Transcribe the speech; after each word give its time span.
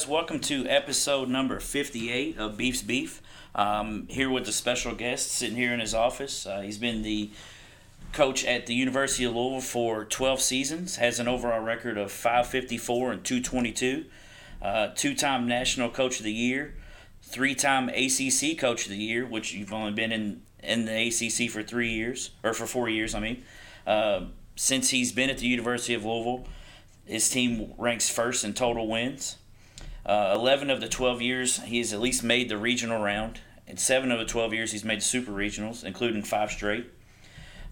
Guys, 0.00 0.08
welcome 0.08 0.40
to 0.40 0.66
episode 0.66 1.28
number 1.28 1.60
58 1.60 2.38
of 2.38 2.56
Beef's 2.56 2.80
Beef. 2.80 3.20
Um, 3.54 4.06
here 4.08 4.30
with 4.30 4.48
a 4.48 4.52
special 4.52 4.94
guest 4.94 5.30
sitting 5.30 5.56
here 5.56 5.74
in 5.74 5.80
his 5.80 5.92
office. 5.92 6.46
Uh, 6.46 6.62
he's 6.62 6.78
been 6.78 7.02
the 7.02 7.30
coach 8.14 8.42
at 8.46 8.64
the 8.64 8.72
University 8.72 9.24
of 9.24 9.36
Louisville 9.36 9.60
for 9.60 10.06
12 10.06 10.40
seasons, 10.40 10.96
has 10.96 11.20
an 11.20 11.28
overall 11.28 11.60
record 11.60 11.98
of 11.98 12.10
554 12.10 13.12
and 13.12 13.24
222, 13.24 14.06
uh, 14.62 14.88
two 14.94 15.14
time 15.14 15.46
National 15.46 15.90
Coach 15.90 16.18
of 16.18 16.24
the 16.24 16.32
Year, 16.32 16.76
three 17.22 17.54
time 17.54 17.90
ACC 17.90 18.56
Coach 18.56 18.86
of 18.86 18.92
the 18.92 18.96
Year, 18.96 19.26
which 19.26 19.52
you've 19.52 19.74
only 19.74 19.92
been 19.92 20.12
in, 20.12 20.40
in 20.62 20.86
the 20.86 21.08
ACC 21.08 21.50
for 21.50 21.62
three 21.62 21.92
years, 21.92 22.30
or 22.42 22.54
for 22.54 22.66
four 22.66 22.88
years, 22.88 23.14
I 23.14 23.20
mean. 23.20 23.44
Uh, 23.86 24.22
since 24.56 24.88
he's 24.88 25.12
been 25.12 25.28
at 25.28 25.36
the 25.36 25.46
University 25.46 25.92
of 25.92 26.06
Louisville, 26.06 26.46
his 27.04 27.28
team 27.28 27.74
ranks 27.76 28.08
first 28.08 28.44
in 28.44 28.54
total 28.54 28.88
wins. 28.88 29.36
Uh, 30.04 30.32
11 30.34 30.70
of 30.70 30.80
the 30.80 30.88
12 30.88 31.20
years, 31.20 31.62
he 31.62 31.78
has 31.78 31.92
at 31.92 32.00
least 32.00 32.22
made 32.22 32.48
the 32.48 32.56
regional 32.56 33.02
round. 33.02 33.40
In 33.66 33.76
seven 33.76 34.10
of 34.10 34.18
the 34.18 34.24
12 34.24 34.52
years, 34.54 34.72
he's 34.72 34.84
made 34.84 35.02
super 35.02 35.30
regionals, 35.32 35.84
including 35.84 36.22
five 36.22 36.50
straight. 36.50 36.90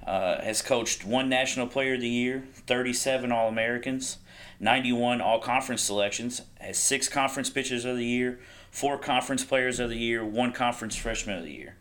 Uh, 0.07 0.41
has 0.43 0.63
coached 0.63 1.05
one 1.05 1.29
National 1.29 1.67
Player 1.67 1.95
of 1.95 2.01
the 2.01 2.09
Year, 2.09 2.45
37 2.67 3.33
All 3.33 3.49
Americans, 3.49 4.19
91 4.61 5.21
All 5.21 5.41
Conference 5.41 5.83
selections, 5.83 6.43
has 6.61 6.79
six 6.79 7.09
Conference 7.09 7.51
Pitchers 7.51 7.85
of 7.85 7.97
the 7.97 8.05
Year, 8.05 8.39
four 8.71 8.97
Conference 8.97 9.45
Players 9.45 9.81
of 9.81 9.91
the 9.91 9.99
Year, 9.99 10.25
one 10.25 10.53
Conference 10.53 10.97
Freshman 10.97 11.39
of 11.39 11.45
the 11.45 11.53
Year. 11.53 11.77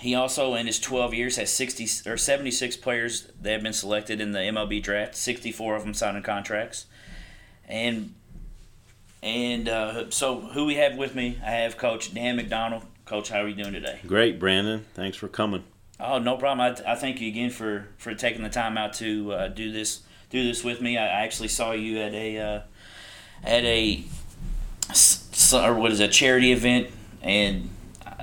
he 0.01 0.15
also, 0.15 0.55
in 0.55 0.67
his 0.67 0.79
12 0.79 1.15
years, 1.15 1.37
has 1.37 1.51
60 1.51 2.09
or 2.09 2.17
76 2.17 2.77
players 2.77 3.29
that 3.41 3.53
have 3.53 3.63
been 3.63 3.73
selected 3.73 4.21
in 4.21 4.33
the 4.33 4.41
MLB 4.41 4.83
draft. 4.83 5.17
64 5.17 5.77
of 5.77 5.83
them 5.83 5.95
signing 5.95 6.23
contracts. 6.23 6.87
And 7.71 8.15
and 9.23 9.69
uh, 9.69 10.11
so, 10.11 10.41
who 10.41 10.67
we 10.67 10.77
have 10.77 10.97
with 10.97 11.15
me? 11.15 11.39
I 11.45 11.51
have 11.51 11.77
Coach 11.77 12.13
Dan 12.15 12.39
McDonnell. 12.39 12.83
Coach, 13.05 13.29
how 13.29 13.43
are 13.43 13.49
you 13.49 13.55
doing 13.55 13.73
today? 13.73 14.01
Great, 14.07 14.39
Brandon. 14.39 14.87
Thanks 14.95 15.17
for 15.17 15.29
coming. 15.29 15.65
Oh, 15.99 16.19
no 16.19 16.37
problem. 16.37 16.61
I, 16.61 16.93
I 16.93 16.95
thank 16.95 17.21
you 17.21 17.29
again 17.29 17.51
for, 17.51 17.89
for 17.99 18.15
taking 18.15 18.43
the 18.43 18.49
time 18.49 18.79
out 18.79 18.95
to 18.95 19.33
uh, 19.33 19.49
do 19.49 19.71
this 19.71 20.03
do 20.31 20.45
this 20.45 20.65
with 20.65 20.81
me. 20.81 20.97
I, 20.97 21.07
I 21.07 21.23
actually 21.23 21.49
saw 21.49 21.73
you 21.73 21.99
at 21.99 22.15
a 22.15 22.39
uh, 22.39 22.61
at 23.45 23.65
a 23.65 24.05
or 25.53 25.75
what 25.75 25.93
is 25.93 26.01
it, 26.01 26.05
a 26.05 26.13
charity 26.13 26.53
event, 26.53 26.89
and 27.21 27.69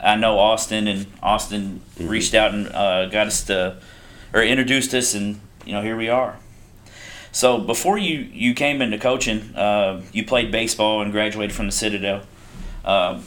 I 0.01 0.15
know 0.15 0.39
Austin 0.39 0.87
and 0.87 1.05
Austin 1.21 1.81
mm-hmm. 1.95 2.07
reached 2.07 2.33
out 2.33 2.53
and 2.53 2.67
uh, 2.69 3.07
got 3.07 3.27
us 3.27 3.43
to 3.45 3.77
or 4.33 4.41
introduced 4.41 4.93
us, 4.93 5.13
and 5.13 5.39
you 5.65 5.73
know 5.73 5.81
here 5.81 5.97
we 5.97 6.09
are. 6.09 6.37
So 7.31 7.57
before 7.57 7.97
you, 7.97 8.27
you 8.31 8.53
came 8.53 8.81
into 8.81 8.97
coaching, 8.97 9.55
uh, 9.55 10.01
you 10.11 10.25
played 10.25 10.51
baseball 10.51 11.01
and 11.01 11.11
graduated 11.11 11.55
from 11.55 11.67
the 11.67 11.71
Citadel. 11.71 12.23
Uh, 12.83 13.21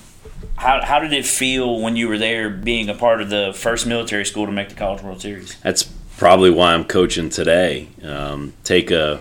how, 0.56 0.84
how 0.84 0.98
did 0.98 1.12
it 1.12 1.26
feel 1.26 1.80
when 1.80 1.96
you 1.96 2.08
were 2.08 2.18
there 2.18 2.50
being 2.50 2.88
a 2.88 2.94
part 2.94 3.20
of 3.20 3.30
the 3.30 3.52
first 3.54 3.86
military 3.86 4.24
school 4.24 4.46
to 4.46 4.52
make 4.52 4.68
the 4.68 4.74
College 4.74 5.02
World 5.02 5.20
Series? 5.20 5.58
That's 5.62 5.82
probably 6.16 6.50
why 6.50 6.74
I'm 6.74 6.84
coaching 6.84 7.30
today. 7.30 7.88
Um, 8.02 8.52
take 8.64 8.90
a, 8.90 9.20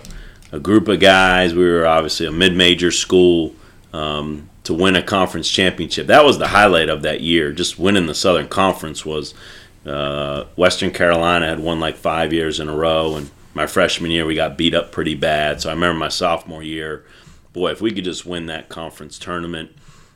a 0.52 0.58
group 0.58 0.88
of 0.88 1.00
guys, 1.00 1.54
we 1.54 1.64
were 1.64 1.86
obviously 1.86 2.26
a 2.26 2.32
mid 2.32 2.56
major 2.56 2.90
school, 2.90 3.54
um, 3.92 4.48
to 4.64 4.74
win 4.74 4.96
a 4.96 5.02
conference 5.02 5.50
championship. 5.50 6.06
That 6.06 6.24
was 6.24 6.38
the 6.38 6.48
highlight 6.48 6.88
of 6.88 7.02
that 7.02 7.20
year. 7.20 7.52
Just 7.52 7.78
winning 7.78 8.06
the 8.06 8.14
Southern 8.14 8.48
Conference 8.48 9.04
was. 9.04 9.34
Uh, 9.86 10.44
Western 10.56 10.90
Carolina 10.90 11.46
had 11.48 11.58
won 11.58 11.80
like 11.80 11.96
five 11.96 12.34
years 12.34 12.60
in 12.60 12.68
a 12.68 12.74
row, 12.74 13.16
and 13.16 13.30
my 13.54 13.66
freshman 13.66 14.10
year 14.10 14.24
we 14.24 14.34
got 14.34 14.56
beat 14.56 14.74
up 14.74 14.92
pretty 14.92 15.14
bad. 15.14 15.60
So 15.60 15.70
I 15.70 15.72
remember 15.72 15.98
my 15.98 16.08
sophomore 16.08 16.62
year, 16.62 17.04
boy, 17.52 17.70
if 17.70 17.80
we 17.80 17.92
could 17.92 18.04
just 18.04 18.26
win 18.26 18.46
that 18.46 18.68
conference 18.68 19.18
tournament, 19.18 19.70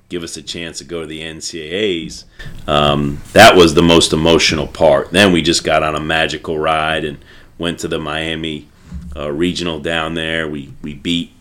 give 0.09 0.23
us 0.23 0.37
a 0.37 0.43
chance 0.43 0.79
to 0.79 0.85
go 0.85 1.01
to 1.01 1.07
the 1.07 1.21
NCAAs, 1.21 2.25
um, 2.67 3.21
that 3.33 3.57
was 3.57 3.75
the 3.75 3.83
most 3.83 4.13
emotional 4.13 4.67
part. 4.67 5.11
Then 5.11 5.33
we 5.33 5.43
just 5.43 5.65
got 5.65 5.83
on 5.83 5.95
a 5.95 6.01
magical 6.01 6.59
ride 6.59 7.05
and 7.05 7.19
went 7.59 7.81
to 7.81 7.89
the 7.89 7.99
Miami 7.99 8.69
uh, 9.17 9.31
regional 9.31 9.81
down 9.81 10.15
there. 10.15 10.49
We 10.49 10.73
we 10.83 10.95
beat 10.95 11.33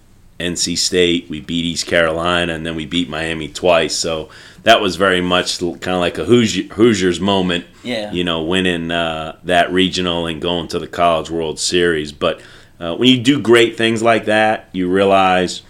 NC 0.44 0.78
State, 0.78 1.30
we 1.30 1.40
beat 1.40 1.66
East 1.66 1.88
Carolina, 1.88 2.54
and 2.54 2.66
then 2.66 2.76
we 2.76 2.86
beat 2.86 3.10
Miami 3.10 3.48
twice. 3.48 3.96
So 3.96 4.30
that 4.64 4.82
was 4.82 4.96
very 4.96 5.22
much 5.22 5.60
kind 5.60 5.88
of 5.88 6.00
like 6.00 6.18
a 6.18 6.26
Hoosier, 6.26 6.74
Hoosiers 6.74 7.20
moment. 7.20 7.66
Yeah. 7.84 8.12
You 8.12 8.24
know, 8.24 8.44
winning 8.44 8.92
uh, 8.92 9.38
that 9.44 9.72
regional 9.72 10.28
and 10.28 10.42
going 10.42 10.68
to 10.70 10.80
the 10.80 10.88
College 10.88 11.30
World 11.30 11.60
Series. 11.60 12.12
But 12.12 12.42
uh, 12.80 12.96
when 12.96 13.10
you 13.10 13.22
do 13.22 13.42
great 13.42 13.78
things 13.78 14.02
like 14.02 14.26
that, 14.26 14.70
you 14.72 14.90
realize 14.90 15.62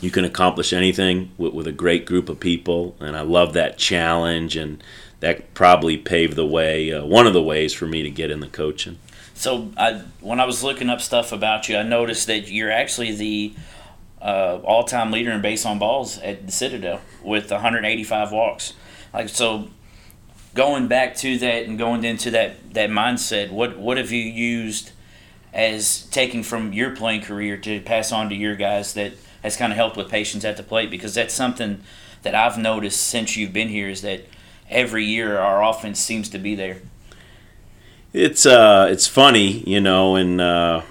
you 0.00 0.10
can 0.10 0.24
accomplish 0.24 0.72
anything 0.72 1.30
with, 1.38 1.54
with 1.54 1.66
a 1.66 1.72
great 1.72 2.06
group 2.06 2.28
of 2.28 2.40
people. 2.40 2.96
And 3.00 3.16
I 3.16 3.22
love 3.22 3.54
that 3.54 3.78
challenge, 3.78 4.56
and 4.56 4.82
that 5.20 5.54
probably 5.54 5.96
paved 5.96 6.36
the 6.36 6.46
way, 6.46 6.92
uh, 6.92 7.04
one 7.04 7.26
of 7.26 7.32
the 7.32 7.42
ways 7.42 7.72
for 7.72 7.86
me 7.86 8.02
to 8.02 8.10
get 8.10 8.30
in 8.30 8.40
the 8.40 8.48
coaching. 8.48 8.98
So 9.34 9.70
I, 9.76 10.02
when 10.20 10.40
I 10.40 10.46
was 10.46 10.62
looking 10.62 10.88
up 10.88 11.00
stuff 11.02 11.30
about 11.30 11.68
you, 11.68 11.76
I 11.76 11.82
noticed 11.82 12.26
that 12.26 12.48
you're 12.48 12.70
actually 12.70 13.12
the 13.12 13.52
uh, 14.26 14.60
all-time 14.64 15.12
leader 15.12 15.30
in 15.30 15.40
base 15.40 15.64
on 15.64 15.78
balls 15.78 16.18
at 16.18 16.46
the 16.46 16.52
Citadel 16.52 17.00
with 17.22 17.48
185 17.52 18.32
walks. 18.32 18.72
Like 19.14 19.28
so, 19.28 19.68
going 20.52 20.88
back 20.88 21.14
to 21.18 21.38
that 21.38 21.66
and 21.66 21.78
going 21.78 22.02
into 22.02 22.32
that 22.32 22.74
that 22.74 22.90
mindset, 22.90 23.52
what 23.52 23.78
what 23.78 23.96
have 23.98 24.10
you 24.10 24.22
used 24.22 24.90
as 25.54 26.02
taking 26.06 26.42
from 26.42 26.72
your 26.72 26.90
playing 26.90 27.22
career 27.22 27.56
to 27.58 27.80
pass 27.80 28.10
on 28.10 28.28
to 28.30 28.34
your 28.34 28.56
guys 28.56 28.94
that 28.94 29.12
has 29.44 29.56
kind 29.56 29.72
of 29.72 29.76
helped 29.76 29.96
with 29.96 30.10
patience 30.10 30.44
at 30.44 30.56
the 30.56 30.64
plate? 30.64 30.90
Because 30.90 31.14
that's 31.14 31.32
something 31.32 31.82
that 32.22 32.34
I've 32.34 32.58
noticed 32.58 33.00
since 33.00 33.36
you've 33.36 33.52
been 33.52 33.68
here 33.68 33.88
is 33.88 34.02
that 34.02 34.22
every 34.68 35.04
year 35.04 35.38
our 35.38 35.62
offense 35.62 36.00
seems 36.00 36.28
to 36.30 36.38
be 36.38 36.56
there. 36.56 36.78
It's 38.12 38.44
uh, 38.44 38.88
it's 38.90 39.06
funny, 39.06 39.62
you 39.68 39.80
know, 39.80 40.16
in 40.16 40.40
uh, 40.40 40.82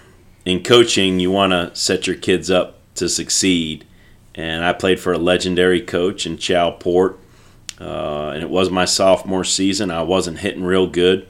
in 0.46 0.64
coaching, 0.64 1.20
you 1.20 1.32
want 1.32 1.52
to 1.52 1.76
set 1.76 2.08
your 2.08 2.16
kids 2.16 2.50
up 2.50 2.75
to 2.96 3.10
succeed. 3.10 3.86
And 4.34 4.66
I 4.66 4.74
played 4.74 5.00
for 5.00 5.14
a 5.14 5.18
legendary 5.18 5.82
coach 5.82 6.26
in 6.26 6.38
Chal 6.38 6.74
Port. 6.74 7.20
Uh, 7.80 8.32
and 8.34 8.42
it 8.42 8.50
was 8.50 8.70
my 8.70 8.86
sophomore 8.86 9.44
season. 9.44 9.92
I 9.92 10.02
wasn't 10.04 10.40
hitting 10.40 10.64
real 10.64 10.88
good, 10.88 11.28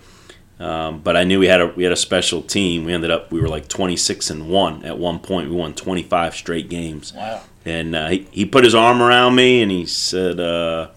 um, 0.59 1.01
but 1.01 1.17
I 1.17 1.23
knew 1.23 1.39
we 1.39 1.47
had 1.47 1.59
a 1.59 1.67
we 1.67 1.83
had 1.83 1.91
a 1.91 1.97
special 1.97 2.43
team. 2.43 2.85
We 2.85 2.93
ended 2.93 3.09
up 3.09 3.31
we 3.31 3.39
were 3.41 3.47
like 3.47 3.67
26 3.67 4.29
and 4.29 4.47
one 4.47 4.85
at 4.85 4.99
one 4.99 5.17
point. 5.19 5.49
We 5.49 5.55
won 5.55 5.73
25 5.73 6.35
straight 6.35 6.69
games. 6.69 7.13
Wow! 7.13 7.41
And 7.65 7.95
uh, 7.95 8.09
he 8.09 8.27
he 8.29 8.45
put 8.45 8.63
his 8.63 8.75
arm 8.75 9.01
around 9.01 9.33
me 9.33 9.63
and 9.63 9.71
he 9.71 9.87
said, 9.87 10.39
uh, 10.39 10.89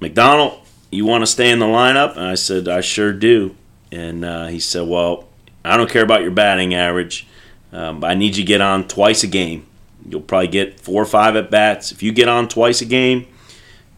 "McDonnell, 0.00 0.64
you 0.90 1.04
want 1.04 1.22
to 1.22 1.26
stay 1.26 1.50
in 1.50 1.60
the 1.60 1.66
lineup?" 1.66 2.16
And 2.16 2.24
I 2.24 2.34
said, 2.34 2.66
"I 2.66 2.80
sure 2.80 3.12
do." 3.12 3.54
And 3.92 4.24
uh, 4.24 4.46
he 4.48 4.58
said, 4.58 4.88
"Well, 4.88 5.28
I 5.64 5.76
don't 5.76 5.88
care 5.90 6.02
about 6.02 6.22
your 6.22 6.32
batting 6.32 6.74
average. 6.74 7.28
Um, 7.72 8.02
I 8.04 8.14
need 8.14 8.36
you 8.36 8.44
to 8.44 8.46
get 8.46 8.60
on 8.60 8.88
twice 8.88 9.22
a 9.22 9.26
game. 9.26 9.66
You'll 10.08 10.20
probably 10.20 10.48
get 10.48 10.80
four 10.80 11.02
or 11.02 11.06
five 11.06 11.36
at 11.36 11.50
bats. 11.50 11.92
If 11.92 12.02
you 12.02 12.12
get 12.12 12.28
on 12.28 12.48
twice 12.48 12.80
a 12.80 12.86
game, 12.86 13.26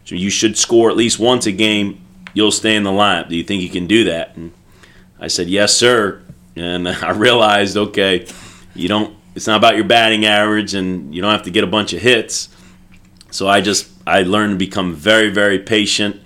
so 0.03 0.15
you 0.15 0.29
should 0.29 0.57
score 0.57 0.89
at 0.89 0.97
least 0.97 1.19
once 1.19 1.45
a 1.45 1.51
game. 1.51 2.01
You'll 2.33 2.51
stay 2.51 2.75
in 2.75 2.83
the 2.83 2.91
lineup. 2.91 3.29
Do 3.29 3.35
you 3.35 3.43
think 3.43 3.61
you 3.61 3.69
can 3.69 3.87
do 3.87 4.05
that? 4.05 4.35
And 4.35 4.51
I 5.19 5.27
said, 5.27 5.47
yes, 5.47 5.73
sir. 5.73 6.21
And 6.55 6.87
I 6.89 7.11
realized, 7.11 7.77
okay, 7.77 8.27
you 8.73 8.87
don't. 8.87 9.15
It's 9.33 9.47
not 9.47 9.57
about 9.57 9.75
your 9.75 9.85
batting 9.85 10.25
average, 10.25 10.73
and 10.73 11.15
you 11.15 11.21
don't 11.21 11.31
have 11.31 11.43
to 11.43 11.51
get 11.51 11.63
a 11.63 11.67
bunch 11.67 11.93
of 11.93 12.01
hits. 12.01 12.49
So 13.29 13.47
I 13.47 13.61
just 13.61 13.89
I 14.05 14.23
learned 14.23 14.53
to 14.53 14.57
become 14.57 14.93
very 14.93 15.29
very 15.29 15.59
patient. 15.59 16.17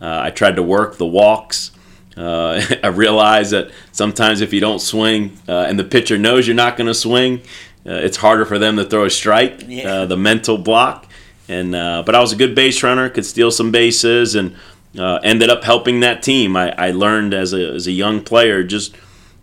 Uh, 0.00 0.20
I 0.22 0.30
tried 0.30 0.56
to 0.56 0.62
work 0.62 0.96
the 0.96 1.06
walks. 1.06 1.72
Uh, 2.16 2.60
I 2.82 2.88
realize 2.88 3.50
that 3.50 3.70
sometimes 3.92 4.40
if 4.40 4.52
you 4.52 4.60
don't 4.60 4.80
swing 4.80 5.38
uh, 5.48 5.66
and 5.68 5.78
the 5.78 5.84
pitcher 5.84 6.18
knows 6.18 6.46
you're 6.46 6.56
not 6.56 6.76
going 6.76 6.86
to 6.86 6.94
swing, 6.94 7.40
uh, 7.86 7.92
it's 7.92 8.16
harder 8.16 8.44
for 8.44 8.58
them 8.58 8.76
to 8.76 8.84
throw 8.84 9.04
a 9.04 9.10
strike. 9.10 9.64
Yeah. 9.66 9.92
Uh, 9.92 10.06
the 10.06 10.16
mental 10.16 10.58
block. 10.58 11.06
And 11.48 11.74
uh, 11.74 12.02
but 12.06 12.14
I 12.14 12.20
was 12.20 12.32
a 12.32 12.36
good 12.36 12.54
base 12.54 12.82
runner, 12.82 13.10
could 13.10 13.26
steal 13.26 13.50
some 13.50 13.70
bases, 13.70 14.34
and 14.34 14.56
uh, 14.98 15.16
ended 15.22 15.50
up 15.50 15.64
helping 15.64 16.00
that 16.00 16.22
team. 16.22 16.56
I, 16.56 16.72
I 16.78 16.90
learned 16.90 17.34
as 17.34 17.52
a 17.52 17.74
as 17.74 17.86
a 17.86 17.92
young 17.92 18.22
player 18.22 18.62
just 18.62 18.96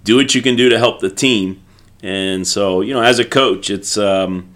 do 0.03 0.15
what 0.15 0.33
you 0.33 0.41
can 0.41 0.56
do 0.56 0.69
to 0.69 0.79
help 0.79 1.00
the 1.00 1.09
team. 1.09 1.62
And 2.01 2.47
so 2.47 2.81
you 2.81 2.94
know, 2.94 3.03
as 3.03 3.19
a 3.19 3.25
coach, 3.25 3.69
it's 3.69 3.97
um, 3.97 4.50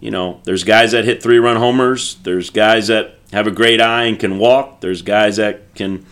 you 0.00 0.12
know, 0.12 0.40
there's 0.44 0.62
guys 0.62 0.92
that 0.92 1.04
hit 1.04 1.20
three 1.20 1.38
run 1.38 1.56
homers. 1.56 2.14
There's 2.22 2.50
guys 2.50 2.86
that 2.86 3.16
have 3.32 3.46
a 3.46 3.50
great 3.50 3.80
eye 3.80 4.04
and 4.04 4.18
can 4.18 4.38
walk. 4.38 4.80
There's 4.80 5.02
guys 5.02 5.36
that 5.36 5.74
can 5.74 6.06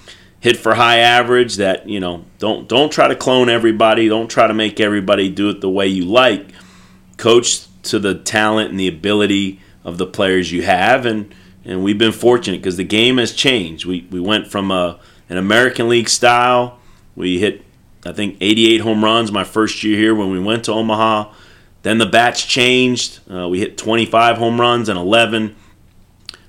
hit 0.46 0.56
for 0.56 0.76
high 0.76 0.98
average 0.98 1.56
that 1.56 1.88
you 1.88 1.98
know 1.98 2.24
don't 2.38 2.68
don't 2.68 2.92
try 2.92 3.08
to 3.08 3.16
clone 3.16 3.48
everybody 3.48 4.06
don't 4.06 4.28
try 4.28 4.46
to 4.46 4.54
make 4.54 4.78
everybody 4.78 5.28
do 5.28 5.50
it 5.50 5.60
the 5.60 5.68
way 5.68 5.88
you 5.88 6.04
like 6.04 6.46
coach 7.16 7.66
to 7.82 7.98
the 7.98 8.14
talent 8.14 8.70
and 8.70 8.78
the 8.78 8.86
ability 8.86 9.60
of 9.82 9.98
the 9.98 10.06
players 10.06 10.52
you 10.52 10.62
have 10.62 11.04
and 11.04 11.34
and 11.64 11.82
we've 11.82 11.98
been 11.98 12.12
fortunate 12.12 12.58
because 12.58 12.76
the 12.76 12.84
game 12.84 13.18
has 13.18 13.32
changed 13.32 13.86
we 13.86 14.06
we 14.12 14.20
went 14.20 14.46
from 14.46 14.70
a 14.70 15.00
an 15.28 15.36
American 15.36 15.88
League 15.88 16.08
style 16.08 16.78
we 17.16 17.40
hit 17.40 17.64
I 18.04 18.12
think 18.12 18.36
88 18.40 18.82
home 18.82 19.02
runs 19.02 19.32
my 19.32 19.42
first 19.42 19.82
year 19.82 19.98
here 19.98 20.14
when 20.14 20.30
we 20.30 20.38
went 20.38 20.66
to 20.66 20.72
Omaha 20.72 21.32
Then 21.82 21.98
the 21.98 22.06
bats 22.06 22.44
changed. 22.44 23.18
Uh, 23.28 23.48
we 23.48 23.58
hit 23.58 23.76
25 23.76 24.38
home 24.38 24.60
runs 24.60 24.88
and 24.88 24.96
11. 24.96 25.56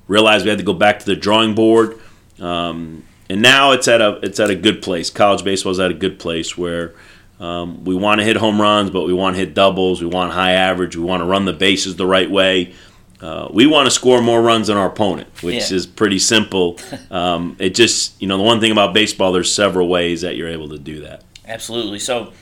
Realized 0.07 0.45
we 0.45 0.49
had 0.49 0.59
to 0.59 0.63
go 0.63 0.73
back 0.73 0.99
to 0.99 1.05
the 1.05 1.15
drawing 1.15 1.55
board. 1.55 1.99
Um, 2.39 3.06
and 3.29 3.41
now 3.41 3.71
it's 3.71 3.87
at 3.87 4.01
a 4.01 4.19
it's 4.23 4.39
at 4.39 4.49
a 4.49 4.55
good 4.55 4.81
place. 4.81 5.09
College 5.09 5.43
baseball 5.43 5.71
is 5.71 5.79
at 5.79 5.91
a 5.91 5.95
good 5.95 6.19
place 6.19 6.57
where 6.57 6.93
um, 7.39 7.83
we 7.85 7.93
want 7.95 8.19
to 8.19 8.25
hit 8.25 8.37
home 8.37 8.59
runs, 8.61 8.89
but 8.89 9.03
we 9.05 9.13
want 9.13 9.35
to 9.35 9.39
hit 9.39 9.53
doubles. 9.53 10.01
We 10.01 10.07
want 10.07 10.33
high 10.33 10.53
average. 10.53 10.95
We 10.95 11.03
want 11.03 11.21
to 11.21 11.25
run 11.25 11.45
the 11.45 11.53
bases 11.53 11.95
the 11.95 12.05
right 12.07 12.29
way. 12.29 12.73
Uh, 13.21 13.47
we 13.51 13.65
want 13.65 13.85
to 13.87 13.91
score 13.91 14.21
more 14.21 14.41
runs 14.41 14.67
than 14.67 14.77
our 14.77 14.87
opponent, 14.87 15.27
which 15.41 15.69
Yeah. 15.71 15.75
is 15.77 15.85
pretty 15.87 16.19
simple. 16.19 16.77
Um, 17.09 17.55
it 17.57 17.73
just, 17.73 18.21
you 18.21 18.27
know, 18.27 18.37
the 18.37 18.43
one 18.43 18.59
thing 18.59 18.71
about 18.71 18.93
baseball, 18.93 19.31
there's 19.31 19.51
several 19.53 19.87
ways 19.87 20.21
that 20.21 20.35
you're 20.35 20.49
able 20.49 20.69
to 20.69 20.77
do 20.77 20.99
that. 21.01 21.23
Absolutely. 21.47 21.99
So, 21.99 22.33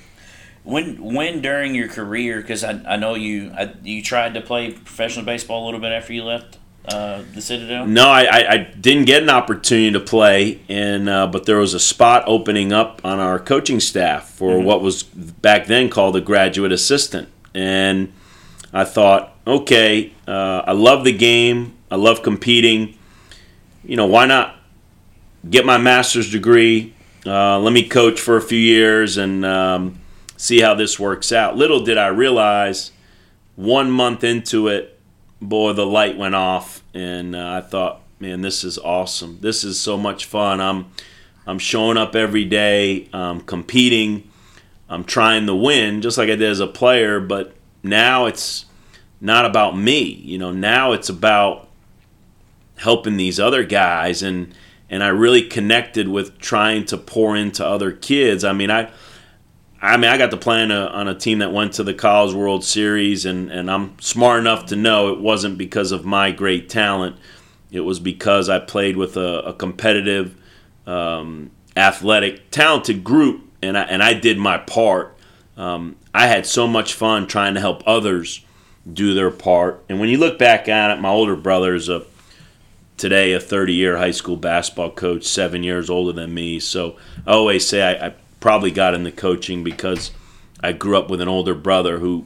when 0.64 1.02
when 1.14 1.42
during 1.42 1.76
your 1.76 1.88
career, 1.88 2.42
because 2.42 2.64
I, 2.64 2.82
I 2.88 2.96
know 2.98 3.14
you 3.16 3.52
I, 3.56 3.72
you 3.84 4.02
tried 4.02 4.34
to 4.34 4.42
play 4.42 4.72
professional 4.72 5.24
baseball 5.24 5.64
a 5.64 5.66
little 5.66 5.80
bit 5.80 5.92
after 5.92 6.12
you 6.14 6.24
left 6.24 6.58
uh, 6.88 7.24
the 7.34 7.42
Citadel. 7.42 7.88
No, 7.88 8.08
I, 8.08 8.24
I, 8.24 8.52
I 8.52 8.58
didn't 8.58 9.06
get 9.06 9.24
an 9.24 9.30
opportunity 9.30 9.92
to 9.92 10.00
play, 10.00 10.62
and 10.70 11.10
uh, 11.10 11.28
but 11.28 11.46
there 11.46 11.58
was 11.58 11.74
a 11.74 11.80
spot 11.80 12.24
opening 12.28 12.72
up 12.72 13.02
on 13.04 13.20
our 13.20 13.40
coaching 13.40 13.80
staff 13.80 14.30
for 14.30 14.60
what 14.60 14.82
was 14.82 15.04
back 15.04 15.68
then 15.68 15.90
called 15.90 16.16
a 16.16 16.22
graduate 16.22 16.72
assistant, 16.72 17.30
and 17.54 18.14
I 18.74 18.84
thought, 18.84 19.36
okay, 19.48 20.14
uh, 20.28 20.64
I 20.66 20.74
love 20.74 21.04
the 21.04 21.14
game, 21.14 21.78
I 21.90 21.96
love 21.96 22.24
competing, 22.24 22.98
you 23.86 23.96
know, 23.96 24.06
why 24.06 24.26
not 24.26 24.58
get 25.50 25.66
my 25.66 25.78
master's 25.78 26.32
degree? 26.32 26.94
Uh, 27.26 27.60
let 27.60 27.74
me 27.74 27.88
coach 27.88 28.20
for 28.20 28.38
a 28.38 28.42
few 28.42 28.60
years 28.60 29.18
and 29.18 29.46
um, 29.46 30.00
see 30.38 30.62
how 30.62 30.76
this 30.76 31.00
works 31.00 31.32
out. 31.32 31.56
Little 31.56 31.84
did 31.84 31.98
I 31.98 32.08
realize, 32.08 32.92
one 33.56 33.90
month 33.90 34.24
into 34.24 34.68
it, 34.68 34.95
boy, 35.46 35.74
the 35.74 35.86
light 35.86 36.18
went 36.18 36.36
off, 36.36 36.84
and 36.94 37.36
uh, 37.36 37.54
I 37.54 37.62
thought, 37.62 38.02
man, 38.20 38.42
this 38.42 38.64
is 38.64 38.78
awesome. 38.78 39.40
This 39.42 39.64
is 39.64 39.80
so 39.80 39.98
much 39.98 40.26
fun. 40.26 40.62
I'm, 40.62 40.88
I'm 41.48 41.60
showing 41.60 41.98
up 41.98 42.16
every 42.16 42.46
day, 42.46 43.10
um, 43.14 43.42
competing. 43.42 44.30
I'm 44.90 45.04
trying 45.04 45.48
to 45.48 45.56
win, 45.56 46.02
just 46.02 46.18
like 46.18 46.30
I 46.30 46.36
did 46.36 46.44
as 46.44 46.60
a 46.60 46.68
player. 46.68 47.20
But 47.20 47.54
now 47.84 48.26
it's 48.26 48.66
not 49.22 49.46
about 49.46 49.78
me. 49.78 50.02
You 50.02 50.38
know, 50.38 50.52
now 50.52 50.92
it's 50.92 51.10
about 51.10 51.68
helping 52.78 53.18
these 53.18 53.40
other 53.40 53.64
guys, 53.64 54.22
and 54.22 54.54
and 54.90 55.04
I 55.04 55.08
really 55.08 55.42
connected 55.42 56.08
with 56.08 56.38
trying 56.38 56.86
to 56.86 56.98
pour 56.98 57.36
into 57.36 57.66
other 57.66 57.92
kids. 57.92 58.44
I 58.44 58.54
mean, 58.54 58.72
I. 58.72 58.92
I 59.82 59.98
mean, 59.98 60.10
I 60.10 60.18
got 60.18 60.32
to 60.32 60.38
play 60.38 60.64
on 60.64 60.72
a, 60.72 60.86
on 60.88 61.08
a 61.08 61.16
team 61.16 61.40
that 61.40 61.52
went 61.52 61.74
to 61.74 61.84
the 61.84 61.94
College 61.94 62.34
World 62.34 62.64
Series, 62.64 63.26
and, 63.26 63.52
and 63.52 63.70
I'm 63.70 64.00
smart 64.00 64.40
enough 64.40 64.68
to 64.68 64.76
know 64.76 65.14
it 65.14 65.20
wasn't 65.20 65.58
because 65.58 65.92
of 65.92 66.06
my 66.06 66.32
great 66.32 66.70
talent. 66.70 67.18
It 67.72 67.82
was 67.82 68.00
because 68.00 68.50
I 68.50 68.60
played 68.60 68.98
with 68.98 69.18
a, 69.18 69.40
a 69.42 69.54
competitive, 69.54 70.36
um, 70.88 71.52
athletic, 71.76 72.52
talented 72.52 73.04
group, 73.04 73.44
and 73.62 73.78
I, 73.78 73.84
and 73.84 74.02
I 74.02 74.14
did 74.14 74.38
my 74.38 74.58
part. 74.58 75.18
Um, 75.58 75.98
I 76.14 76.28
had 76.28 76.46
so 76.46 76.68
much 76.68 76.94
fun 76.94 77.28
trying 77.28 77.54
to 77.56 77.60
help 77.60 77.84
others 77.86 78.46
do 78.92 79.14
their 79.14 79.32
part. 79.32 79.84
And 79.90 80.00
when 80.00 80.10
you 80.10 80.18
look 80.18 80.40
back 80.40 80.68
at 80.68 80.92
it, 80.92 81.02
my 81.02 81.10
older 81.10 81.36
brother 81.36 81.76
is 81.76 81.90
a 81.90 82.06
today 82.98 83.34
a 83.34 83.40
30 83.40 83.74
year 83.74 83.98
high 83.98 84.12
school 84.12 84.38
basketball 84.38 84.92
coach, 84.92 85.26
seven 85.26 85.64
years 85.64 85.90
older 85.90 86.14
than 86.14 86.34
me. 86.34 86.60
So 86.60 86.98
I 87.28 87.32
always 87.32 87.68
say 87.68 87.82
I, 87.82 88.08
I 88.08 88.14
probably 88.40 88.72
got 88.72 88.94
into 88.94 89.12
coaching 89.12 89.64
because 89.64 90.12
I 90.62 90.72
grew 90.72 90.98
up 90.98 91.10
with 91.10 91.22
an 91.22 91.28
older 91.28 91.56
brother 91.56 92.00
who 92.00 92.26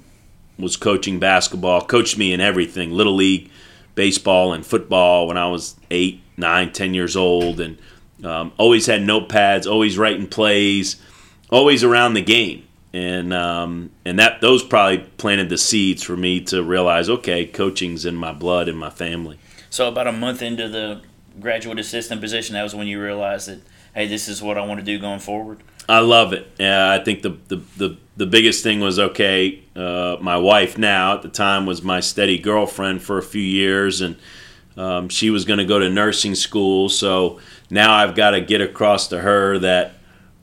was 0.57 0.75
coaching 0.75 1.19
basketball, 1.19 1.81
coached 1.81 2.17
me 2.17 2.33
in 2.33 2.41
everything, 2.41 2.91
little 2.91 3.15
league, 3.15 3.50
baseball, 3.95 4.53
and 4.53 4.65
football 4.65 5.27
when 5.27 5.38
I 5.38 5.47
was 5.47 5.75
eight, 5.89 6.21
nine, 6.38 6.71
ten 6.71 6.94
years 6.94 7.15
old, 7.15 7.59
and 7.59 7.77
um, 8.23 8.51
always 8.57 8.85
had 8.85 9.01
notepads, 9.01 9.69
always 9.69 9.97
writing 9.97 10.27
plays, 10.27 11.01
always 11.50 11.83
around 11.83 12.13
the 12.13 12.21
game. 12.21 12.65
And 12.91 13.33
um, 13.33 13.91
and 14.03 14.17
that 14.17 14.41
those 14.41 14.63
probably 14.63 15.00
planted 15.17 15.50
the 15.50 15.59
seeds 15.59 16.01
for 16.01 16.17
me 16.17 16.41
to 16.45 16.63
realize, 16.63 17.07
okay, 17.07 17.45
coaching's 17.45 18.03
in 18.03 18.15
my 18.15 18.33
blood 18.33 18.67
in 18.67 18.75
my 18.75 18.89
family. 18.89 19.38
So 19.69 19.88
about 19.88 20.07
a 20.07 20.11
month 20.11 20.41
into 20.41 20.67
the 20.67 21.01
graduate 21.39 21.77
assistant 21.77 22.19
position, 22.19 22.56
that 22.56 22.63
was 22.63 22.73
when 22.73 22.88
you 22.88 23.00
realized 23.00 23.47
that 23.47 23.61
hey, 23.94 24.07
this 24.07 24.27
is 24.27 24.41
what 24.41 24.57
I 24.57 24.65
want 24.65 24.79
to 24.79 24.85
do 24.85 25.00
going 25.00 25.19
forward. 25.19 25.59
I 25.89 26.00
love 26.01 26.33
it. 26.33 26.47
Yeah, 26.59 26.91
I 26.91 27.03
think 27.03 27.24
the 27.24 27.31
the, 27.47 27.56
the, 27.77 27.97
the 28.15 28.25
biggest 28.27 28.62
thing 28.63 28.80
was 28.80 29.00
okay. 29.00 29.63
Uh, 29.75 30.18
my 30.21 30.38
wife 30.38 30.77
now 30.77 31.15
at 31.15 31.24
the 31.24 31.30
time 31.30 31.65
was 31.65 31.81
my 31.81 32.00
steady 32.00 32.38
girlfriend 32.38 33.01
for 33.01 33.18
a 33.18 33.24
few 33.24 33.41
years, 33.41 34.00
and 34.00 34.15
um, 34.77 35.09
she 35.09 35.31
was 35.31 35.45
going 35.45 35.57
to 35.57 35.65
go 35.65 35.80
to 35.80 35.89
nursing 35.89 36.36
school. 36.36 36.89
So 36.89 37.39
now 37.71 37.95
I've 37.95 38.15
got 38.15 38.31
to 38.31 38.41
get 38.41 38.62
across 38.62 39.07
to 39.07 39.19
her 39.19 39.57
that 39.59 39.94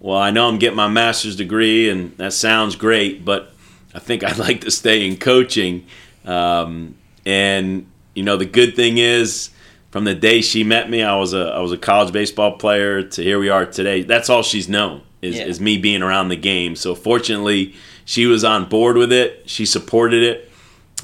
well, 0.00 0.18
I 0.18 0.32
know 0.32 0.48
I'm 0.48 0.58
getting 0.58 0.76
my 0.76 0.88
master's 0.88 1.36
degree, 1.36 1.88
and 1.88 2.16
that 2.18 2.32
sounds 2.32 2.74
great, 2.74 3.24
but 3.24 3.52
I 3.94 4.00
think 4.00 4.24
I'd 4.24 4.38
like 4.48 4.62
to 4.62 4.70
stay 4.72 5.06
in 5.06 5.16
coaching. 5.16 5.86
Um, 6.24 6.96
and 7.24 7.86
you 8.16 8.24
know, 8.24 8.36
the 8.36 8.46
good 8.46 8.74
thing 8.74 8.98
is 8.98 9.50
from 9.92 10.02
the 10.02 10.14
day 10.14 10.40
she 10.40 10.64
met 10.64 10.90
me, 10.90 11.04
I 11.04 11.14
was 11.14 11.34
a 11.34 11.52
I 11.54 11.60
was 11.60 11.70
a 11.70 11.78
college 11.78 12.12
baseball 12.12 12.58
player 12.58 13.04
to 13.04 13.22
here 13.22 13.38
we 13.38 13.48
are 13.48 13.64
today. 13.64 14.02
That's 14.02 14.28
all 14.28 14.42
she's 14.42 14.68
known 14.68 15.02
is, 15.22 15.36
Yeah. 15.36 15.44
is 15.46 15.60
me 15.60 15.78
being 15.78 16.02
around 16.02 16.28
the 16.28 16.36
game. 16.36 16.76
So 16.76 16.94
fortunately, 16.94 17.74
she 18.04 18.26
was 18.26 18.44
on 18.44 18.66
board 18.66 18.96
with 18.96 19.12
it. 19.12 19.42
She 19.46 19.66
supported 19.66 20.22
it, 20.22 20.50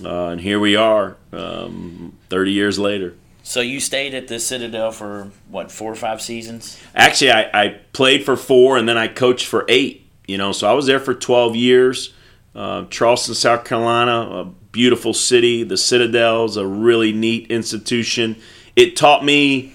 uh, 0.04 0.26
and 0.28 0.40
here 0.40 0.60
we 0.60 0.76
are, 0.76 1.16
um, 1.32 2.12
thirty 2.28 2.52
years 2.52 2.78
later. 2.78 3.14
So 3.42 3.60
you 3.60 3.80
stayed 3.80 4.14
at 4.14 4.28
the 4.28 4.38
Citadel 4.38 4.92
for 4.92 5.30
what 5.50 5.72
four 5.72 5.90
or 5.90 5.96
five 5.96 6.22
seasons? 6.22 6.78
Actually, 6.94 7.32
I, 7.32 7.50
I 7.52 7.68
played 7.92 8.24
for 8.24 8.36
four, 8.36 8.76
and 8.76 8.88
then 8.88 8.96
I 8.96 9.08
coached 9.08 9.46
for 9.46 9.64
eight. 9.68 10.06
You 10.28 10.38
know, 10.38 10.52
so 10.52 10.68
I 10.70 10.72
was 10.72 10.86
there 10.86 11.00
for 11.00 11.14
twelve 11.14 11.56
years. 11.56 12.14
Uh, 12.54 12.84
Charleston, 12.90 13.34
South 13.34 13.64
Carolina, 13.64 14.20
a 14.30 14.44
beautiful 14.72 15.12
city. 15.14 15.64
The 15.64 15.76
Citadel 15.76 16.44
is 16.44 16.56
a 16.56 16.66
really 16.66 17.12
neat 17.12 17.50
institution. 17.50 18.36
It 18.76 18.94
taught 18.94 19.24
me 19.24 19.72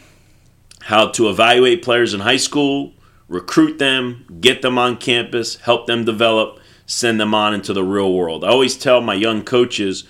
how 0.82 1.08
to 1.10 1.30
evaluate 1.30 1.82
players 1.84 2.14
in 2.14 2.22
high 2.22 2.38
school, 2.38 2.94
recruit 3.28 3.78
them, 3.78 4.26
get 4.40 4.62
them 4.62 4.78
on 4.78 4.98
campus, 4.98 5.58
help 5.58 5.88
them 5.88 6.06
develop, 6.06 6.60
send 6.86 7.20
them 7.20 7.34
on 7.34 7.54
into 7.54 7.74
the 7.74 7.84
real 7.84 8.14
world. 8.14 8.44
I 8.44 8.50
always 8.50 8.78
tell 8.78 9.02
my 9.02 9.14
young 9.14 9.44
coaches, 9.44 10.06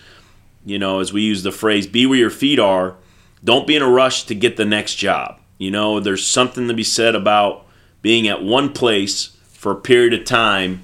you 0.66 0.78
know, 0.78 1.00
as 1.00 1.12
we 1.12 1.22
use 1.22 1.44
the 1.44 1.52
phrase, 1.52 1.88
be 1.88 2.06
where 2.06 2.20
your 2.20 2.30
feet 2.30 2.60
are, 2.60 2.96
don't 3.44 3.68
be 3.68 3.76
in 3.76 3.82
a 3.82 3.90
rush 3.90 4.26
to 4.26 4.36
get 4.36 4.58
the 4.58 4.66
next 4.66 4.96
job. 4.96 5.40
You 5.58 5.72
know, 5.72 6.00
there's 6.00 6.26
something 6.26 6.68
to 6.68 6.74
be 6.74 6.84
said 6.84 7.16
about 7.16 7.66
being 8.02 8.28
at 8.28 8.44
one 8.44 8.74
place 8.74 9.38
for 9.50 9.72
a 9.72 9.76
period 9.76 10.14
of 10.14 10.26
time 10.26 10.84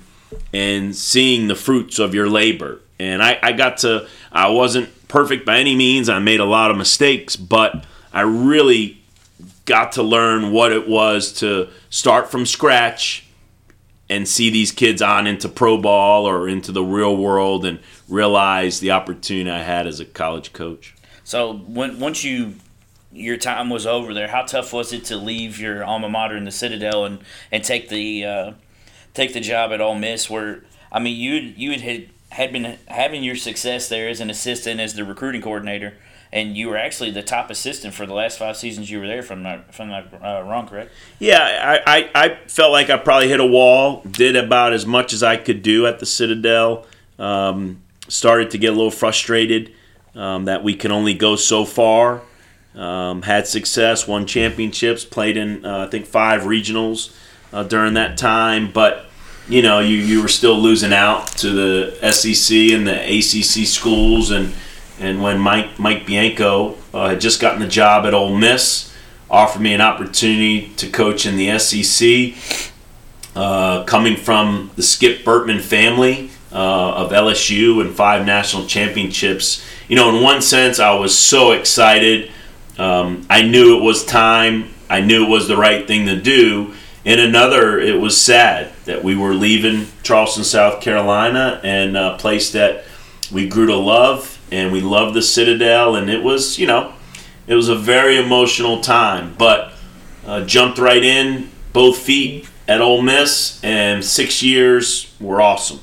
and 0.51 0.95
seeing 0.95 1.47
the 1.47 1.55
fruits 1.55 1.99
of 1.99 2.15
your 2.15 2.29
labor. 2.29 2.81
And 2.99 3.21
I, 3.21 3.37
I 3.43 3.51
got 3.51 3.77
to, 3.79 4.07
I 4.31 4.49
wasn't 4.49 5.07
perfect 5.07 5.45
by 5.45 5.59
any 5.59 5.75
means. 5.75 6.09
I 6.09 6.19
made 6.19 6.39
a 6.39 6.45
lot 6.45 6.71
of 6.71 6.77
mistakes, 6.77 7.35
but 7.35 7.85
I 8.11 8.21
really 8.21 9.02
got 9.65 9.93
to 9.93 10.03
learn 10.03 10.51
what 10.51 10.72
it 10.72 10.88
was 10.88 11.32
to 11.34 11.70
start 11.89 12.29
from 12.29 12.46
scratch 12.46 13.25
and 14.10 14.27
see 14.27 14.50
these 14.50 14.72
kids 14.72 15.01
on 15.01 15.25
into 15.25 15.48
pro 15.48 15.77
ball 15.77 16.27
or 16.27 16.48
into 16.48 16.72
the 16.72 16.84
real 16.84 17.15
world 17.15 17.65
and 17.65 17.79
realize 18.10 18.79
the 18.79 18.91
opportunity 18.91 19.50
I 19.50 19.63
had 19.63 19.88
as 19.88 20.00
a 20.00 20.05
college 20.05 20.53
coach. 20.53 20.93
So 21.24 21.53
when 21.53 22.00
once 22.00 22.24
you 22.24 22.55
your 23.12 23.38
time 23.38 23.70
was 23.70 23.86
over 23.86 24.13
there, 24.13 24.27
how 24.27 24.41
tough 24.41 24.74
was 24.74 24.91
it 24.91 25.05
to 25.05 25.17
leave 25.17 25.60
your 25.60 25.84
alma 25.84 26.10
mater 26.10 26.36
in 26.36 26.46
the 26.46 26.51
Citadel 26.51 27.05
and 27.05 27.20
and 27.51 27.63
take 27.63 27.89
the 27.89 28.25
uh, 28.25 28.51
take 29.13 29.34
the 29.34 29.39
job 29.39 29.72
at 29.72 29.82
Ole 29.82 29.96
Miss? 29.96 30.29
Where 30.29 30.63
I 30.91 31.00
mean, 31.00 31.17
you 31.17 31.34
you 31.34 31.79
had 31.79 32.10
had 32.29 32.51
been 32.51 32.77
having 32.88 33.24
your 33.24 33.36
success 33.36 33.88
there 33.88 34.10
as 34.10 34.20
an 34.20 34.29
assistant, 34.29 34.79
as 34.79 34.96
the 34.96 35.05
recruiting 35.05 35.41
coordinator, 35.41 35.93
and 36.33 36.57
you 36.57 36.67
were 36.67 36.77
actually 36.77 37.11
the 37.11 37.21
top 37.21 37.51
assistant 37.51 37.93
for 37.93 38.07
the 38.07 38.13
last 38.13 38.39
five 38.39 38.57
seasons 38.57 38.89
you 38.89 38.99
were 38.99 39.05
there. 39.05 39.21
From 39.21 39.43
not 39.43 39.73
from 39.73 39.89
not 39.89 40.11
uh, 40.13 40.43
wrong, 40.43 40.67
correct? 40.67 40.91
Yeah, 41.19 41.79
I, 41.85 41.97
I, 41.97 42.09
I 42.15 42.35
felt 42.47 42.71
like 42.71 42.89
I 42.89 42.97
probably 42.97 43.29
hit 43.29 43.39
a 43.39 43.45
wall. 43.45 44.01
Did 44.01 44.35
about 44.35 44.73
as 44.73 44.85
much 44.85 45.13
as 45.13 45.21
I 45.21 45.37
could 45.37 45.61
do 45.61 45.85
at 45.85 45.99
the 45.99 46.07
Citadel. 46.07 46.87
Um, 47.19 47.83
started 48.07 48.49
to 48.51 48.57
get 48.57 48.69
a 48.69 48.75
little 48.75 48.91
frustrated 48.91 49.71
um, 50.15 50.45
that 50.45 50.63
we 50.63 50.75
can 50.75 50.91
only 50.91 51.13
go 51.13 51.35
so 51.35 51.65
far. 51.65 52.21
Um, 52.75 53.21
had 53.21 53.45
success, 53.45 54.07
won 54.07 54.25
championships, 54.25 55.05
played 55.05 55.37
in 55.37 55.63
uh, 55.63 55.85
I 55.85 55.91
think 55.91 56.07
five 56.07 56.41
regionals 56.41 57.15
uh, 57.53 57.61
during 57.63 57.93
that 57.93 58.17
time, 58.17 58.71
but 58.71 59.05
you 59.47 59.61
know 59.61 59.79
you, 59.79 59.97
you 59.97 60.23
were 60.23 60.27
still 60.27 60.57
losing 60.57 60.93
out 60.93 61.27
to 61.37 61.51
the 61.51 62.11
SEC 62.11 62.57
and 62.71 62.87
the 62.87 62.99
ACC 62.99 63.67
schools, 63.67 64.31
and 64.31 64.51
and 65.00 65.21
when 65.21 65.39
Mike 65.39 65.79
Mike 65.79 66.05
Bianco 66.05 66.75
uh, 66.93 67.09
had 67.09 67.21
just 67.21 67.39
gotten 67.39 67.59
the 67.59 67.67
job 67.67 68.05
at 68.05 68.13
Ole 68.13 68.35
Miss, 68.35 68.93
offered 69.29 69.62
me 69.62 69.73
an 69.73 69.81
opportunity 69.81 70.69
to 70.75 70.89
coach 70.89 71.25
in 71.25 71.38
the 71.38 71.57
SEC. 71.59 72.62
Uh, 73.35 73.83
coming 73.85 74.15
from 74.15 74.69
the 74.75 74.83
Skip 74.83 75.25
Bertman 75.25 75.59
family, 75.59 76.29
uh, 76.53 76.93
of 76.93 77.12
LSU 77.12 77.81
and 77.81 77.93
five 77.93 78.25
national 78.25 78.67
championships. 78.67 79.65
You 79.88 79.95
know, 79.95 80.15
in 80.15 80.23
one 80.23 80.41
sense, 80.41 80.79
I 80.79 80.93
was 80.93 81.17
so 81.17 81.51
excited. 81.51 82.31
Um, 82.77 83.25
I 83.29 83.41
knew 83.41 83.77
it 83.77 83.81
was 83.81 84.05
time. 84.05 84.69
I 84.89 85.01
knew 85.01 85.25
it 85.25 85.29
was 85.29 85.47
the 85.47 85.57
right 85.57 85.88
thing 85.88 86.05
to 86.05 86.21
do. 86.21 86.75
In 87.03 87.19
another, 87.19 87.79
it 87.79 88.00
was 88.00 88.19
sad 88.19 88.71
that 88.85 89.03
we 89.03 89.15
were 89.15 89.33
leaving 89.33 89.88
Charleston, 90.03 90.43
South 90.43 90.81
Carolina, 90.81 91.59
and 91.63 91.97
a 91.97 92.17
place 92.17 92.51
that 92.51 92.85
we 93.31 93.47
grew 93.50 93.65
to 93.65 93.75
love, 93.75 94.32
and 94.53 94.72
we 94.72 94.81
loved 94.81 95.15
the 95.15 95.22
Citadel, 95.22 95.95
and 95.95 96.10
it 96.10 96.22
was, 96.22 96.60
you 96.60 96.67
know, 96.67 96.93
it 97.48 97.55
was 97.55 97.69
a 97.69 97.75
very 97.75 98.17
emotional 98.17 98.81
time. 98.81 99.33
But 99.36 99.74
uh, 100.25 100.45
jumped 100.45 100.77
right 100.77 101.03
in, 101.03 101.50
both 101.74 101.98
feet 101.98 102.48
at 102.67 102.79
Ole 102.79 103.01
Miss, 103.01 103.60
and 103.63 104.05
six 104.05 104.43
years 104.43 105.13
were 105.19 105.41
awesome. 105.41 105.79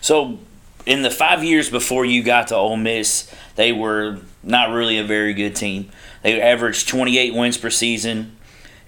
So, 0.00 0.40
in 0.84 1.02
the 1.02 1.10
five 1.10 1.44
years 1.44 1.70
before 1.70 2.04
you 2.04 2.24
got 2.24 2.48
to 2.48 2.56
Ole 2.56 2.76
Miss, 2.76 3.32
they 3.54 3.70
were 3.70 4.18
not 4.42 4.70
really 4.70 4.98
a 4.98 5.04
very 5.04 5.32
good 5.32 5.54
team. 5.54 5.90
They 6.22 6.42
averaged 6.42 6.88
28 6.88 7.32
wins 7.32 7.56
per 7.56 7.70
season 7.70 8.36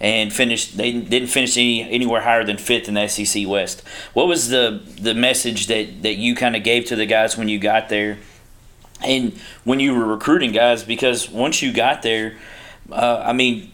and 0.01 0.33
finished. 0.33 0.77
They 0.77 0.91
didn't 0.93 1.29
finish 1.29 1.57
any, 1.57 1.89
anywhere 1.89 2.23
higher 2.23 2.45
than 2.45 2.57
fifth 2.57 2.89
in 2.89 2.95
the 2.95 3.07
SEC 3.07 3.47
West. 3.47 3.83
What 4.15 4.27
was 4.27 4.49
the 4.49 4.83
the 5.01 5.15
message 5.15 5.69
that 5.69 6.03
that 6.03 6.17
you 6.17 6.35
kind 6.35 6.57
of 6.57 6.65
gave 6.65 6.87
to 6.87 6.97
the 6.97 7.07
guys 7.07 7.39
when 7.39 7.49
you 7.49 7.61
got 7.61 7.89
there, 7.89 8.19
and 9.05 9.33
when 9.65 9.81
you 9.81 9.95
were 9.95 10.07
recruiting 10.07 10.53
guys? 10.53 10.83
Because 10.83 11.29
once 11.29 11.63
you 11.63 11.73
got 11.73 12.03
there, 12.03 12.37
uh, 12.91 13.23
I 13.25 13.33
mean, 13.33 13.71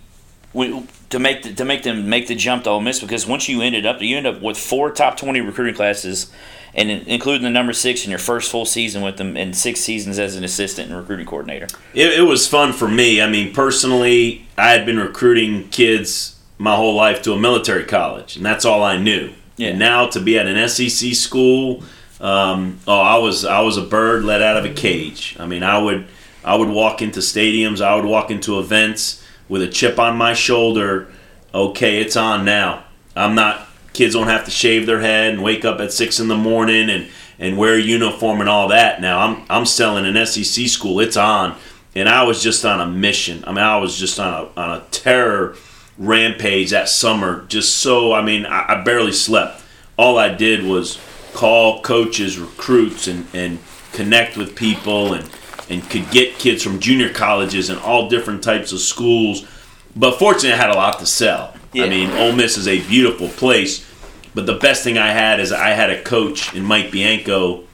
we, 0.52 0.84
to 1.10 1.18
make 1.18 1.42
the, 1.42 1.52
to 1.54 1.64
make 1.64 1.82
them 1.82 2.08
make 2.08 2.26
the 2.26 2.34
jump 2.34 2.64
to 2.64 2.70
Ole 2.70 2.80
Miss 2.80 3.00
because 3.00 3.26
once 3.26 3.48
you 3.48 3.62
ended 3.62 3.86
up 3.86 4.00
you 4.00 4.16
end 4.16 4.26
up 4.26 4.40
with 4.42 4.58
four 4.58 4.90
top 4.90 5.16
twenty 5.16 5.40
recruiting 5.40 5.74
classes, 5.74 6.30
and 6.74 6.90
including 6.90 7.42
the 7.42 7.50
number 7.50 7.72
six 7.72 8.04
in 8.04 8.10
your 8.10 8.18
first 8.18 8.50
full 8.50 8.64
season 8.64 9.02
with 9.02 9.16
them 9.16 9.36
and 9.36 9.56
six 9.56 9.80
seasons 9.80 10.18
as 10.18 10.36
an 10.36 10.44
assistant 10.44 10.90
and 10.90 10.98
recruiting 10.98 11.26
coordinator. 11.26 11.66
It, 11.94 12.20
it 12.20 12.22
was 12.22 12.46
fun 12.46 12.72
for 12.72 12.88
me. 12.88 13.20
I 13.20 13.28
mean, 13.28 13.52
personally, 13.52 14.46
I 14.56 14.70
had 14.70 14.86
been 14.86 14.98
recruiting 14.98 15.68
kids 15.68 16.38
my 16.58 16.76
whole 16.76 16.94
life 16.94 17.22
to 17.22 17.32
a 17.32 17.38
military 17.38 17.84
college, 17.84 18.36
and 18.36 18.44
that's 18.44 18.64
all 18.64 18.82
I 18.82 18.96
knew. 18.98 19.32
Yeah. 19.56 19.70
And 19.70 19.78
now 19.78 20.06
to 20.08 20.20
be 20.20 20.38
at 20.38 20.46
an 20.46 20.68
SEC 20.68 21.14
school, 21.14 21.82
um, 22.20 22.80
oh, 22.86 23.00
I 23.00 23.18
was 23.18 23.44
I 23.44 23.60
was 23.60 23.76
a 23.76 23.82
bird 23.82 24.24
let 24.24 24.42
out 24.42 24.56
of 24.56 24.64
a 24.64 24.74
cage. 24.74 25.36
I 25.38 25.46
mean, 25.46 25.62
I 25.62 25.78
would 25.78 26.06
I 26.44 26.54
would 26.54 26.68
walk 26.68 27.02
into 27.02 27.20
stadiums, 27.20 27.80
I 27.80 27.94
would 27.94 28.04
walk 28.04 28.30
into 28.30 28.58
events 28.58 29.24
with 29.48 29.62
a 29.62 29.68
chip 29.68 29.98
on 29.98 30.16
my 30.16 30.34
shoulder. 30.34 31.08
Okay, 31.52 32.00
it's 32.00 32.16
on 32.16 32.44
now. 32.44 32.84
I'm 33.16 33.34
not. 33.34 33.66
Kids 33.92 34.14
don't 34.14 34.28
have 34.28 34.44
to 34.44 34.50
shave 34.50 34.86
their 34.86 35.00
head 35.00 35.34
and 35.34 35.42
wake 35.42 35.64
up 35.64 35.80
at 35.80 35.92
six 35.92 36.20
in 36.20 36.28
the 36.28 36.36
morning 36.36 36.88
and, 36.88 37.08
and 37.40 37.58
wear 37.58 37.74
a 37.74 37.80
uniform 37.80 38.40
and 38.40 38.48
all 38.48 38.68
that. 38.68 39.00
Now 39.00 39.20
I'm 39.20 39.44
I'm 39.48 39.66
selling 39.66 40.04
an 40.04 40.26
SEC 40.26 40.68
school. 40.68 41.00
It's 41.00 41.16
on, 41.16 41.56
and 41.94 42.08
I 42.08 42.22
was 42.24 42.42
just 42.42 42.64
on 42.64 42.80
a 42.80 42.86
mission. 42.86 43.44
I 43.46 43.52
mean, 43.52 43.64
I 43.64 43.78
was 43.78 43.98
just 43.98 44.20
on 44.20 44.32
a 44.32 44.60
on 44.60 44.78
a 44.78 44.84
terror 44.90 45.56
rampage 45.98 46.70
that 46.70 46.88
summer. 46.88 47.46
Just 47.48 47.78
so 47.78 48.12
I 48.12 48.22
mean, 48.22 48.46
I, 48.46 48.74
I 48.74 48.82
barely 48.82 49.12
slept. 49.12 49.62
All 49.96 50.18
I 50.18 50.32
did 50.32 50.64
was 50.64 50.98
call 51.32 51.80
coaches, 51.82 52.38
recruits, 52.38 53.06
and 53.06 53.26
and 53.34 53.58
connect 53.92 54.36
with 54.36 54.54
people 54.54 55.14
and 55.14 55.28
and 55.68 55.88
could 55.88 56.10
get 56.10 56.38
kids 56.38 56.62
from 56.62 56.80
junior 56.80 57.12
colleges 57.12 57.70
and 57.70 57.78
all 57.80 58.08
different 58.08 58.42
types 58.42 58.72
of 58.72 58.80
schools. 58.80 59.46
But 59.94 60.18
fortunately, 60.18 60.52
I 60.52 60.56
had 60.56 60.70
a 60.70 60.74
lot 60.74 60.98
to 60.98 61.06
sell. 61.06 61.54
Yeah. 61.72 61.84
I 61.84 61.88
mean, 61.88 62.10
Ole 62.10 62.32
Miss 62.32 62.56
is 62.56 62.66
a 62.66 62.80
beautiful 62.88 63.28
place, 63.28 63.86
but 64.34 64.46
the 64.46 64.56
best 64.56 64.82
thing 64.82 64.98
I 64.98 65.12
had 65.12 65.38
is 65.38 65.52
I 65.52 65.70
had 65.70 65.90
a 65.90 66.02
coach 66.02 66.54
in 66.54 66.64
Mike 66.64 66.90
Bianco 66.90 67.64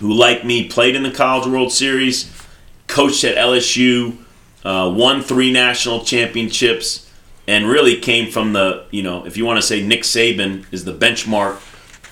who, 0.00 0.12
like 0.12 0.44
me, 0.44 0.68
played 0.68 0.96
in 0.96 1.02
the 1.02 1.10
College 1.10 1.46
World 1.46 1.72
Series, 1.72 2.30
coached 2.88 3.24
at 3.24 3.36
LSU, 3.36 4.16
uh, 4.64 4.92
won 4.94 5.22
three 5.22 5.52
national 5.52 6.04
championships, 6.04 7.10
and 7.46 7.66
really 7.66 7.96
came 7.96 8.30
from 8.30 8.52
the, 8.52 8.84
you 8.90 9.02
know, 9.02 9.24
if 9.24 9.36
you 9.36 9.44
want 9.44 9.60
to 9.60 9.66
say 9.66 9.82
Nick 9.82 10.02
Saban 10.02 10.64
is 10.72 10.84
the 10.84 10.92
benchmark 10.92 11.60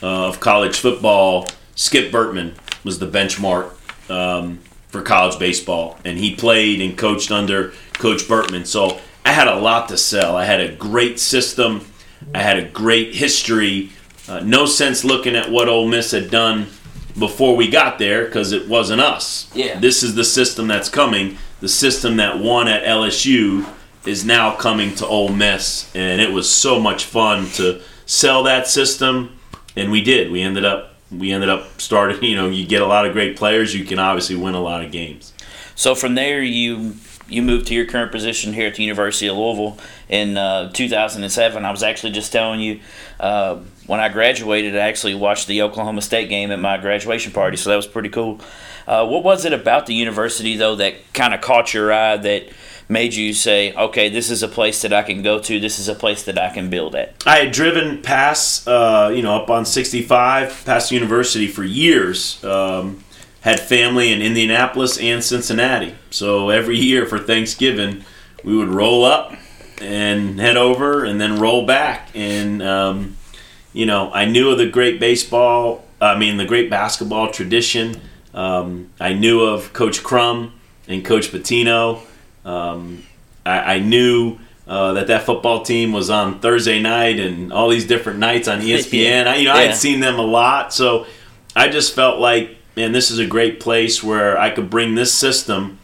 uh, 0.03 0.29
of 0.29 0.41
college 0.41 0.79
football, 0.79 1.47
Skip 1.75 2.13
Bertman 2.13 2.55
was 2.85 2.99
the 2.99 3.07
benchmark. 3.07 3.73
Um, 4.11 4.61
for 4.91 5.03
college 5.03 5.39
baseball, 5.39 5.99
and 6.05 6.19
he 6.19 6.35
played 6.35 6.81
and 6.81 6.99
coached 6.99 7.31
under 7.31 7.73
Coach 7.95 8.23
Bertman. 8.23 8.67
So 8.67 8.99
I 9.25 9.33
had 9.33 9.49
a 9.49 9.55
lot 9.55 9.89
to 9.89 9.97
sell. 9.97 10.37
I 10.37 10.45
had 10.45 10.61
a 10.61 10.75
great 10.75 11.21
system. 11.21 11.87
I 12.35 12.43
had 12.43 12.59
a 12.59 12.69
great 12.69 13.15
history. 13.15 13.91
Uh, 14.29 14.41
no 14.41 14.67
sense 14.67 15.05
looking 15.05 15.37
at 15.37 15.51
what 15.51 15.69
Ole 15.69 15.89
Miss 15.89 16.11
had 16.11 16.31
done 16.31 16.67
before 17.19 17.57
we 17.57 17.69
got 17.69 17.99
there 17.99 18.25
because 18.25 18.53
it 18.53 18.69
wasn't 18.69 19.01
us. 19.01 19.51
Yeah. 19.55 19.79
This 19.79 20.03
is 20.03 20.15
the 20.15 20.25
system 20.25 20.67
that's 20.67 20.89
coming. 20.89 21.39
The 21.61 21.69
system 21.69 22.17
that 22.17 22.39
won 22.39 22.69
at 22.69 22.85
LSU 22.85 23.69
is 24.07 24.25
now 24.25 24.57
coming 24.57 24.95
to 24.97 25.07
Ole 25.07 25.29
Miss, 25.29 25.95
and 25.95 26.21
it 26.21 26.33
was 26.33 26.51
so 26.51 26.81
much 26.81 27.05
fun 27.05 27.47
to 27.51 27.83
sell 28.07 28.43
that 28.45 28.67
system, 28.67 29.39
and 29.77 29.91
we 29.91 30.03
did. 30.03 30.31
We 30.31 30.43
ended 30.43 30.65
up 30.65 30.95
we 31.11 31.33
ended 31.33 31.49
up 31.49 31.81
starting. 31.81 32.23
You 32.31 32.37
know, 32.37 32.49
you 32.49 32.67
get 32.67 32.83
a 32.83 32.87
lot 32.87 33.07
of 33.07 33.13
great 33.13 33.37
players. 33.37 33.75
You 33.75 33.85
can 33.85 33.99
obviously 33.99 34.37
win 34.37 34.55
a 34.55 34.61
lot 34.61 34.85
of 34.85 34.93
games. 34.93 35.33
So 35.75 35.95
from 35.95 36.15
there, 36.15 36.43
you 36.43 36.95
you 37.29 37.43
moved 37.43 37.69
to 37.69 37.75
your 37.75 37.87
current 37.87 38.11
position 38.11 38.53
here 38.53 38.67
at 38.67 38.75
the 38.75 38.83
University 38.83 39.29
of 39.29 39.37
Louisville 39.37 39.79
in 40.09 40.37
uh, 40.37 40.71
2007. 40.73 41.65
I 41.65 41.71
was 41.71 41.83
actually 41.83 42.13
just 42.13 42.33
telling 42.33 42.61
you 42.61 42.81
uh, 43.21 43.61
when 43.87 44.01
I 44.01 44.09
graduated, 44.09 44.77
I 44.77 44.81
actually 44.81 45.15
watched 45.15 45.47
the 45.47 45.63
Oklahoma 45.63 46.03
State 46.03 46.29
game 46.29 46.51
at 46.51 46.59
my 46.59 46.77
graduation 46.79 47.33
party, 47.33 47.57
so 47.57 47.71
that 47.71 47.77
was 47.77 47.87
pretty 47.87 48.09
cool. 48.09 48.41
Uh, 48.87 49.07
what 49.07 49.23
was 49.23 49.45
it 49.45 49.53
about 49.53 49.87
the 49.87 49.95
university 49.95 50.57
though 50.57 50.75
that 50.77 50.95
kind 51.13 51.33
of 51.33 51.41
caught 51.41 51.73
your 51.73 51.93
eye 51.93 52.17
that 52.17 52.49
made 52.91 53.15
you 53.15 53.33
say, 53.33 53.73
okay, 53.75 54.09
this 54.09 54.31
is 54.31 54.43
a 54.43 54.49
place 54.49 54.83
that 54.83 54.93
I 54.93 55.03
can 55.03 55.23
go 55.23 55.39
to. 55.39 55.61
This 55.61 55.79
is 55.79 55.89
a 55.89 55.95
place 55.95 56.25
that 56.25 56.39
I 56.39 56.51
can 56.53 56.69
build 56.69 56.95
at? 56.97 57.23
I 57.25 57.37
had 57.39 57.53
driven 57.53 58.03
past, 58.03 58.67
uh, 58.67 59.11
you 59.15 59.23
know, 59.23 59.37
up 59.37 59.49
on 59.49 59.65
65, 59.65 60.65
past 60.65 60.91
university 60.91 61.47
for 61.47 61.63
years. 61.63 62.43
Um, 62.45 63.05
had 63.43 63.59
family 63.59 64.13
in 64.13 64.21
Indianapolis 64.21 64.99
and 64.99 65.25
Cincinnati. 65.25 65.95
So 66.11 66.51
every 66.51 66.77
year 66.77 67.07
for 67.07 67.19
Thanksgiving, 67.19 68.05
we 68.45 68.57
would 68.57 68.69
roll 68.69 69.05
up 69.05 69.35
and 69.81 70.39
head 70.39 70.57
over 70.57 71.05
and 71.05 71.21
then 71.21 71.39
roll 71.39 71.65
back. 71.65 72.11
And, 72.15 72.63
um, 72.63 73.17
you 73.73 73.87
know, 73.87 74.11
I 74.13 74.27
knew 74.27 74.51
of 74.51 74.59
the 74.59 74.69
great 74.69 75.01
baseball, 75.01 75.85
I 76.01 76.19
mean, 76.19 76.37
the 76.37 76.45
great 76.45 76.69
basketball 76.69 77.31
tradition. 77.31 78.01
Um, 78.35 78.91
I 79.01 79.13
knew 79.15 79.41
of 79.41 79.73
Coach 79.73 80.03
Crum 80.03 80.53
and 80.87 81.05
Coach 81.05 81.33
Pitino. 81.33 82.01
Um, 82.45 83.05
I, 83.45 83.75
I, 83.75 83.79
knew 83.81 84.39
uh, 84.67 84.95
that 84.95 85.09
that 85.09 85.25
football 85.25 85.63
team 85.63 85.93
was 85.93 86.09
on 86.09 86.41
Thursday 86.41 86.81
night 86.81 87.21
and 87.21 87.53
all 87.53 87.69
these 87.69 87.87
different 87.87 88.19
nights 88.19 88.49
on 88.49 88.61
ESPN. 88.63 89.27
I, 89.27 89.37
you 89.37 89.45
know, 89.45 89.55
yeah. 89.55 89.61
I 89.61 89.63
had 89.65 89.77
seen 89.77 90.01
them 90.01 90.19
a 90.19 90.23
lot, 90.23 90.73
so 90.73 91.07
I 91.55 91.69
just 91.69 91.95
felt 91.95 92.19
like, 92.19 92.57
man, 92.77 92.93
this 92.93 93.11
is 93.11 93.19
a 93.19 93.27
great 93.27 93.61
place 93.61 94.03
where 94.03 94.39
I 94.39 94.51
could 94.51 94.71
bring 94.71 94.95
this 94.95 95.13
system 95.13 95.79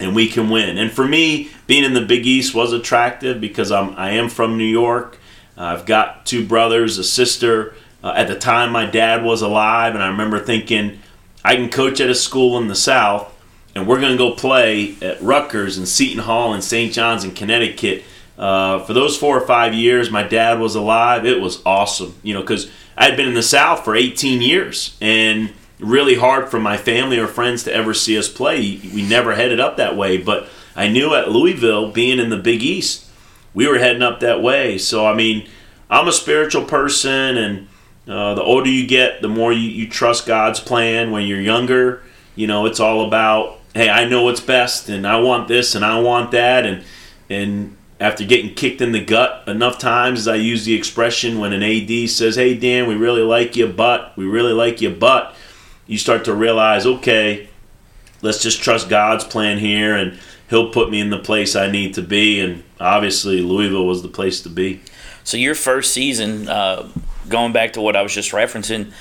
and 0.00 0.14
we 0.14 0.28
can 0.28 0.50
win. 0.50 0.78
And 0.78 0.90
for 0.90 1.06
me, 1.06 1.50
being 1.66 1.84
in 1.84 1.94
the 1.94 2.04
Big 2.04 2.26
East 2.26 2.54
was 2.54 2.72
attractive 2.72 3.40
because 3.40 3.70
I'm 3.70 3.94
I 3.96 4.10
am 4.10 4.28
from 4.28 4.56
New 4.56 4.64
York. 4.64 5.18
Uh, 5.56 5.62
I've 5.62 5.86
got 5.86 6.26
two 6.26 6.46
brothers, 6.46 6.98
a 6.98 7.04
sister. 7.04 7.74
Uh, 8.02 8.12
at 8.16 8.28
the 8.28 8.38
time, 8.38 8.72
my 8.72 8.86
dad 8.86 9.22
was 9.22 9.40
alive, 9.40 9.94
and 9.94 10.02
I 10.02 10.08
remember 10.08 10.38
thinking, 10.38 10.98
I 11.44 11.56
can 11.56 11.70
coach 11.70 12.00
at 12.00 12.10
a 12.10 12.14
school 12.14 12.58
in 12.58 12.68
the 12.68 12.74
South 12.74 13.33
and 13.74 13.86
we're 13.86 14.00
going 14.00 14.12
to 14.12 14.18
go 14.18 14.32
play 14.32 14.94
at 15.02 15.20
Rutgers 15.20 15.78
and 15.78 15.88
Seton 15.88 16.22
Hall 16.22 16.54
and 16.54 16.62
St. 16.62 16.92
John's 16.92 17.24
in 17.24 17.32
Connecticut. 17.32 18.04
Uh, 18.38 18.80
for 18.80 18.92
those 18.92 19.16
four 19.16 19.36
or 19.36 19.46
five 19.46 19.74
years, 19.74 20.10
my 20.10 20.22
dad 20.22 20.58
was 20.58 20.74
alive. 20.74 21.24
It 21.24 21.40
was 21.40 21.62
awesome, 21.64 22.14
you 22.22 22.34
know, 22.34 22.40
because 22.40 22.70
I 22.96 23.06
had 23.06 23.16
been 23.16 23.28
in 23.28 23.34
the 23.34 23.42
South 23.42 23.84
for 23.84 23.94
18 23.94 24.42
years 24.42 24.96
and 25.00 25.52
really 25.78 26.14
hard 26.14 26.48
for 26.48 26.60
my 26.60 26.76
family 26.76 27.18
or 27.18 27.26
friends 27.26 27.64
to 27.64 27.72
ever 27.72 27.94
see 27.94 28.18
us 28.18 28.28
play. 28.28 28.80
We 28.92 29.06
never 29.06 29.34
headed 29.34 29.60
up 29.60 29.76
that 29.76 29.96
way, 29.96 30.18
but 30.18 30.48
I 30.76 30.88
knew 30.88 31.14
at 31.14 31.30
Louisville, 31.30 31.90
being 31.90 32.18
in 32.18 32.30
the 32.30 32.36
Big 32.36 32.62
East, 32.62 33.08
we 33.52 33.68
were 33.68 33.78
heading 33.78 34.02
up 34.02 34.20
that 34.20 34.42
way. 34.42 34.78
So, 34.78 35.06
I 35.06 35.14
mean, 35.14 35.48
I'm 35.88 36.08
a 36.08 36.12
spiritual 36.12 36.64
person, 36.64 37.36
and 37.36 37.68
uh, 38.08 38.34
the 38.34 38.42
older 38.42 38.68
you 38.68 38.86
get, 38.86 39.22
the 39.22 39.28
more 39.28 39.52
you, 39.52 39.68
you 39.68 39.88
trust 39.88 40.26
God's 40.26 40.58
plan. 40.58 41.12
When 41.12 41.26
you're 41.26 41.40
younger, 41.40 42.02
you 42.34 42.48
know, 42.48 42.66
it's 42.66 42.80
all 42.80 43.06
about 43.06 43.60
hey, 43.74 43.88
I 43.90 44.04
know 44.06 44.22
what's 44.22 44.40
best, 44.40 44.88
and 44.88 45.06
I 45.06 45.18
want 45.20 45.48
this, 45.48 45.74
and 45.74 45.84
I 45.84 46.00
want 46.00 46.30
that, 46.30 46.64
and 46.64 46.84
and 47.28 47.76
after 48.00 48.24
getting 48.24 48.54
kicked 48.54 48.80
in 48.80 48.92
the 48.92 49.04
gut 49.04 49.46
enough 49.46 49.78
times, 49.78 50.26
I 50.26 50.34
use 50.34 50.64
the 50.64 50.74
expression 50.74 51.38
when 51.38 51.52
an 51.52 51.62
AD 51.62 52.08
says, 52.08 52.36
"Hey 52.36 52.54
Dan, 52.54 52.86
we 52.86 52.94
really 52.94 53.22
like 53.22 53.56
you, 53.56 53.66
but 53.66 54.16
we 54.16 54.24
really 54.24 54.52
like 54.52 54.80
you, 54.80 54.90
but," 54.90 55.34
you 55.86 55.98
start 55.98 56.24
to 56.24 56.34
realize, 56.34 56.86
okay, 56.86 57.48
let's 58.22 58.42
just 58.42 58.62
trust 58.62 58.88
God's 58.88 59.24
plan 59.24 59.58
here, 59.58 59.94
and 59.94 60.18
He'll 60.50 60.70
put 60.70 60.90
me 60.90 61.00
in 61.00 61.10
the 61.10 61.18
place 61.18 61.56
I 61.56 61.70
need 61.70 61.94
to 61.94 62.02
be, 62.02 62.38
and 62.38 62.62
obviously 62.78 63.40
Louisville 63.40 63.86
was 63.86 64.02
the 64.02 64.08
place 64.08 64.42
to 64.42 64.48
be. 64.48 64.80
So 65.24 65.36
your 65.36 65.54
first 65.54 65.92
season. 65.92 66.48
Uh 66.48 66.88
going 67.28 67.52
back 67.52 67.72
to 67.74 67.80
what 67.80 67.96
I 67.96 68.02
was 68.02 68.12
just 68.12 68.32
referencing, 68.32 68.92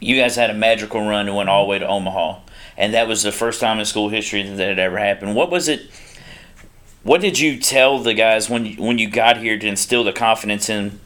you 0.00 0.16
guys 0.20 0.36
had 0.36 0.50
a 0.50 0.54
magical 0.54 1.00
run 1.00 1.28
and 1.28 1.36
went 1.36 1.48
all 1.48 1.64
the 1.64 1.70
way 1.70 1.78
to 1.78 1.86
Omaha, 1.86 2.40
and 2.76 2.94
that 2.94 3.08
was 3.08 3.22
the 3.22 3.32
first 3.32 3.60
time 3.60 3.78
in 3.78 3.84
school 3.84 4.08
history 4.08 4.42
that 4.42 4.58
had 4.58 4.78
ever 4.78 4.98
happened. 4.98 5.34
What 5.34 5.50
was 5.50 5.68
it? 5.68 5.90
What 7.02 7.20
did 7.20 7.38
you 7.38 7.58
tell 7.58 7.98
the 7.98 8.14
guys 8.14 8.48
when 8.48 8.64
you, 8.64 8.82
when 8.82 8.98
you 8.98 9.10
got 9.10 9.38
here 9.38 9.58
to 9.58 9.66
instill 9.66 10.04
the 10.04 10.12
confidence 10.12 10.68
in 10.68 11.00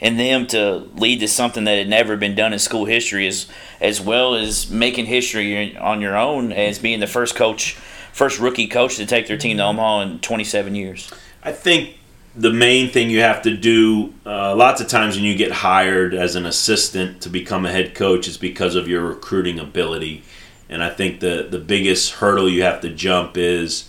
in 0.00 0.16
them 0.16 0.48
to 0.48 0.88
lead 0.96 1.20
to 1.20 1.28
something 1.28 1.62
that 1.62 1.78
had 1.78 1.88
never 1.88 2.16
been 2.16 2.34
done 2.34 2.52
in 2.52 2.58
school 2.58 2.86
history, 2.86 3.26
as 3.26 3.46
as 3.80 4.00
well 4.00 4.34
as 4.34 4.68
making 4.70 5.06
history 5.06 5.76
on 5.76 6.00
your 6.00 6.16
own 6.16 6.52
as 6.52 6.78
being 6.78 7.00
the 7.00 7.06
first 7.06 7.36
coach, 7.36 7.74
first 8.12 8.40
rookie 8.40 8.66
coach 8.66 8.96
to 8.96 9.06
take 9.06 9.28
their 9.28 9.36
team 9.36 9.58
to 9.58 9.62
Omaha 9.62 10.00
in 10.02 10.18
27 10.18 10.74
years? 10.74 11.12
I 11.44 11.52
think 11.52 11.98
the 12.34 12.52
main 12.52 12.90
thing 12.90 13.10
you 13.10 13.20
have 13.20 13.42
to 13.42 13.56
do 13.56 14.12
uh, 14.24 14.56
lots 14.56 14.80
of 14.80 14.88
times 14.88 15.16
when 15.16 15.24
you 15.24 15.36
get 15.36 15.52
hired 15.52 16.14
as 16.14 16.34
an 16.34 16.46
assistant 16.46 17.20
to 17.22 17.28
become 17.28 17.66
a 17.66 17.70
head 17.70 17.94
coach 17.94 18.26
is 18.26 18.38
because 18.38 18.74
of 18.74 18.88
your 18.88 19.02
recruiting 19.02 19.58
ability 19.58 20.24
and 20.72 20.82
i 20.82 20.90
think 20.90 21.20
the, 21.20 21.46
the 21.50 21.58
biggest 21.58 22.14
hurdle 22.14 22.48
you 22.48 22.62
have 22.62 22.80
to 22.80 22.88
jump 22.88 23.36
is 23.36 23.88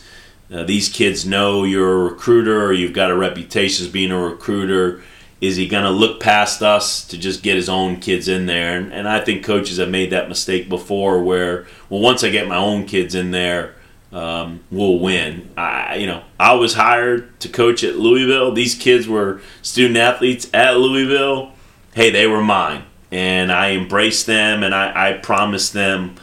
uh, 0.52 0.64
these 0.64 0.90
kids 0.90 1.26
know 1.26 1.64
you're 1.64 2.02
a 2.02 2.12
recruiter 2.12 2.64
or 2.64 2.74
you've 2.74 2.94
got 2.94 3.12
a 3.12 3.16
reputation 3.16 3.86
as 3.86 3.92
being 3.92 4.12
a 4.12 4.20
recruiter 4.20 5.02
is 5.42 5.58
he 5.58 5.68
going 5.68 5.84
to 5.84 5.90
look 5.90 6.22
past 6.22 6.62
us 6.62 7.06
to 7.06 7.18
just 7.18 7.44
get 7.44 7.56
his 7.56 7.68
own 7.68 8.00
kids 8.00 8.28
in 8.28 8.46
there 8.46 8.78
and, 8.78 8.94
and 8.94 9.08
i 9.08 9.20
think 9.20 9.44
coaches 9.44 9.78
have 9.78 9.90
made 9.90 10.12
that 10.12 10.30
mistake 10.30 10.70
before 10.70 11.24
where 11.24 11.66
well 11.90 12.02
once 12.02 12.24
i 12.24 12.30
get 12.30 12.48
my 12.48 12.58
own 12.58 12.86
kids 12.86 13.16
in 13.16 13.32
there 13.32 13.76
um, 14.14 14.64
will 14.72 15.00
win. 15.00 15.50
I, 15.58 15.96
you 15.96 16.08
know, 16.08 16.24
I 16.40 16.54
was 16.54 16.76
hired 16.76 17.40
to 17.42 17.50
coach 17.50 17.84
at 17.84 17.98
Louisville. 17.98 18.52
These 18.52 18.76
kids 18.76 19.08
were 19.08 19.42
student 19.62 19.98
athletes 19.98 20.50
at 20.54 20.78
Louisville. 20.78 21.52
Hey, 21.94 22.12
they 22.12 22.28
were 22.28 22.44
mine, 22.44 22.84
and 23.12 23.52
I 23.52 23.72
embraced 23.72 24.26
them, 24.28 24.64
and 24.64 24.74
I, 24.74 25.10
I 25.10 25.14
promised 25.14 25.74
them, 25.74 26.16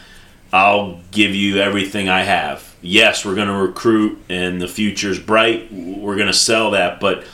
I'll 0.53 1.01
give 1.11 1.35
you 1.35 1.59
everything 1.59 2.09
I 2.09 2.23
have. 2.23 2.75
Yes, 2.83 3.25
we're 3.25 3.35
going 3.35 3.49
to 3.49 3.55
recruit, 3.55 4.19
and 4.29 4.61
the 4.61 4.67
future's 4.69 5.19
bright. 5.19 5.73
We're 5.73 6.17
going 6.17 6.27
to 6.27 6.33
sell 6.33 6.73
that, 6.73 6.99
but 6.99 7.25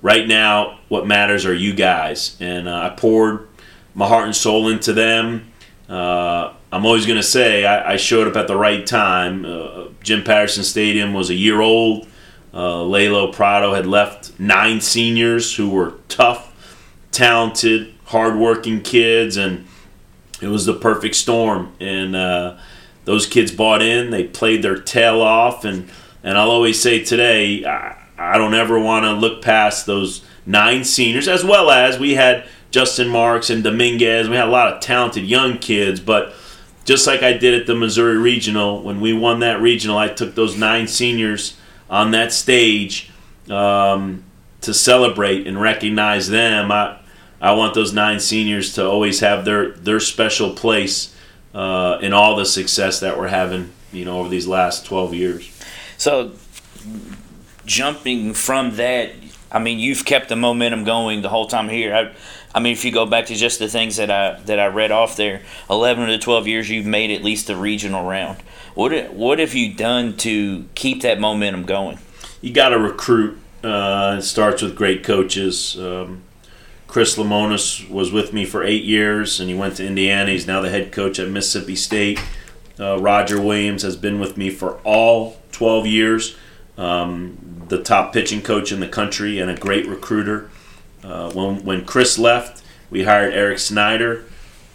right 0.00 0.26
now, 0.26 0.78
what 0.88 1.06
matters 1.06 1.44
are 1.44 1.54
you 1.54 1.74
guys, 1.74 2.36
and 2.40 2.68
uh, 2.68 2.90
I 2.92 2.96
poured 2.96 3.48
my 3.94 4.08
heart 4.08 4.24
and 4.24 4.36
soul 4.36 4.68
into 4.68 4.92
them. 4.92 5.52
Uh, 5.88 6.52
I'm 6.70 6.86
always 6.86 7.04
going 7.04 7.18
to 7.18 7.22
say 7.22 7.66
I, 7.66 7.92
I, 7.92 7.96
showed 7.96 8.26
up 8.26 8.36
at 8.36 8.46
the 8.48 8.56
right 8.56 8.86
time. 8.86 9.44
Uh, 9.44 9.88
Jim 10.02 10.24
Patterson 10.24 10.64
Stadium 10.64 11.12
was 11.12 11.28
a 11.28 11.34
year 11.34 11.60
old. 11.60 12.06
Uh, 12.54 12.76
Lelo 12.78 13.32
Prado 13.32 13.74
had 13.74 13.86
left 13.86 14.38
nine 14.40 14.80
seniors 14.80 15.56
who 15.56 15.68
were 15.68 15.94
tough, 16.08 16.54
talented, 17.10 17.92
hardworking 18.06 18.80
kids, 18.80 19.36
and 19.36 19.66
it 20.42 20.48
was 20.48 20.66
the 20.66 20.74
perfect 20.74 21.14
storm. 21.14 21.72
And 21.80 22.16
uh, 22.16 22.58
those 23.04 23.26
kids 23.26 23.52
bought 23.52 23.80
in. 23.80 24.10
They 24.10 24.24
played 24.24 24.62
their 24.62 24.78
tail 24.78 25.22
off. 25.22 25.64
And, 25.64 25.88
and 26.22 26.36
I'll 26.36 26.50
always 26.50 26.80
say 26.80 27.04
today, 27.04 27.64
I, 27.64 27.96
I 28.18 28.38
don't 28.38 28.54
ever 28.54 28.78
want 28.78 29.04
to 29.04 29.12
look 29.12 29.42
past 29.42 29.86
those 29.86 30.24
nine 30.44 30.84
seniors, 30.84 31.28
as 31.28 31.44
well 31.44 31.70
as 31.70 31.98
we 31.98 32.14
had 32.14 32.44
Justin 32.70 33.08
Marks 33.08 33.50
and 33.50 33.62
Dominguez. 33.62 34.28
We 34.28 34.36
had 34.36 34.48
a 34.48 34.50
lot 34.50 34.72
of 34.72 34.80
talented 34.80 35.24
young 35.24 35.58
kids, 35.58 36.00
but 36.00 36.34
just 36.84 37.06
like 37.06 37.22
I 37.22 37.32
did 37.34 37.60
at 37.60 37.66
the 37.66 37.74
Missouri 37.74 38.16
Regional. 38.18 38.82
When 38.82 39.00
we 39.00 39.12
won 39.12 39.40
that 39.40 39.60
regional, 39.60 39.98
I 39.98 40.08
took 40.08 40.34
those 40.34 40.56
nine 40.56 40.88
seniors 40.88 41.56
on 41.88 42.10
that 42.12 42.32
stage 42.32 43.10
um, 43.48 44.24
to 44.62 44.74
celebrate 44.74 45.46
and 45.46 45.60
recognize 45.60 46.28
them. 46.28 46.72
I, 46.72 46.98
I 47.42 47.54
want 47.54 47.74
those 47.74 47.92
nine 47.92 48.20
seniors 48.20 48.74
to 48.74 48.88
always 48.88 49.18
have 49.18 49.44
their, 49.44 49.72
their 49.72 49.98
special 49.98 50.54
place 50.54 51.14
uh, 51.52 51.98
in 52.00 52.12
all 52.12 52.36
the 52.36 52.46
success 52.46 53.00
that 53.00 53.18
we're 53.18 53.28
having, 53.28 53.72
you 53.92 54.04
know, 54.04 54.20
over 54.20 54.28
these 54.28 54.46
last 54.46 54.86
12 54.86 55.12
years. 55.12 55.64
So, 55.98 56.30
jumping 57.66 58.32
from 58.32 58.76
that, 58.76 59.10
I 59.50 59.58
mean, 59.58 59.80
you've 59.80 60.04
kept 60.04 60.28
the 60.28 60.36
momentum 60.36 60.84
going 60.84 61.22
the 61.22 61.28
whole 61.28 61.48
time 61.48 61.68
here. 61.68 61.92
I, 61.92 62.12
I 62.54 62.60
mean, 62.60 62.72
if 62.72 62.84
you 62.84 62.92
go 62.92 63.06
back 63.06 63.26
to 63.26 63.34
just 63.34 63.58
the 63.58 63.68
things 63.68 63.96
that 63.96 64.10
I 64.10 64.38
that 64.42 64.58
I 64.58 64.66
read 64.66 64.92
off 64.92 65.16
there, 65.16 65.42
eleven 65.70 66.06
to 66.08 66.18
twelve 66.18 66.46
years, 66.46 66.68
you've 66.70 66.86
made 66.86 67.10
at 67.10 67.22
least 67.22 67.46
the 67.46 67.56
regional 67.56 68.06
round. 68.06 68.38
What 68.74 69.12
what 69.12 69.38
have 69.38 69.54
you 69.54 69.72
done 69.74 70.16
to 70.18 70.66
keep 70.74 71.02
that 71.02 71.18
momentum 71.18 71.64
going? 71.64 71.98
You 72.40 72.52
got 72.52 72.70
to 72.70 72.78
recruit. 72.78 73.38
Uh, 73.62 74.16
it 74.18 74.22
starts 74.22 74.60
with 74.60 74.74
great 74.74 75.04
coaches. 75.04 75.78
Um, 75.78 76.22
Chris 76.92 77.16
Lemonis 77.16 77.88
was 77.88 78.12
with 78.12 78.34
me 78.34 78.44
for 78.44 78.62
eight 78.62 78.84
years, 78.84 79.40
and 79.40 79.48
he 79.48 79.56
went 79.56 79.76
to 79.76 79.86
Indiana. 79.86 80.30
He's 80.30 80.46
now 80.46 80.60
the 80.60 80.68
head 80.68 80.92
coach 80.92 81.18
at 81.18 81.26
Mississippi 81.26 81.74
State. 81.74 82.20
Uh, 82.78 82.98
Roger 82.98 83.40
Williams 83.40 83.80
has 83.80 83.96
been 83.96 84.20
with 84.20 84.36
me 84.36 84.50
for 84.50 84.74
all 84.84 85.38
12 85.52 85.86
years. 85.86 86.36
Um, 86.76 87.64
the 87.68 87.82
top 87.82 88.12
pitching 88.12 88.42
coach 88.42 88.72
in 88.72 88.80
the 88.80 88.88
country 88.88 89.38
and 89.38 89.50
a 89.50 89.56
great 89.56 89.86
recruiter. 89.86 90.50
Uh, 91.02 91.32
when 91.32 91.64
when 91.64 91.86
Chris 91.86 92.18
left, 92.18 92.62
we 92.90 93.04
hired 93.04 93.32
Eric 93.32 93.58
Snider, 93.58 94.26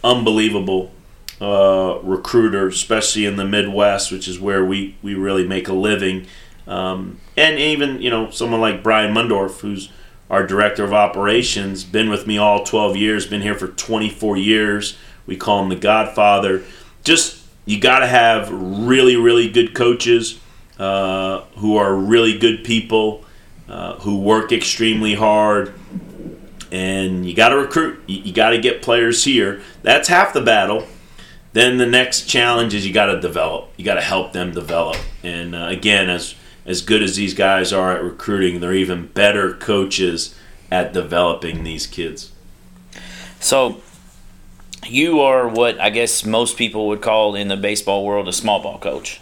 unbelievable 0.04 0.92
uh, 1.40 2.00
recruiter, 2.02 2.68
especially 2.68 3.28
in 3.28 3.36
the 3.36 3.46
Midwest, 3.46 4.12
which 4.12 4.28
is 4.28 4.40
where 4.40 4.66
we, 4.66 4.96
we 5.04 5.14
really 5.14 5.48
make 5.48 5.68
a 5.68 5.74
living. 5.74 6.26
Um, 6.66 7.20
and 7.38 7.60
even 7.60 8.02
you 8.02 8.10
know 8.10 8.32
someone 8.32 8.60
like 8.60 8.82
Brian 8.82 9.14
Mundorf, 9.14 9.60
who's 9.60 9.90
our 10.30 10.46
director 10.46 10.84
of 10.84 10.94
operations, 10.94 11.84
been 11.84 12.10
with 12.10 12.28
me 12.28 12.38
all 12.38 12.64
12 12.64 12.96
years, 12.98 13.26
been 13.28 13.42
here 13.42 13.56
for 13.56 13.68
24 13.68 14.38
years. 14.38 14.98
We 15.26 15.38
call 15.38 15.64
him 15.64 15.70
the 15.70 15.76
Godfather. 15.76 16.64
Just 17.04 17.44
you 17.66 17.80
got 17.80 18.00
to 18.00 18.08
have 18.08 18.50
really 18.52 19.16
really 19.16 19.50
good 19.50 19.74
coaches 19.74 20.40
uh, 20.80 21.42
who 21.58 21.78
are 21.78 21.94
really 21.96 22.38
good 22.38 22.64
people, 22.64 23.26
uh, 23.68 23.96
who 24.00 24.20
work 24.20 24.52
extremely 24.52 25.16
hard 25.16 25.74
and 26.72 27.26
you 27.26 27.36
got 27.36 27.50
to 27.50 27.58
recruit. 27.58 28.02
You, 28.08 28.20
you 28.20 28.34
got 28.34 28.52
to 28.52 28.60
get 28.60 28.82
players 28.82 29.24
here. 29.24 29.62
That's 29.84 30.08
half 30.08 30.34
the 30.34 30.42
battle. 30.42 30.86
Then 31.54 31.78
the 31.78 31.86
next 31.86 32.26
challenge 32.26 32.74
is 32.74 32.86
you 32.86 32.94
got 32.94 33.08
to 33.08 33.20
develop. 33.20 33.72
You 33.78 33.86
got 33.86 33.96
to 33.96 34.02
help 34.02 34.34
them 34.34 34.52
develop. 34.52 34.98
And 35.24 35.56
uh, 35.56 35.68
again, 35.70 36.10
as 36.10 36.36
as 36.68 36.82
good 36.82 37.02
as 37.02 37.16
these 37.16 37.34
guys 37.34 37.74
are 37.74 37.94
at 37.94 38.04
recruiting, 38.04 38.60
they're 38.60 38.74
even 38.74 39.08
better 39.08 39.54
coaches 39.54 40.36
at 40.70 40.94
developing 40.94 41.64
these 41.64 41.88
kids. 41.88 42.32
So, 43.40 43.82
you 44.86 45.22
are 45.22 45.48
what 45.48 45.80
I 45.80 45.90
guess 45.90 46.26
most 46.26 46.58
people 46.58 46.88
would 46.90 47.02
call 47.02 47.36
in 47.36 47.48
the 47.48 47.58
baseball 47.58 48.06
world 48.06 48.28
a 48.28 48.34
small 48.34 48.62
ball 48.62 48.78
coach. 48.78 49.22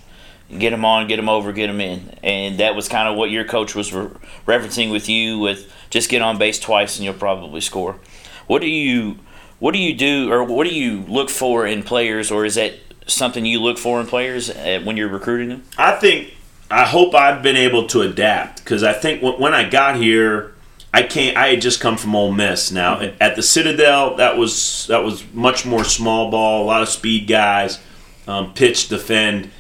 Get 0.50 0.72
them 0.72 0.86
on, 0.86 1.08
get 1.08 1.16
them 1.16 1.30
over, 1.30 1.54
get 1.54 1.68
them 1.68 1.82
in, 1.82 2.18
and 2.22 2.60
that 2.60 2.76
was 2.76 2.88
kind 2.88 3.08
of 3.08 3.16
what 3.16 3.32
your 3.32 3.46
coach 3.46 3.74
was 3.74 3.92
re- 3.94 4.10
referencing 4.46 4.92
with 4.92 5.10
you 5.10 5.40
with 5.40 5.72
just 5.90 6.10
get 6.10 6.22
on 6.22 6.38
base 6.38 6.60
twice 6.60 6.98
and 6.98 7.06
you'll 7.06 7.16
probably 7.16 7.62
score. 7.62 8.00
What 8.48 8.62
do 8.62 8.68
you 8.68 9.18
what 9.60 9.74
do 9.74 9.80
you 9.80 9.96
do 9.96 10.32
or 10.32 10.44
what 10.44 10.68
do 10.68 10.74
you 10.74 11.02
look 11.08 11.30
for 11.30 11.66
in 11.66 11.84
players 11.84 12.32
or 12.32 12.46
is 12.46 12.56
that 12.56 12.74
something 13.08 13.46
you 13.46 13.60
look 13.60 13.78
for 13.78 14.00
in 14.00 14.08
players 14.08 14.50
uh, 14.50 14.82
when 14.84 14.98
you're 14.98 15.10
recruiting 15.10 15.50
them? 15.50 15.64
I 15.78 15.94
think 15.94 16.36
I 16.70 16.86
hope 16.86 17.14
I've 17.14 17.44
been 17.44 17.58
able 17.58 17.88
to 17.88 18.02
adapt 18.02 18.64
because 18.64 18.84
I 18.84 18.94
think 18.94 19.22
when 19.22 19.54
I 19.54 19.70
got 19.70 19.98
here 19.98 20.56
I 20.96 21.04
can't. 21.04 21.36
I 21.36 21.50
had 21.50 21.62
just 21.62 21.82
come 21.82 21.98
from 21.98 22.16
Ole 22.16 22.32
Miss. 22.32 22.72
Now 22.72 22.96
mm-hmm. 23.00 23.18
at 23.20 23.36
the 23.36 23.44
Citadel, 23.44 24.16
that 24.16 24.38
was 24.38 24.88
that 24.88 25.04
was 25.04 25.26
much 25.34 25.66
more 25.66 25.84
small 25.84 26.32
ball, 26.32 26.64
a 26.64 26.66
lot 26.66 26.82
of 26.82 26.88
speed 26.88 27.28
guys, 27.28 27.82
um, 28.30 28.54
pitch, 28.54 28.88
defend. 28.88 29.52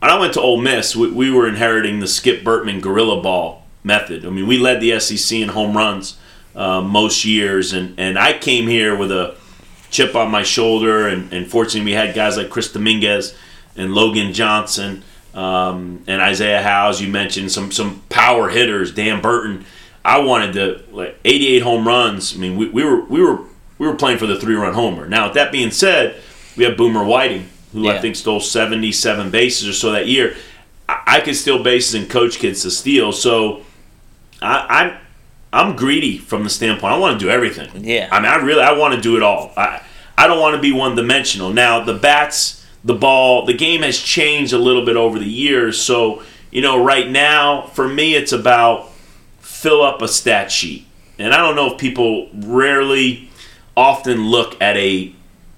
When 0.00 0.10
I 0.10 0.18
went 0.18 0.34
to 0.34 0.40
Ole 0.40 0.60
Miss, 0.60 0.96
we, 0.96 1.12
we, 1.12 1.30
were 1.30 1.46
inheriting 1.46 2.00
the 2.00 2.08
Skip 2.08 2.42
Bertman 2.42 2.80
gorilla 2.80 3.22
ball 3.22 3.64
method. 3.84 4.26
I 4.26 4.30
mean, 4.30 4.48
we 4.48 4.58
led 4.58 4.80
the 4.80 4.98
SEC 4.98 5.38
in 5.38 5.50
home 5.50 5.76
runs 5.76 6.18
uh, 6.56 6.80
most 6.80 7.24
years, 7.24 7.72
and, 7.72 7.98
and 7.98 8.18
I 8.18 8.36
came 8.36 8.66
here 8.66 8.96
with 8.96 9.12
a 9.12 9.36
chip 9.90 10.14
on 10.16 10.30
my 10.30 10.42
shoulder, 10.42 11.06
and, 11.06 11.32
and 11.32 11.46
fortunately, 11.46 11.92
we 11.92 11.96
had 11.96 12.14
guys 12.14 12.36
like 12.36 12.50
Chris 12.50 12.70
Dominguez 12.70 13.34
and 13.76 13.94
Logan 13.94 14.34
Johnson 14.34 15.04
um, 15.34 16.04
and 16.06 16.22
Isaiah 16.22 16.62
Howes. 16.62 17.00
You 17.00 17.08
mentioned 17.08 17.52
some 17.52 17.70
some 17.72 18.02
power 18.08 18.48
hitters, 18.48 18.92
Dan 18.92 19.20
Burton. 19.20 19.64
I 20.04 20.18
wanted 20.18 20.52
to 20.54 20.84
like 20.94 21.18
88 21.24 21.60
home 21.60 21.86
runs. 21.86 22.34
I 22.34 22.38
mean, 22.38 22.56
we, 22.56 22.68
we 22.68 22.84
were 22.84 23.02
we 23.04 23.20
were 23.20 23.40
we 23.78 23.86
were 23.86 23.94
playing 23.94 24.18
for 24.18 24.26
the 24.26 24.38
three 24.38 24.54
run 24.54 24.74
homer. 24.74 25.08
Now, 25.08 25.26
with 25.26 25.34
that 25.34 25.50
being 25.50 25.70
said, 25.70 26.16
we 26.56 26.64
have 26.64 26.76
Boomer 26.76 27.04
Whiting, 27.04 27.48
who 27.72 27.82
yeah. 27.82 27.92
I 27.92 27.98
think 27.98 28.16
stole 28.16 28.40
77 28.40 29.30
bases 29.30 29.68
or 29.68 29.72
so 29.72 29.92
that 29.92 30.06
year. 30.06 30.36
I, 30.88 31.02
I 31.06 31.20
could 31.20 31.36
steal 31.36 31.62
bases 31.62 31.94
and 31.94 32.08
coach 32.08 32.38
kids 32.38 32.62
to 32.62 32.70
steal. 32.70 33.12
So 33.12 33.62
I, 34.40 34.66
I'm 34.68 34.98
I'm 35.52 35.76
greedy 35.76 36.18
from 36.18 36.44
the 36.44 36.50
standpoint. 36.50 36.92
I 36.92 36.98
want 36.98 37.18
to 37.18 37.24
do 37.24 37.30
everything. 37.30 37.84
Yeah. 37.84 38.08
I 38.10 38.20
mean, 38.20 38.30
I 38.30 38.36
really 38.36 38.62
I 38.62 38.72
want 38.72 38.94
to 38.94 39.00
do 39.00 39.16
it 39.16 39.22
all. 39.22 39.52
I 39.56 39.82
I 40.16 40.26
don't 40.26 40.40
want 40.40 40.54
to 40.56 40.60
be 40.60 40.72
one 40.72 40.96
dimensional. 40.96 41.52
Now 41.52 41.82
the 41.82 41.94
bats, 41.94 42.63
the 42.84 42.94
ball, 42.94 43.46
the 43.46 43.54
game 43.54 43.82
has 43.82 43.98
changed 43.98 44.52
a 44.52 44.58
little 44.58 44.84
bit 44.84 44.96
over 44.96 45.18
the 45.18 45.24
years. 45.24 45.80
So 45.80 46.22
you 46.50 46.60
know, 46.62 46.82
right 46.82 47.10
now 47.10 47.62
for 47.68 47.88
me, 47.88 48.14
it's 48.14 48.32
about 48.32 48.90
fill 49.40 49.82
up 49.82 50.02
a 50.02 50.08
stat 50.08 50.52
sheet. 50.52 50.86
And 51.18 51.32
I 51.32 51.38
don't 51.38 51.56
know 51.56 51.72
if 51.72 51.80
people 51.80 52.28
rarely 52.32 53.30
often 53.76 54.28
look 54.28 54.60
at 54.60 54.76
a 54.76 55.14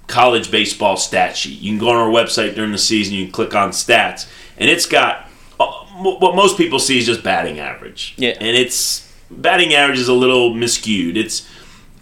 college 0.06 0.50
baseball 0.50 0.96
stat 0.96 1.36
sheet. 1.36 1.60
You 1.60 1.72
can 1.72 1.78
go 1.78 1.90
on 1.90 1.96
our 1.96 2.08
website 2.08 2.54
during 2.54 2.72
the 2.72 2.78
season, 2.78 3.14
you 3.14 3.24
can 3.24 3.32
click 3.32 3.54
on 3.54 3.70
stats, 3.70 4.28
and 4.58 4.70
it's 4.70 4.86
got 4.86 5.28
uh, 5.58 5.66
what 5.96 6.34
most 6.34 6.56
people 6.56 6.78
see 6.78 6.98
is 6.98 7.06
just 7.06 7.22
batting 7.22 7.58
average. 7.58 8.14
Yeah. 8.16 8.36
And 8.40 8.56
it's 8.56 9.12
batting 9.30 9.74
average 9.74 9.98
is 9.98 10.08
a 10.08 10.14
little 10.14 10.52
miscued. 10.52 11.16
It's 11.16 11.48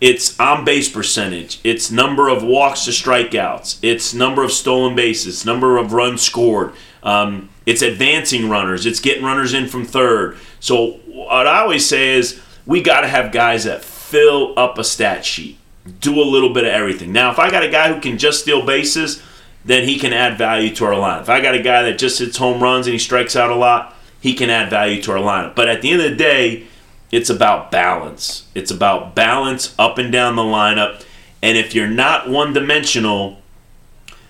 it's 0.05 0.39
on 0.39 0.67
base 0.67 0.87
percentage, 0.87 1.59
it's 1.65 1.91
number 1.91 2.29
of 2.29 2.45
walks 2.45 2.85
to 2.85 2.91
strikeouts, 2.91 3.79
it's 3.81 4.13
number 4.13 4.45
of 4.45 4.53
stolen 4.53 4.95
bases, 4.95 5.47
number 5.47 5.79
of 5.79 5.95
runs 5.95 6.21
scored, 6.21 6.75
um, 7.03 7.49
it's 7.65 7.81
advancing 7.81 8.51
runners, 8.51 8.85
it's 8.85 9.01
getting 9.01 9.25
runners 9.25 9.55
in 9.55 9.67
from 9.67 9.87
third. 9.87 10.37
So 10.61 10.99
what 11.07 11.47
I 11.47 11.61
always 11.61 11.87
say 11.87 12.17
is 12.17 12.39
we 12.67 12.83
got 12.83 13.01
to 13.01 13.09
have 13.09 13.33
guys 13.33 13.65
that 13.65 13.83
fill 13.83 14.53
up 14.59 14.77
a 14.77 14.85
stat 14.85 15.25
sheet, 15.25 15.57
do 16.01 16.21
a 16.21 16.23
little 16.23 16.53
bit 16.53 16.65
of 16.65 16.71
everything. 16.75 17.11
Now, 17.11 17.31
if 17.31 17.39
I 17.39 17.51
got 17.51 17.65
a 17.65 17.71
guy 17.71 17.91
who 17.91 17.99
can 17.99 18.19
just 18.19 18.43
steal 18.43 18.67
bases, 18.67 19.23
then 19.65 19.89
he 19.89 19.99
can 19.99 20.13
add 20.13 20.37
value 20.37 20.75
to 20.75 20.85
our 20.85 20.93
lineup. 20.93 21.23
If 21.23 21.31
I 21.31 21.41
got 21.41 21.55
a 21.55 21.63
guy 21.63 21.81
that 21.85 21.97
just 21.97 22.19
hits 22.19 22.37
home 22.37 22.63
runs 22.63 22.87
and 22.87 22.93
he 22.93 22.99
strikes 22.99 23.37
out 23.37 23.51
a 23.51 23.55
lot, 23.55 23.97
he 24.21 24.35
can 24.35 24.51
add 24.51 24.69
value 24.69 25.01
to 25.01 25.13
our 25.13 25.19
lineup. 25.19 25.55
But 25.55 25.71
at 25.71 25.81
the 25.81 25.93
end 25.93 26.03
of 26.03 26.11
the 26.11 26.17
day, 26.17 26.67
it's 27.15 27.31
about 27.31 27.71
balance. 27.71 28.49
It's 28.57 28.73
about 28.73 29.15
balance 29.15 29.73
up 29.79 29.99
and 29.99 30.11
down 30.11 30.35
the 30.35 30.43
lineup. 30.43 31.05
And 31.43 31.57
if 31.57 31.73
you're 31.73 31.87
not 31.87 32.29
one 32.29 32.53
dimensional, 32.53 33.41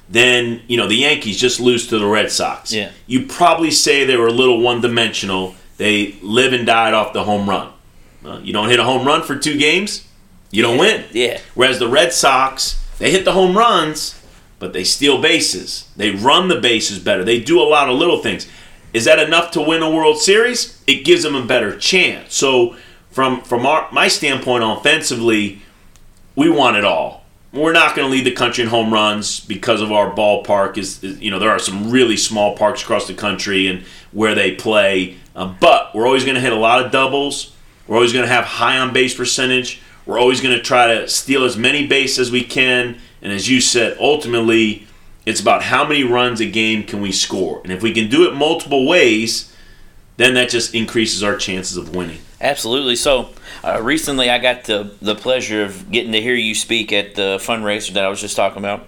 then 0.06 0.60
you 0.68 0.76
know 0.76 0.86
the 0.86 0.96
Yankees 0.96 1.40
just 1.40 1.60
lose 1.60 1.88
to 1.88 1.98
the 1.98 2.06
Red 2.06 2.30
Sox. 2.30 2.74
Yeah. 2.74 2.90
You 3.06 3.26
probably 3.26 3.70
say 3.70 4.04
they 4.04 4.18
were 4.18 4.26
a 4.26 4.32
little 4.32 4.60
one 4.60 4.82
dimensional. 4.82 5.54
They 5.78 6.16
live 6.20 6.52
and 6.52 6.66
died 6.66 6.92
off 6.92 7.14
the 7.14 7.24
home 7.24 7.48
run. 7.48 7.72
Uh, 8.22 8.40
you 8.42 8.52
don't 8.52 8.68
hit 8.68 8.78
a 8.78 8.84
home 8.84 9.06
run 9.06 9.22
for 9.22 9.36
two 9.36 9.56
games, 9.56 10.06
you 10.50 10.62
don't 10.62 10.78
win. 10.78 11.04
Yeah. 11.12 11.40
Whereas 11.54 11.78
the 11.78 11.88
Red 11.88 12.12
Sox, 12.12 12.84
they 12.98 13.10
hit 13.10 13.24
the 13.24 13.32
home 13.32 13.56
runs, 13.56 14.22
but 14.58 14.74
they 14.74 14.84
steal 14.84 15.22
bases. 15.22 15.90
They 15.96 16.10
run 16.10 16.48
the 16.48 16.60
bases 16.60 16.98
better. 16.98 17.24
They 17.24 17.40
do 17.40 17.60
a 17.60 17.64
lot 17.64 17.88
of 17.88 17.96
little 17.96 18.18
things. 18.18 18.46
Is 18.92 19.06
that 19.06 19.18
enough 19.18 19.50
to 19.52 19.60
win 19.62 19.82
a 19.82 19.90
World 19.90 20.18
Series? 20.18 20.73
It 20.86 21.04
gives 21.04 21.22
them 21.22 21.34
a 21.34 21.44
better 21.44 21.76
chance. 21.78 22.34
So 22.34 22.76
from 23.10 23.42
from 23.42 23.64
our, 23.64 23.88
my 23.92 24.08
standpoint 24.08 24.64
offensively, 24.64 25.62
we 26.36 26.50
want 26.50 26.76
it 26.76 26.84
all. 26.84 27.24
We're 27.52 27.72
not 27.72 27.94
going 27.94 28.08
to 28.08 28.12
lead 28.12 28.26
the 28.26 28.32
country 28.32 28.64
in 28.64 28.70
home 28.70 28.92
runs 28.92 29.38
because 29.38 29.80
of 29.80 29.92
our 29.92 30.10
ballpark. 30.12 30.76
Is, 30.76 31.02
is 31.04 31.20
you 31.20 31.30
know 31.30 31.38
there 31.38 31.50
are 31.50 31.60
some 31.60 31.90
really 31.90 32.16
small 32.16 32.56
parks 32.56 32.82
across 32.82 33.06
the 33.06 33.14
country 33.14 33.68
and 33.68 33.84
where 34.12 34.34
they 34.34 34.54
play, 34.54 35.16
uh, 35.36 35.54
but 35.60 35.94
we're 35.94 36.06
always 36.06 36.24
going 36.24 36.34
to 36.34 36.40
hit 36.40 36.52
a 36.52 36.56
lot 36.56 36.84
of 36.84 36.90
doubles. 36.90 37.54
We're 37.86 37.96
always 37.96 38.12
going 38.12 38.24
to 38.24 38.32
have 38.32 38.44
high 38.44 38.78
on 38.78 38.92
base 38.92 39.14
percentage. 39.14 39.80
We're 40.06 40.18
always 40.18 40.40
going 40.40 40.56
to 40.56 40.62
try 40.62 40.94
to 40.94 41.08
steal 41.08 41.44
as 41.44 41.56
many 41.56 41.86
bases 41.86 42.18
as 42.18 42.30
we 42.32 42.42
can. 42.42 42.98
And 43.22 43.32
as 43.32 43.48
you 43.48 43.60
said, 43.60 43.96
ultimately, 43.98 44.86
it's 45.24 45.40
about 45.40 45.62
how 45.62 45.86
many 45.86 46.04
runs 46.04 46.40
a 46.40 46.50
game 46.50 46.84
can 46.84 47.00
we 47.00 47.12
score. 47.12 47.60
And 47.62 47.72
if 47.72 47.82
we 47.82 47.92
can 47.92 48.10
do 48.10 48.28
it 48.28 48.34
multiple 48.34 48.86
ways, 48.86 49.53
then 50.16 50.34
that 50.34 50.48
just 50.48 50.74
increases 50.74 51.22
our 51.22 51.36
chances 51.36 51.76
of 51.76 51.94
winning. 51.94 52.18
Absolutely. 52.40 52.96
So, 52.96 53.30
uh, 53.62 53.80
recently 53.82 54.30
I 54.30 54.38
got 54.38 54.64
the, 54.64 54.94
the 55.00 55.14
pleasure 55.14 55.64
of 55.64 55.90
getting 55.90 56.12
to 56.12 56.20
hear 56.20 56.34
you 56.34 56.54
speak 56.54 56.92
at 56.92 57.14
the 57.14 57.38
fundraiser 57.40 57.94
that 57.94 58.04
I 58.04 58.08
was 58.08 58.20
just 58.20 58.36
talking 58.36 58.58
about 58.58 58.86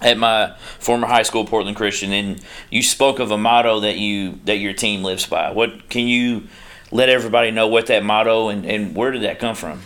at 0.00 0.16
my 0.16 0.54
former 0.78 1.06
high 1.06 1.22
school, 1.22 1.44
Portland 1.44 1.76
Christian, 1.76 2.12
and 2.12 2.40
you 2.70 2.82
spoke 2.82 3.18
of 3.18 3.30
a 3.30 3.38
motto 3.38 3.80
that 3.80 3.98
you 3.98 4.38
that 4.44 4.56
your 4.56 4.72
team 4.72 5.02
lives 5.04 5.26
by. 5.26 5.52
What 5.52 5.88
can 5.88 6.06
you 6.06 6.48
let 6.90 7.08
everybody 7.08 7.50
know 7.50 7.68
what 7.68 7.86
that 7.86 8.02
motto 8.04 8.48
and, 8.48 8.64
and 8.64 8.96
where 8.96 9.10
did 9.10 9.22
that 9.22 9.38
come 9.38 9.54
from? 9.54 9.82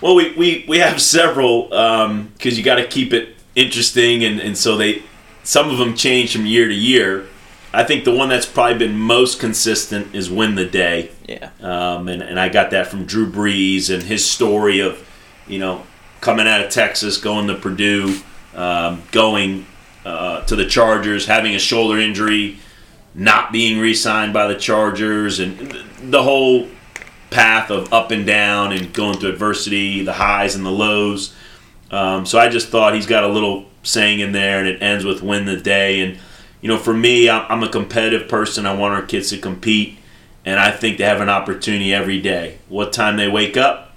Well, 0.00 0.14
we, 0.14 0.34
we, 0.36 0.64
we 0.68 0.78
have 0.78 1.00
several 1.00 1.64
because 1.68 2.04
um, 2.04 2.32
you 2.42 2.62
got 2.62 2.74
to 2.76 2.86
keep 2.86 3.12
it 3.12 3.34
interesting, 3.54 4.24
and, 4.24 4.40
and 4.40 4.56
so 4.56 4.76
they 4.76 5.02
some 5.42 5.70
of 5.70 5.78
them 5.78 5.94
change 5.94 6.34
from 6.34 6.44
year 6.44 6.68
to 6.68 6.74
year. 6.74 7.26
I 7.76 7.84
think 7.84 8.04
the 8.04 8.14
one 8.14 8.30
that's 8.30 8.46
probably 8.46 8.78
been 8.78 8.98
most 8.98 9.38
consistent 9.38 10.14
is 10.14 10.30
"Win 10.30 10.54
the 10.54 10.64
Day." 10.64 11.10
Yeah. 11.28 11.50
Um, 11.60 12.08
and 12.08 12.22
and 12.22 12.40
I 12.40 12.48
got 12.48 12.70
that 12.70 12.86
from 12.86 13.04
Drew 13.04 13.30
Brees 13.30 13.92
and 13.92 14.02
his 14.02 14.24
story 14.24 14.80
of, 14.80 15.06
you 15.46 15.58
know, 15.58 15.82
coming 16.22 16.48
out 16.48 16.62
of 16.62 16.70
Texas, 16.70 17.18
going 17.18 17.48
to 17.48 17.54
Purdue, 17.54 18.18
um, 18.54 19.02
going 19.12 19.66
uh, 20.06 20.40
to 20.46 20.56
the 20.56 20.64
Chargers, 20.64 21.26
having 21.26 21.54
a 21.54 21.58
shoulder 21.58 21.98
injury, 21.98 22.58
not 23.14 23.52
being 23.52 23.78
re-signed 23.78 24.32
by 24.32 24.46
the 24.46 24.56
Chargers, 24.56 25.38
and 25.38 25.76
the 26.00 26.22
whole 26.22 26.68
path 27.28 27.70
of 27.70 27.92
up 27.92 28.10
and 28.10 28.24
down 28.24 28.72
and 28.72 28.90
going 28.94 29.18
through 29.18 29.30
adversity, 29.30 30.02
the 30.02 30.14
highs 30.14 30.54
and 30.54 30.64
the 30.64 30.70
lows. 30.70 31.34
Um, 31.90 32.24
so 32.24 32.38
I 32.38 32.48
just 32.48 32.68
thought 32.68 32.94
he's 32.94 33.06
got 33.06 33.22
a 33.22 33.28
little 33.28 33.66
saying 33.82 34.20
in 34.20 34.32
there, 34.32 34.60
and 34.60 34.66
it 34.66 34.80
ends 34.80 35.04
with 35.04 35.22
"Win 35.22 35.44
the 35.44 35.58
Day." 35.58 36.00
And 36.00 36.18
you 36.66 36.72
know, 36.72 36.78
for 36.80 36.94
me, 36.94 37.30
I'm 37.30 37.62
a 37.62 37.68
competitive 37.68 38.28
person. 38.28 38.66
I 38.66 38.74
want 38.74 38.92
our 38.92 39.02
kids 39.06 39.30
to 39.30 39.38
compete, 39.38 39.98
and 40.44 40.58
I 40.58 40.72
think 40.72 40.98
they 40.98 41.04
have 41.04 41.20
an 41.20 41.28
opportunity 41.28 41.94
every 41.94 42.20
day. 42.20 42.58
What 42.68 42.92
time 42.92 43.16
they 43.16 43.28
wake 43.28 43.56
up, 43.56 43.92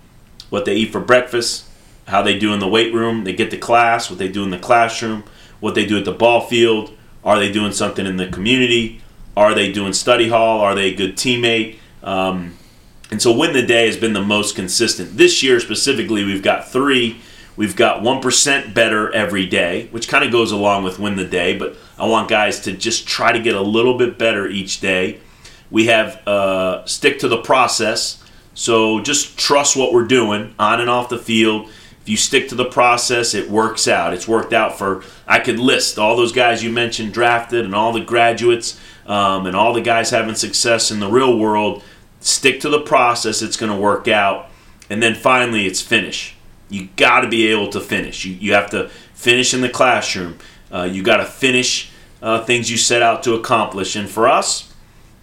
what 0.51 0.65
they 0.65 0.75
eat 0.75 0.91
for 0.91 0.99
breakfast, 0.99 1.67
how 2.05 2.21
they 2.21 2.38
do 2.38 2.53
in 2.53 2.60
the 2.60 2.67
weight 2.67 2.93
room, 2.93 3.23
they 3.23 3.34
get 3.34 3.49
to 3.49 3.58
class, 3.58 4.12
what 4.12 4.19
they 4.19 4.27
do 4.27 4.43
in 4.43 4.51
the 4.51 4.60
classroom, 4.60 5.23
what 5.60 5.73
they 5.73 5.84
do 5.84 5.97
at 5.97 6.05
the 6.05 6.12
ball 6.12 6.41
field. 6.41 6.95
Are 7.23 7.39
they 7.39 7.51
doing 7.51 7.71
something 7.71 8.05
in 8.05 8.17
the 8.17 8.27
community? 8.27 9.01
Are 9.36 9.55
they 9.55 9.71
doing 9.71 9.93
study 9.93 10.29
hall? 10.29 10.60
Are 10.60 10.75
they 10.75 10.93
a 10.93 10.95
good 10.95 11.15
teammate? 11.15 11.77
Um, 12.03 12.55
and 13.10 13.19
so, 13.19 13.36
win 13.36 13.53
the 13.53 13.65
day 13.65 13.88
has 13.88 13.97
been 13.97 14.13
the 14.13 14.21
most 14.21 14.55
consistent. 14.55 15.17
This 15.17 15.41
year 15.41 15.60
specifically, 15.60 16.23
we've 16.23 16.43
got 16.43 16.69
three. 16.69 17.19
We've 17.60 17.76
got 17.76 18.04
1% 18.04 18.74
better 18.74 19.12
every 19.12 19.45
day, 19.45 19.89
which 19.91 20.08
kind 20.08 20.24
of 20.24 20.32
goes 20.32 20.54
along 20.54 20.86
with 20.86 20.98
win 20.98 21.17
the 21.17 21.26
day, 21.26 21.58
but 21.58 21.76
I 21.98 22.08
want 22.08 22.30
guys 22.30 22.62
to 22.62 22.72
just 22.72 23.06
try 23.06 23.34
to 23.34 23.39
get 23.39 23.54
a 23.54 23.62
little 23.62 23.98
bit 23.98 24.17
better 24.17 24.48
each 24.48 24.80
day. 24.80 25.19
We 25.69 25.88
have 25.88 26.26
uh, 26.26 26.86
stick 26.86 27.19
to 27.19 27.28
the 27.28 27.41
process. 27.41 28.24
So 28.54 29.02
just 29.02 29.38
trust 29.38 29.76
what 29.76 29.91
we're 29.91 30.08
doing 30.08 30.56
on 30.58 30.80
and 30.80 30.89
off 30.89 31.10
the 31.10 31.17
field. 31.17 31.67
If 32.02 32.08
you 32.08 32.15
stick 32.15 32.48
to 32.48 32.56
the 32.56 32.63
process, 32.63 33.34
it 33.34 33.52
works 33.52 33.89
out. 33.89 34.13
It's 34.13 34.26
worked 34.26 34.54
out 34.54 34.78
for, 34.78 35.04
I 35.28 35.41
could 35.41 35.60
list 35.60 36.00
all 36.00 36.15
those 36.15 36.32
guys 36.32 36.63
you 36.63 36.72
mentioned 36.72 37.13
drafted 37.13 37.65
and 37.65 37.76
all 37.76 37.91
the 37.91 38.00
graduates 38.00 38.80
um, 39.06 39.45
and 39.45 39.54
all 39.54 39.74
the 39.74 39.82
guys 39.82 40.12
having 40.12 40.36
success 40.36 40.91
in 40.91 41.02
the 41.02 41.12
real 41.12 41.38
world. 41.38 41.84
Stick 42.22 42.62
to 42.62 42.69
the 42.69 42.80
process, 42.80 43.41
it's 43.41 43.58
going 43.58 43.74
to 43.74 43.78
work 43.78 44.08
out. 44.08 44.50
And 44.89 45.04
then 45.04 45.13
finally, 45.13 45.65
it's 45.65 45.82
finish. 45.82 46.38
You 46.69 46.89
got 46.95 47.21
to 47.21 47.27
be 47.27 47.47
able 47.47 47.69
to 47.69 47.79
finish. 47.79 48.25
You, 48.25 48.34
you 48.34 48.53
have 48.53 48.69
to 48.71 48.89
finish 49.13 49.53
in 49.53 49.62
the 49.62 49.69
classroom. 49.69 50.38
Uh, 50.71 50.84
you 50.84 51.03
got 51.03 51.17
to 51.17 51.25
finish 51.25 51.91
uh, 52.21 52.43
things 52.43 52.69
you 52.69 52.77
set 52.77 53.01
out 53.01 53.23
to 53.23 53.34
accomplish. 53.34 53.95
And 53.95 54.10
for 54.10 54.27
us, 54.27 54.73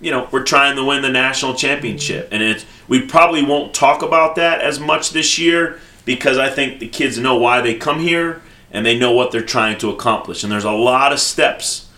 you 0.01 0.11
know, 0.11 0.29
we're 0.31 0.45
trying 0.45 0.77
to 0.77 0.85
win 0.85 1.03
the 1.03 1.09
national 1.09 1.55
championship. 1.55 2.29
And 2.31 2.43
it's, 2.43 2.67
we 2.89 3.07
probably 3.07 3.43
won't 3.43 3.73
talk 3.73 4.03
about 4.03 4.37
that 4.37 4.61
as 4.61 4.79
much 4.79 5.11
this 5.11 5.39
year 5.39 5.81
because 6.05 6.39
I 6.39 6.51
think 6.51 6.81
the 6.81 6.89
kids 6.89 7.19
know 7.19 7.37
why 7.37 7.61
they 7.61 7.75
come 7.75 8.01
here 8.01 8.43
and 8.71 8.85
they 8.85 8.99
know 8.99 9.13
what 9.13 9.33
they're 9.33 9.43
trying 9.43 9.79
to 9.79 9.91
accomplish. 9.91 10.43
And 10.43 10.53
there's 10.53 10.65
a 10.65 10.73
lot 10.73 11.13
of 11.13 11.21
steps 11.21 11.89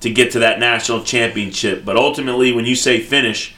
to 0.00 0.10
get 0.10 0.30
to 0.32 0.38
that 0.40 0.60
national 0.60 1.02
championship. 1.02 1.84
But 1.84 1.96
ultimately, 1.96 2.52
when 2.52 2.66
you 2.66 2.76
say 2.76 3.00
finish, 3.00 3.55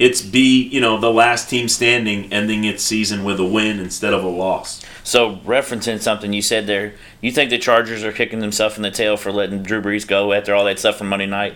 it's 0.00 0.22
be 0.22 0.62
you 0.62 0.80
know 0.80 0.98
the 0.98 1.12
last 1.12 1.48
team 1.48 1.68
standing 1.68 2.32
ending 2.32 2.64
its 2.64 2.82
season 2.82 3.22
with 3.22 3.38
a 3.38 3.44
win 3.44 3.78
instead 3.78 4.14
of 4.14 4.24
a 4.24 4.28
loss. 4.28 4.82
So 5.04 5.36
referencing 5.44 6.00
something 6.00 6.32
you 6.32 6.42
said 6.42 6.66
there 6.66 6.94
you 7.20 7.30
think 7.30 7.50
the 7.50 7.58
chargers 7.58 8.02
are 8.02 8.12
kicking 8.12 8.40
themselves 8.40 8.76
in 8.76 8.82
the 8.82 8.90
tail 8.90 9.16
for 9.16 9.30
letting 9.30 9.62
drew 9.62 9.82
brees 9.82 10.06
go 10.06 10.32
after 10.32 10.54
all 10.54 10.64
that 10.64 10.78
stuff 10.78 10.96
from 10.96 11.08
monday 11.08 11.26
night? 11.26 11.54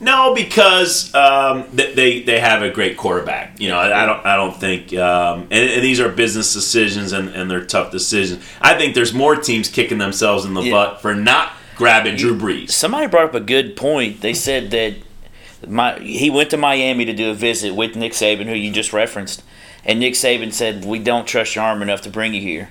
No 0.00 0.34
because 0.34 1.14
um, 1.14 1.66
they 1.72 2.22
they 2.22 2.40
have 2.40 2.62
a 2.62 2.70
great 2.70 2.96
quarterback 2.96 3.60
you 3.60 3.68
know 3.68 3.78
i, 3.78 4.04
don't 4.04 4.26
i 4.26 4.36
don't 4.36 4.56
think 4.56 4.92
um, 4.94 5.42
and, 5.50 5.70
and, 5.70 5.82
these 5.82 6.00
are 6.00 6.08
business 6.08 6.52
decisions 6.52 7.12
and, 7.12 7.28
and 7.28 7.50
they're 7.50 7.64
tough 7.64 7.92
decisions. 7.92 8.44
I 8.60 8.76
think 8.76 8.94
there's 8.94 9.14
more 9.14 9.36
teams 9.36 9.68
kicking 9.68 9.98
themselves 9.98 10.44
in 10.44 10.54
the 10.54 10.62
yeah. 10.62 10.70
butt 10.70 11.02
for 11.02 11.14
not 11.14 11.52
grabbing 11.76 12.16
drew 12.16 12.36
brees. 12.38 12.70
somebody 12.70 13.06
brought 13.06 13.26
up 13.26 13.34
a 13.34 13.40
good 13.40 13.76
point. 13.76 14.22
They 14.22 14.32
said 14.32 14.70
that 14.70 14.94
my 15.66 15.98
he 15.98 16.30
went 16.30 16.50
to 16.50 16.56
Miami 16.56 17.04
to 17.04 17.12
do 17.12 17.30
a 17.30 17.34
visit 17.34 17.74
with 17.74 17.96
Nick 17.96 18.12
Saban, 18.12 18.46
who 18.46 18.54
you 18.54 18.72
just 18.72 18.92
referenced, 18.92 19.42
and 19.84 20.00
Nick 20.00 20.14
Saban 20.14 20.52
said, 20.52 20.84
"We 20.84 20.98
don't 20.98 21.26
trust 21.26 21.54
your 21.54 21.64
arm 21.64 21.82
enough 21.82 22.02
to 22.02 22.10
bring 22.10 22.34
you 22.34 22.40
here." 22.40 22.70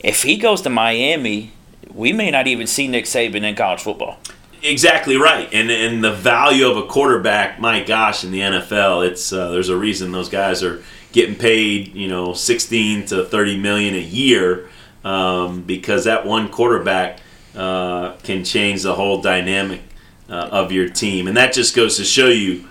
If 0.00 0.22
he 0.22 0.36
goes 0.36 0.62
to 0.62 0.70
Miami, 0.70 1.52
we 1.92 2.12
may 2.12 2.30
not 2.30 2.46
even 2.46 2.66
see 2.66 2.88
Nick 2.88 3.04
Saban 3.04 3.42
in 3.42 3.54
college 3.54 3.80
football. 3.80 4.18
Exactly 4.62 5.16
right, 5.16 5.48
and 5.52 5.70
and 5.70 6.02
the 6.02 6.12
value 6.12 6.68
of 6.68 6.76
a 6.76 6.86
quarterback, 6.86 7.60
my 7.60 7.82
gosh, 7.82 8.24
in 8.24 8.30
the 8.30 8.40
NFL, 8.40 9.06
it's 9.06 9.32
uh, 9.32 9.50
there's 9.50 9.68
a 9.68 9.76
reason 9.76 10.12
those 10.12 10.28
guys 10.28 10.62
are 10.62 10.82
getting 11.12 11.36
paid, 11.36 11.94
you 11.94 12.08
know, 12.08 12.32
16 12.34 13.06
to 13.06 13.24
30 13.24 13.58
million 13.58 13.94
a 13.94 13.98
year, 13.98 14.68
um, 15.04 15.62
because 15.62 16.04
that 16.04 16.26
one 16.26 16.48
quarterback 16.48 17.20
uh, 17.54 18.12
can 18.24 18.44
change 18.44 18.82
the 18.82 18.94
whole 18.94 19.22
dynamic 19.22 19.80
uh, 20.28 20.48
of 20.50 20.72
your 20.72 20.88
team. 20.88 21.26
And 21.28 21.36
that 21.36 21.52
just 21.52 21.74
goes 21.74 21.96
to 21.96 22.04
show 22.04 22.28
you, 22.28 22.68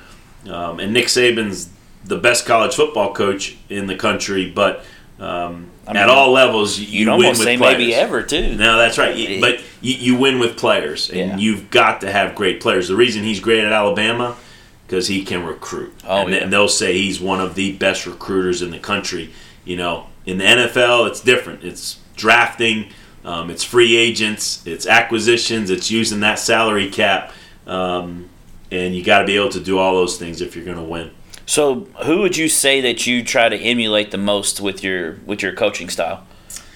um, 0.50 0.80
and 0.80 0.94
Nick 0.94 1.06
Saban's 1.08 1.70
the 2.06 2.18
best 2.18 2.46
college 2.46 2.76
football 2.76 3.14
coach 3.14 3.58
in 3.70 3.88
the 3.88 3.96
country, 3.96 4.50
but 4.50 4.86
um, 5.20 5.72
I 5.88 5.94
mean, 5.94 6.04
At 6.04 6.10
all 6.10 6.32
levels, 6.32 6.78
you, 6.80 6.86
you 6.86 7.06
win 7.06 7.10
almost 7.10 7.40
with 7.40 7.48
say 7.48 7.58
players. 7.58 7.78
maybe 7.80 7.96
ever 7.96 8.22
too. 8.22 8.56
No, 8.56 8.78
that's 8.78 8.98
right. 8.98 9.16
You- 9.16 9.42
But 9.42 9.62
you, 9.82 9.96
you 9.96 10.16
win 10.18 10.38
with 10.40 10.58
players, 10.58 11.10
and 11.10 11.32
Yeah. 11.32 11.38
you've 11.38 11.70
got 11.72 12.02
to 12.02 12.12
have 12.12 12.36
great 12.36 12.62
players. 12.62 12.88
The 12.88 12.96
reason 12.96 13.24
he's 13.24 13.40
great 13.40 13.64
at 13.64 13.72
Alabama 13.74 14.36
because 14.86 15.08
he 15.08 15.24
can 15.26 15.44
recruit. 15.46 15.94
Oh, 16.08 16.22
and, 16.22 16.30
yeah. 16.32 16.38
and 16.44 16.54
they'll 16.54 16.68
say 16.70 16.94
he's 16.94 17.20
one 17.20 17.42
of 17.42 17.56
the 17.56 17.74
best 17.74 18.06
recruiters 18.06 18.62
in 18.62 18.70
the 18.72 18.80
country. 18.80 19.32
You 19.66 19.76
know, 19.78 20.08
in 20.26 20.38
the 20.38 20.46
NFL, 20.46 21.08
it's 21.08 21.20
different. 21.20 21.64
It's 21.64 21.98
drafting, 22.16 22.88
um, 23.26 23.50
it's 23.50 23.64
free 23.64 23.98
agents, 23.98 24.62
it's 24.66 24.86
acquisitions, 24.88 25.70
it's 25.70 25.90
using 25.92 26.20
that 26.22 26.38
salary 26.40 26.90
cap, 26.90 27.34
um, 27.68 28.30
and 28.72 28.96
you 28.96 29.04
got 29.04 29.20
to 29.20 29.26
be 29.26 29.36
able 29.36 29.50
to 29.50 29.60
do 29.60 29.78
all 29.78 29.94
those 29.94 30.18
things 30.18 30.42
if 30.42 30.56
you're 30.56 30.66
going 30.66 30.78
to 30.78 30.84
win. 30.84 31.12
So, 31.46 31.88
who 32.06 32.20
would 32.20 32.36
you 32.36 32.50
say 32.50 32.82
that 32.82 33.08
you 33.08 33.24
try 33.24 33.48
to 33.48 33.58
emulate 33.58 34.12
the 34.12 34.18
most 34.18 34.60
with 34.60 34.84
your 34.84 35.18
with 35.26 35.42
your 35.42 35.54
coaching 35.54 35.90
style? 35.90 36.26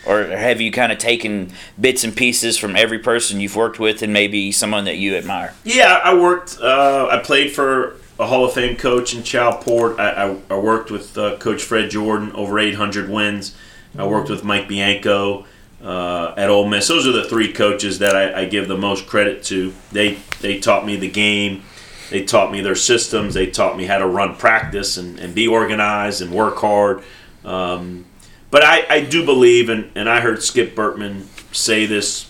Or 0.06 0.24
have 0.24 0.60
you 0.60 0.72
kind 0.72 0.92
of 0.92 0.98
taken 0.98 1.52
bits 1.80 2.04
and 2.04 2.16
pieces 2.16 2.58
from 2.58 2.76
every 2.76 2.98
person 2.98 3.40
you've 3.40 3.56
worked 3.56 3.80
with 3.80 4.02
and 4.02 4.12
maybe 4.12 4.52
someone 4.52 4.86
that 4.86 4.98
you 4.98 5.16
admire? 5.16 5.54
Yeah, 5.64 6.00
I 6.04 6.16
worked. 6.16 6.58
Uh, 6.60 7.08
I 7.12 7.20
played 7.20 7.52
for 7.52 7.98
a 8.20 8.26
Hall 8.26 8.46
of 8.46 8.54
Fame 8.54 8.78
coach 8.78 9.14
in 9.14 9.22
Chal 9.22 9.58
Port. 9.58 10.00
I, 10.00 10.10
I, 10.10 10.38
I 10.50 10.58
worked 10.58 10.90
with 10.90 11.16
uh, 11.18 11.38
Coach 11.38 11.62
Fred 11.62 11.92
Jordan, 11.92 12.32
over 12.32 12.58
800 12.58 13.10
wins. 13.10 13.56
I 13.98 14.08
worked 14.08 14.30
with 14.30 14.44
Mike 14.44 14.68
Bianco 14.68 15.46
uh, 15.84 16.34
at 16.38 16.50
Ole 16.50 16.68
Miss. 16.68 16.88
Those 16.88 17.08
are 17.08 17.12
the 17.12 17.24
three 17.24 17.52
coaches 17.52 18.00
that 18.00 18.16
I, 18.16 18.42
I 18.42 18.46
give 18.46 18.68
the 18.68 18.78
most 18.78 19.08
credit 19.08 19.44
to. 19.46 19.74
They 19.92 20.20
they 20.40 20.60
taught 20.60 20.86
me 20.86 20.96
the 20.96 21.10
game. 21.10 21.64
They 22.10 22.26
taught 22.26 22.52
me 22.52 22.62
their 22.62 22.76
systems. 22.76 23.34
They 23.34 23.48
taught 23.48 23.78
me 23.78 23.86
how 23.86 23.98
to 23.98 24.06
run 24.06 24.36
practice 24.36 24.98
and, 24.98 25.18
and 25.18 25.34
be 25.34 25.48
organized 25.48 26.22
and 26.22 26.32
work 26.32 26.58
hard. 26.58 27.04
Um, 27.46 28.06
but 28.52 28.64
I, 28.64 28.86
I 28.90 29.02
do 29.02 29.26
believe, 29.26 29.70
and, 29.70 29.90
and 29.96 30.10
I 30.10 30.20
heard 30.20 30.44
Skip 30.44 30.76
Bertman 30.76 31.24
say 31.56 31.86
this 31.86 32.30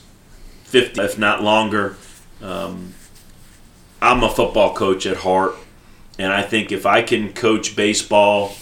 50, 0.65 1.01
if 1.01 1.17
not 1.17 1.41
longer. 1.41 1.97
Um, 2.43 2.93
I'm 3.99 4.23
a 4.23 4.29
football 4.29 4.75
coach 4.75 5.07
at 5.07 5.17
heart, 5.17 5.55
and 6.19 6.31
I 6.31 6.43
think 6.43 6.71
if 6.71 6.85
I 6.85 7.01
can 7.01 7.33
coach 7.33 7.75
baseball 7.75 8.53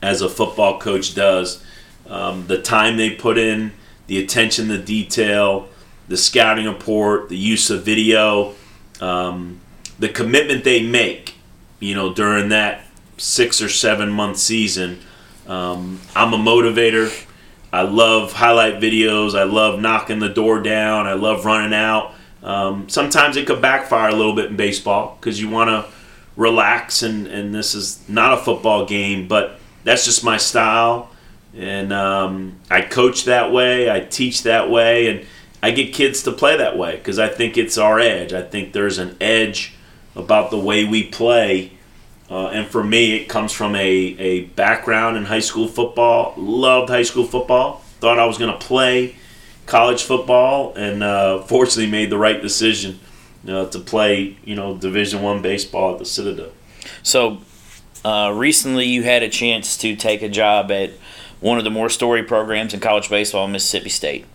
as 0.00 0.22
a 0.22 0.28
football 0.28 0.78
coach 0.78 1.14
does, 1.16 1.62
um, 2.08 2.46
the 2.46 2.62
time 2.62 2.96
they 2.96 3.10
put 3.10 3.36
in, 3.36 3.72
the 4.06 4.22
attention 4.22 4.68
to 4.68 4.78
detail, 4.78 5.68
the 6.08 6.16
scouting 6.16 6.66
report, 6.66 7.28
the 7.28 7.36
use 7.36 7.70
of 7.70 7.84
video, 7.84 8.54
um, 9.00 9.60
the 9.98 10.08
commitment 10.08 10.64
they 10.64 10.82
make, 10.82 11.34
you 11.80 11.94
know, 11.94 12.12
during 12.12 12.50
that 12.50 12.84
six 13.16 13.60
or 13.60 13.68
seven 13.68 14.10
month 14.10 14.36
season. 14.38 15.00
Um, 15.46 16.00
I'm 16.14 16.32
a 16.32 16.38
motivator. 16.38 17.26
I 17.72 17.82
love 17.82 18.32
highlight 18.32 18.74
videos. 18.74 19.38
I 19.38 19.44
love 19.44 19.80
knocking 19.80 20.18
the 20.18 20.28
door 20.28 20.60
down. 20.60 21.06
I 21.06 21.14
love 21.14 21.44
running 21.44 21.74
out. 21.74 22.14
Um, 22.42 22.88
sometimes 22.88 23.36
it 23.36 23.46
could 23.46 23.60
backfire 23.60 24.10
a 24.10 24.14
little 24.14 24.34
bit 24.34 24.46
in 24.46 24.56
baseball 24.56 25.16
because 25.20 25.40
you 25.40 25.48
want 25.48 25.70
to 25.70 25.90
relax, 26.36 27.02
and, 27.02 27.26
and 27.26 27.54
this 27.54 27.74
is 27.74 28.06
not 28.08 28.34
a 28.34 28.36
football 28.36 28.86
game, 28.86 29.26
but 29.26 29.58
that's 29.84 30.04
just 30.04 30.22
my 30.22 30.36
style. 30.36 31.10
And 31.56 31.92
um, 31.92 32.60
I 32.70 32.82
coach 32.82 33.24
that 33.24 33.50
way, 33.50 33.90
I 33.90 34.00
teach 34.00 34.42
that 34.42 34.68
way, 34.70 35.08
and 35.08 35.26
I 35.62 35.70
get 35.70 35.94
kids 35.94 36.22
to 36.24 36.32
play 36.32 36.56
that 36.56 36.76
way 36.76 36.96
because 36.96 37.18
I 37.18 37.28
think 37.28 37.56
it's 37.56 37.78
our 37.78 37.98
edge. 37.98 38.32
I 38.32 38.42
think 38.42 38.72
there's 38.72 38.98
an 38.98 39.16
edge 39.20 39.74
about 40.14 40.50
the 40.50 40.58
way 40.58 40.84
we 40.84 41.04
play. 41.04 41.72
Uh, 42.28 42.48
and 42.48 42.66
for 42.66 42.84
me, 42.84 43.16
it 43.16 43.28
comes 43.28 43.52
from 43.52 43.74
a, 43.74 43.86
a 43.86 44.40
background 44.42 45.16
in 45.16 45.24
high 45.24 45.40
school 45.40 45.68
football. 45.68 46.34
Loved 46.36 46.90
high 46.90 47.04
school 47.04 47.24
football. 47.24 47.82
Thought 48.00 48.18
I 48.18 48.26
was 48.26 48.36
going 48.36 48.52
to 48.52 48.66
play 48.66 49.14
college 49.64 50.02
football, 50.02 50.74
and 50.74 51.02
uh, 51.02 51.42
fortunately 51.42 51.90
made 51.90 52.10
the 52.10 52.18
right 52.18 52.40
decision 52.40 53.00
to 53.46 53.78
play, 53.84 54.36
you 54.44 54.54
know, 54.54 54.76
Division 54.76 55.22
One 55.22 55.42
baseball 55.42 55.92
at 55.92 55.98
the 55.98 56.04
Citadel. 56.04 56.50
So, 57.02 57.38
uh, 58.04 58.32
recently 58.34 58.86
you 58.86 59.02
had 59.02 59.22
a 59.22 59.28
chance 59.28 59.76
to 59.78 59.96
take 59.96 60.22
a 60.22 60.28
job 60.28 60.70
at 60.70 60.90
one 61.46 61.58
of 61.58 61.64
the 61.64 61.70
more 61.70 61.88
story 61.88 62.24
programs 62.24 62.74
in 62.74 62.80
college 62.80 63.08
baseball 63.08 63.46
Mississippi 63.46 63.88
State. 63.88 64.26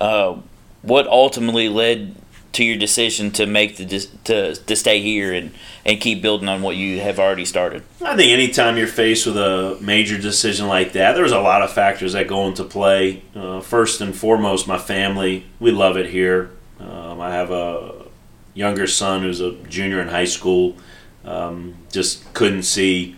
Uh, 0.00 0.38
what 0.80 1.06
ultimately 1.06 1.68
led 1.68 2.14
to 2.52 2.64
your 2.64 2.78
decision 2.78 3.30
to 3.30 3.44
make 3.44 3.76
the 3.76 3.84
to, 4.24 4.54
to 4.54 4.74
stay 4.74 5.02
here 5.02 5.34
and, 5.34 5.52
and 5.84 6.00
keep 6.00 6.22
building 6.22 6.48
on 6.48 6.62
what 6.62 6.76
you 6.76 6.98
have 7.00 7.18
already 7.18 7.44
started? 7.44 7.82
I 8.02 8.16
think 8.16 8.32
anytime 8.32 8.78
you're 8.78 8.86
faced 8.86 9.26
with 9.26 9.36
a 9.36 9.76
major 9.82 10.16
decision 10.16 10.66
like 10.66 10.92
that, 10.92 11.12
there's 11.12 11.30
a 11.30 11.40
lot 11.40 11.60
of 11.60 11.72
factors 11.72 12.14
that 12.14 12.26
go 12.26 12.48
into 12.48 12.64
play. 12.64 13.22
Uh, 13.36 13.60
first 13.60 14.00
and 14.00 14.16
foremost, 14.16 14.66
my 14.66 14.78
family. 14.78 15.44
We 15.60 15.72
love 15.72 15.98
it 15.98 16.06
here. 16.06 16.50
Um, 16.80 17.20
I 17.20 17.32
have 17.32 17.50
a 17.50 18.06
younger 18.54 18.86
son 18.86 19.22
who's 19.22 19.40
a 19.40 19.52
junior 19.68 20.00
in 20.00 20.08
high 20.08 20.24
school. 20.24 20.76
Um, 21.22 21.74
just 21.92 22.32
couldn't 22.32 22.62
see 22.62 23.16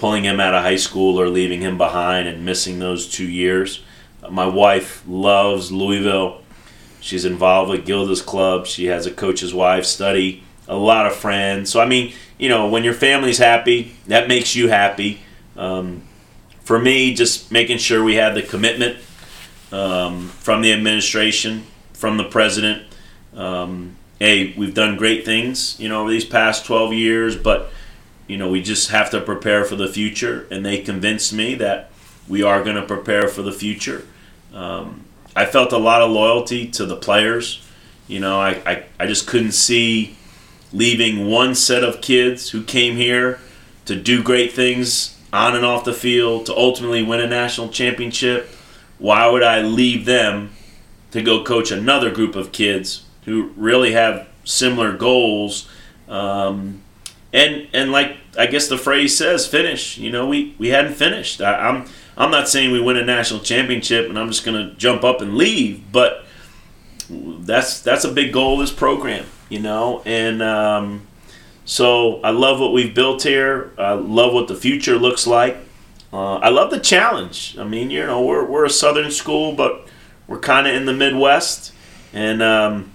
pulling 0.00 0.24
him 0.24 0.40
out 0.40 0.54
of 0.54 0.62
high 0.62 0.76
school 0.76 1.20
or 1.20 1.28
leaving 1.28 1.60
him 1.60 1.76
behind 1.76 2.26
and 2.26 2.44
missing 2.44 2.78
those 2.78 3.08
two 3.08 3.28
years. 3.28 3.82
My 4.28 4.46
wife 4.46 5.04
loves 5.06 5.70
Louisville. 5.70 6.40
She's 7.00 7.26
involved 7.26 7.70
with 7.70 7.86
Gilda's 7.86 8.22
Club. 8.22 8.66
She 8.66 8.86
has 8.86 9.06
a 9.06 9.10
coach's 9.10 9.52
wife 9.52 9.84
study, 9.84 10.42
a 10.66 10.76
lot 10.76 11.06
of 11.06 11.14
friends. 11.14 11.70
So, 11.70 11.80
I 11.80 11.86
mean, 11.86 12.14
you 12.38 12.48
know, 12.48 12.66
when 12.68 12.82
your 12.82 12.94
family's 12.94 13.38
happy, 13.38 13.94
that 14.06 14.26
makes 14.26 14.56
you 14.56 14.68
happy. 14.68 15.20
Um, 15.56 16.02
for 16.62 16.78
me, 16.78 17.14
just 17.14 17.52
making 17.52 17.78
sure 17.78 18.02
we 18.02 18.14
have 18.14 18.34
the 18.34 18.42
commitment 18.42 18.98
um, 19.70 20.28
from 20.28 20.62
the 20.62 20.72
administration, 20.72 21.66
from 21.92 22.16
the 22.16 22.24
president. 22.24 22.82
Um, 23.34 23.96
hey, 24.18 24.54
we've 24.56 24.74
done 24.74 24.96
great 24.96 25.24
things, 25.26 25.78
you 25.78 25.88
know, 25.88 26.02
over 26.02 26.10
these 26.10 26.24
past 26.24 26.64
12 26.64 26.94
years, 26.94 27.36
but, 27.36 27.70
you 28.30 28.36
know, 28.36 28.48
we 28.48 28.62
just 28.62 28.90
have 28.90 29.10
to 29.10 29.20
prepare 29.20 29.64
for 29.64 29.74
the 29.74 29.88
future. 29.88 30.46
And 30.52 30.64
they 30.64 30.78
convinced 30.78 31.32
me 31.32 31.56
that 31.56 31.90
we 32.28 32.44
are 32.44 32.62
going 32.62 32.76
to 32.76 32.82
prepare 32.82 33.26
for 33.26 33.42
the 33.42 33.50
future. 33.50 34.06
Um, 34.54 35.04
I 35.34 35.46
felt 35.46 35.72
a 35.72 35.78
lot 35.78 36.00
of 36.00 36.12
loyalty 36.12 36.70
to 36.70 36.86
the 36.86 36.94
players. 36.94 37.66
You 38.06 38.20
know, 38.20 38.40
I, 38.40 38.50
I, 38.64 38.84
I 39.00 39.06
just 39.08 39.26
couldn't 39.26 39.50
see 39.50 40.16
leaving 40.72 41.26
one 41.26 41.56
set 41.56 41.82
of 41.82 42.00
kids 42.00 42.50
who 42.50 42.62
came 42.62 42.96
here 42.96 43.40
to 43.86 43.96
do 43.96 44.22
great 44.22 44.52
things 44.52 45.18
on 45.32 45.56
and 45.56 45.64
off 45.64 45.84
the 45.84 45.92
field 45.92 46.46
to 46.46 46.56
ultimately 46.56 47.02
win 47.02 47.18
a 47.18 47.26
national 47.26 47.70
championship. 47.70 48.48
Why 48.98 49.28
would 49.28 49.42
I 49.42 49.62
leave 49.62 50.04
them 50.04 50.52
to 51.10 51.20
go 51.20 51.42
coach 51.42 51.72
another 51.72 52.12
group 52.12 52.36
of 52.36 52.52
kids 52.52 53.06
who 53.24 53.50
really 53.56 53.90
have 53.90 54.28
similar 54.44 54.96
goals? 54.96 55.68
Um, 56.08 56.82
and 57.32 57.68
and 57.72 57.92
like 57.92 58.16
I 58.38 58.46
guess 58.46 58.68
the 58.68 58.78
phrase 58.78 59.16
says, 59.16 59.46
finish. 59.46 59.98
You 59.98 60.10
know, 60.10 60.26
we, 60.26 60.54
we 60.58 60.68
hadn't 60.68 60.94
finished. 60.94 61.40
I, 61.40 61.68
I'm 61.68 61.86
I'm 62.16 62.30
not 62.30 62.48
saying 62.48 62.72
we 62.72 62.80
win 62.80 62.96
a 62.96 63.04
national 63.04 63.40
championship 63.40 64.08
and 64.08 64.18
I'm 64.18 64.28
just 64.28 64.44
to 64.44 64.74
jump 64.76 65.04
up 65.04 65.20
and 65.20 65.36
leave, 65.36 65.90
but 65.92 66.24
that's 67.08 67.80
that's 67.80 68.04
a 68.04 68.12
big 68.12 68.32
goal 68.32 68.54
of 68.54 68.60
this 68.60 68.72
program, 68.72 69.26
you 69.48 69.60
know. 69.60 70.02
And 70.04 70.42
um, 70.42 71.06
so 71.64 72.20
I 72.22 72.30
love 72.30 72.60
what 72.60 72.72
we've 72.72 72.94
built 72.94 73.22
here. 73.22 73.72
I 73.78 73.92
love 73.92 74.32
what 74.32 74.48
the 74.48 74.54
future 74.54 74.96
looks 74.96 75.26
like. 75.26 75.56
Uh, 76.12 76.36
I 76.36 76.48
love 76.48 76.70
the 76.70 76.80
challenge. 76.80 77.56
I 77.58 77.64
mean, 77.64 77.90
you 77.90 78.04
know, 78.04 78.24
we're 78.24 78.44
we're 78.44 78.64
a 78.64 78.70
southern 78.70 79.10
school, 79.10 79.52
but 79.52 79.86
we're 80.26 80.40
kind 80.40 80.66
of 80.66 80.74
in 80.74 80.86
the 80.86 80.92
Midwest, 80.92 81.72
and 82.12 82.42
um, 82.42 82.92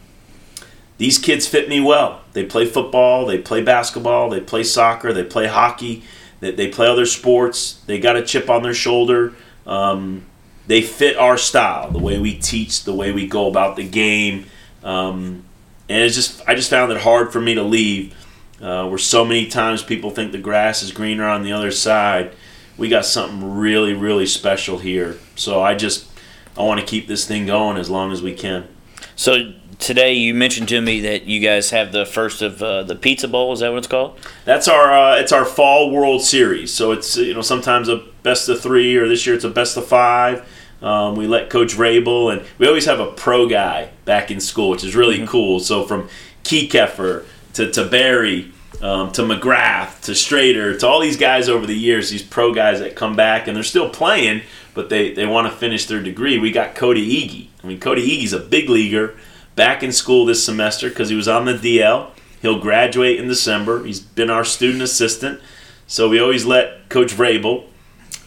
these 0.98 1.17
kids 1.17 1.48
fit 1.48 1.69
me 1.69 1.80
well. 1.80 2.21
They 2.36 2.43
play 2.43 2.65
football, 2.65 3.26
they 3.26 3.38
play 3.38 3.63
basketball, 3.63 4.30
they 4.30 4.41
play 4.41 4.65
soccer, 4.65 5.13
they 5.13 5.24
play 5.24 5.48
hockey, 5.48 6.04
they, 6.41 6.52
they 6.52 6.67
play 6.67 6.86
other 6.86 7.06
sports. 7.06 7.82
They 7.86 7.98
got 7.98 8.17
a 8.17 8.21
chip 8.21 8.50
on 8.50 8.62
their 8.62 8.74
shoulder. 8.74 9.34
Um, 9.65 10.26
they 10.67 10.82
fit 10.82 11.15
our 11.15 11.38
style, 11.38 11.89
the 11.91 12.00
way 12.00 12.19
we 12.19 12.38
teach, 12.38 12.84
the 12.84 12.93
way 12.93 13.13
we 13.13 13.26
go 13.26 13.48
about 13.48 13.78
the 13.78 13.88
game. 13.88 14.48
Um, 14.84 15.45
and 15.88 16.04
it's 16.04 16.15
just, 16.15 16.41
I 16.45 16.56
just 16.56 16.69
found 16.69 16.91
it 16.91 17.00
hard 17.00 17.32
for 17.32 17.39
me 17.39 17.54
to 17.56 17.63
leave. 17.63 18.13
Uh, 18.62 18.88
where 18.88 18.98
so 18.98 19.24
many 19.24 19.48
times 19.48 19.82
people 19.82 20.10
think 20.10 20.34
the 20.34 20.38
grass 20.38 20.84
is 20.84 20.91
greener 20.91 21.26
on 21.26 21.43
the 21.43 21.54
other 21.54 21.71
side. 21.71 22.34
We 22.78 22.89
got 22.89 23.06
something 23.06 23.58
really, 23.58 23.93
really 23.93 24.26
special 24.26 24.80
here. 24.80 25.19
So 25.36 25.62
I 25.62 25.76
just, 25.76 26.10
I 26.58 26.63
want 26.63 26.82
to 26.82 26.86
keep 26.86 27.08
this 27.08 27.26
thing 27.26 27.45
going 27.45 27.78
as 27.78 27.89
long 27.89 28.12
as 28.12 28.21
we 28.21 28.34
can. 28.34 28.67
So 29.15 29.54
today 29.80 30.14
you 30.14 30.34
mentioned 30.34 30.70
to 30.70 30.82
me 30.82 31.02
that 31.02 31.24
you 31.26 31.40
guys 31.40 31.70
have 31.72 31.92
the 31.92 32.06
first 32.06 32.42
of 32.42 32.62
uh, 32.62 32.84
the 32.84 32.96
Pizza 32.96 33.28
Bowl. 33.28 33.54
Is 33.54 33.60
that 33.60 33.70
what 33.70 33.80
it's 33.80 33.88
called? 33.88 34.20
That's 34.46 34.68
our 34.68 34.94
uh, 34.94 35.18
it's 35.18 35.32
our 35.32 35.46
fall 35.46 35.92
World 35.92 36.22
Series. 36.22 36.74
So 36.74 36.92
it's 36.92 37.18
you 37.18 37.34
know 37.34 37.42
sometimes 37.42 37.90
a 37.90 38.04
best 38.24 38.50
of 38.50 38.62
three, 38.62 38.96
or 38.98 39.08
this 39.08 39.26
year 39.26 39.36
it's 39.36 39.46
a 39.46 39.50
best 39.50 39.78
of 39.78 39.88
five. 39.88 40.48
Um, 40.82 41.16
we 41.16 41.26
let 41.26 41.50
Coach 41.50 41.76
Rabel, 41.76 42.30
and 42.30 42.46
we 42.58 42.68
always 42.68 42.86
have 42.86 43.00
a 43.00 43.12
pro 43.12 43.48
guy 43.48 43.90
back 44.06 44.30
in 44.30 44.40
school, 44.40 44.70
which 44.70 44.84
is 44.84 44.96
really 44.96 45.26
cool. 45.28 45.60
So 45.60 45.86
from 45.86 46.10
Kekeffer 46.44 47.26
to 47.54 47.72
to 47.72 47.86
Barry 47.86 48.52
um, 48.82 49.12
to 49.14 49.22
McGrath 49.22 50.02
to 50.02 50.12
Strader 50.12 50.78
to 50.80 50.88
all 50.88 51.00
these 51.00 51.18
guys 51.18 51.50
over 51.50 51.66
the 51.66 51.76
years, 51.76 52.10
these 52.10 52.24
pro 52.24 52.54
guys 52.54 52.80
that 52.80 52.96
come 52.96 53.16
back 53.16 53.48
and 53.48 53.56
they're 53.56 53.64
still 53.64 53.90
playing, 53.90 54.42
but 54.74 54.90
they, 54.90 55.14
they 55.14 55.26
want 55.26 55.52
to 55.52 55.58
finish 55.58 55.86
their 55.86 56.02
degree. 56.02 56.38
We 56.38 56.52
got 56.52 56.76
Cody 56.76 57.24
Ege. 57.24 57.48
I 57.64 57.68
mean, 57.68 57.80
Cody 57.80 58.08
Ege's 58.08 58.34
a 58.34 58.40
big 58.40 58.70
leaguer, 58.70 59.16
back 59.56 59.84
in 59.84 59.91
school 59.91 60.26
this 60.26 60.44
semester 60.44 60.89
because 60.89 61.10
he 61.10 61.15
was 61.15 61.28
on 61.28 61.46
the 61.46 61.54
DL. 61.54 62.12
He'll 62.41 62.60
graduate 62.60 63.20
in 63.20 63.28
December. 63.28 63.84
He's 63.84 64.00
been 64.00 64.30
our 64.30 64.46
student 64.46 64.84
assistant, 64.84 65.39
so 65.88 66.10
we 66.10 66.20
always 66.20 66.46
let 66.46 66.89
Coach 66.89 67.13
Vrabel 67.13 67.65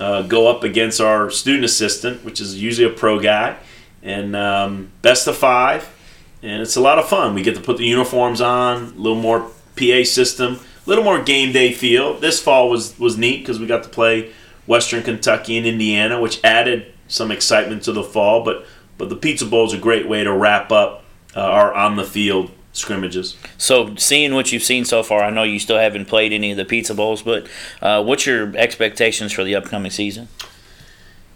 uh, 0.01 0.23
go 0.23 0.49
up 0.49 0.65
against 0.65 1.01
our 1.01 1.31
student 1.31 1.65
assistant, 1.65 2.25
which 2.25 2.41
is 2.41 2.61
usually 2.61 2.87
a 2.87 2.93
pro 2.93 3.21
guy, 3.21 3.57
and 4.03 4.35
um, 4.35 4.91
best 5.03 5.27
of 5.27 5.37
five. 5.37 5.95
And 6.43 6.63
it's 6.63 6.77
a 6.77 6.81
lot 6.81 6.99
of 6.99 7.09
fun. 7.09 7.35
We 7.35 7.43
get 7.43 7.57
to 7.57 7.61
put 7.61 7.79
the 7.79 7.85
uniforms 7.85 8.41
on, 8.41 8.83
a 8.83 8.87
little 8.91 9.21
more 9.21 9.51
PA 9.77 10.05
system, 10.05 10.55
a 10.55 10.89
little 10.89 11.05
more 11.05 11.23
game 11.23 11.53
day 11.53 11.73
feel. 11.73 12.15
This 12.15 12.41
fall 12.41 12.71
was 12.71 12.99
was 12.99 13.19
neat 13.19 13.41
because 13.41 13.59
we 13.59 13.67
got 13.67 13.83
to 13.83 13.89
play 13.89 14.33
Western 14.67 15.03
Kentucky 15.03 15.57
and 15.59 15.67
Indiana, 15.67 16.21
which 16.21 16.43
added 16.45 16.93
some 17.09 17.31
excitement 17.31 17.83
to 17.85 17.93
the 17.93 18.05
fall. 18.05 18.45
But 18.45 18.65
but 18.99 19.09
the 19.09 19.17
Pizza 19.17 19.47
Bowl 19.47 19.67
is 19.67 19.73
a 19.73 19.79
great 19.79 20.09
way 20.09 20.23
to 20.23 20.33
wrap 20.33 20.71
up 20.71 21.05
uh, 21.39 21.43
our 21.43 21.73
on 21.73 21.97
the 21.97 22.05
field 22.05 22.51
scrimmages. 22.73 23.37
So, 23.57 23.95
seeing 23.97 24.35
what 24.35 24.53
you've 24.53 24.63
seen 24.63 24.85
so 24.85 25.03
far, 25.03 25.23
I 25.23 25.31
know 25.31 25.45
you 25.45 25.59
still 25.59 25.79
haven't 25.79 26.07
played 26.07 26.33
any 26.33 26.51
of 26.51 26.57
the 26.57 26.65
Pizza 26.65 26.95
Bowls, 26.95 27.23
but 27.23 27.47
uh, 27.81 28.03
what's 28.03 28.27
your 28.27 28.57
expectations 28.57 29.33
for 29.33 29.45
the 29.45 29.55
upcoming 29.55 29.91
season? 29.91 30.29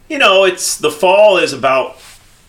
You 0.09 0.19
know, 0.19 0.45
it's 0.45 0.77
the 0.77 0.91
fall 0.91 1.39
is 1.39 1.53
about 1.53 1.97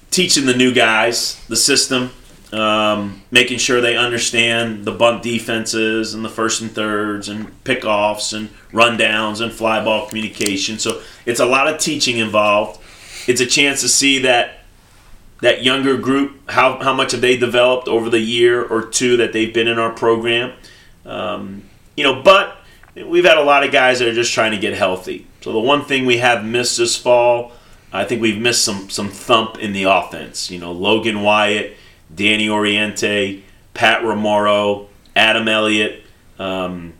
teaching 0.09 0.45
the 0.45 0.55
new 0.55 0.73
guys 0.73 1.43
the 1.47 1.55
system, 1.55 2.11
um, 2.51 3.21
making 3.31 3.59
sure 3.59 3.81
they 3.81 3.97
understand 3.97 4.85
the 4.85 4.91
bunt 4.91 5.21
defenses 5.21 6.13
and 6.13 6.25
the 6.25 6.29
first 6.29 6.61
and 6.61 6.71
thirds 6.71 7.29
and 7.29 7.63
pickoffs 7.63 8.35
and 8.35 8.49
rundowns 8.71 9.41
and 9.41 9.53
fly 9.53 9.83
ball 9.83 10.07
communication. 10.07 10.79
So 10.79 11.01
it's 11.25 11.39
a 11.39 11.45
lot 11.45 11.67
of 11.67 11.79
teaching 11.79 12.17
involved. 12.17 12.79
It's 13.27 13.41
a 13.41 13.45
chance 13.45 13.81
to 13.81 13.89
see 13.89 14.19
that 14.19 14.62
that 15.43 15.61
younger 15.61 15.97
group, 15.97 16.49
how, 16.49 16.79
how 16.81 16.93
much 16.93 17.11
have 17.11 17.19
they 17.19 17.35
developed 17.35 17.89
over 17.89 18.09
the 18.09 18.19
year 18.19 18.63
or 18.63 18.81
two 18.81 19.17
that 19.17 19.33
they've 19.33 19.53
been 19.53 19.67
in 19.67 19.77
our 19.77 19.91
program. 19.91 20.53
Um, 21.05 21.63
you 21.97 22.05
know, 22.05 22.23
but 22.23 22.55
we've 22.95 23.25
had 23.25 23.37
a 23.37 23.43
lot 23.43 23.65
of 23.65 23.73
guys 23.73 23.99
that 23.99 24.07
are 24.07 24.13
just 24.13 24.33
trying 24.33 24.51
to 24.51 24.57
get 24.57 24.73
healthy. 24.73 25.27
So 25.41 25.51
the 25.51 25.59
one 25.59 25.83
thing 25.83 26.05
we 26.05 26.19
have 26.19 26.45
missed 26.45 26.77
this 26.77 26.95
fall, 26.95 27.51
I 27.91 28.05
think 28.05 28.21
we've 28.21 28.39
missed 28.39 28.63
some 28.63 28.89
some 28.89 29.09
thump 29.09 29.57
in 29.59 29.73
the 29.73 29.83
offense. 29.83 30.49
You 30.49 30.59
know, 30.59 30.71
Logan 30.71 31.21
Wyatt, 31.21 31.75
Danny 32.15 32.47
Oriente, 32.47 33.43
Pat 33.73 34.01
Romero, 34.01 34.87
Adam 35.13 35.49
Elliott, 35.49 36.05
um, 36.39 36.93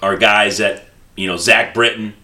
are 0.00 0.16
guys 0.16 0.58
that 0.58 0.84
you 1.16 1.26
know 1.26 1.36
Zach 1.36 1.74
Britton, 1.74 2.14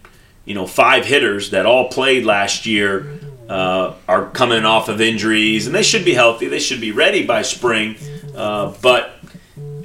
you 0.45 0.55
know, 0.55 0.65
five 0.65 1.05
hitters 1.05 1.49
that 1.49 1.65
all 1.65 1.89
played 1.89 2.25
last 2.25 2.65
year 2.65 3.18
uh, 3.49 3.95
are 4.07 4.29
coming 4.29 4.63
off 4.63 4.89
of 4.89 5.01
injuries, 5.01 5.65
and 5.65 5.75
they 5.75 5.83
should 5.83 6.05
be 6.05 6.13
healthy. 6.13 6.47
They 6.47 6.59
should 6.59 6.79
be 6.79 6.91
ready 6.91 7.25
by 7.25 7.41
spring, 7.41 7.95
uh, 8.35 8.73
but 8.81 9.15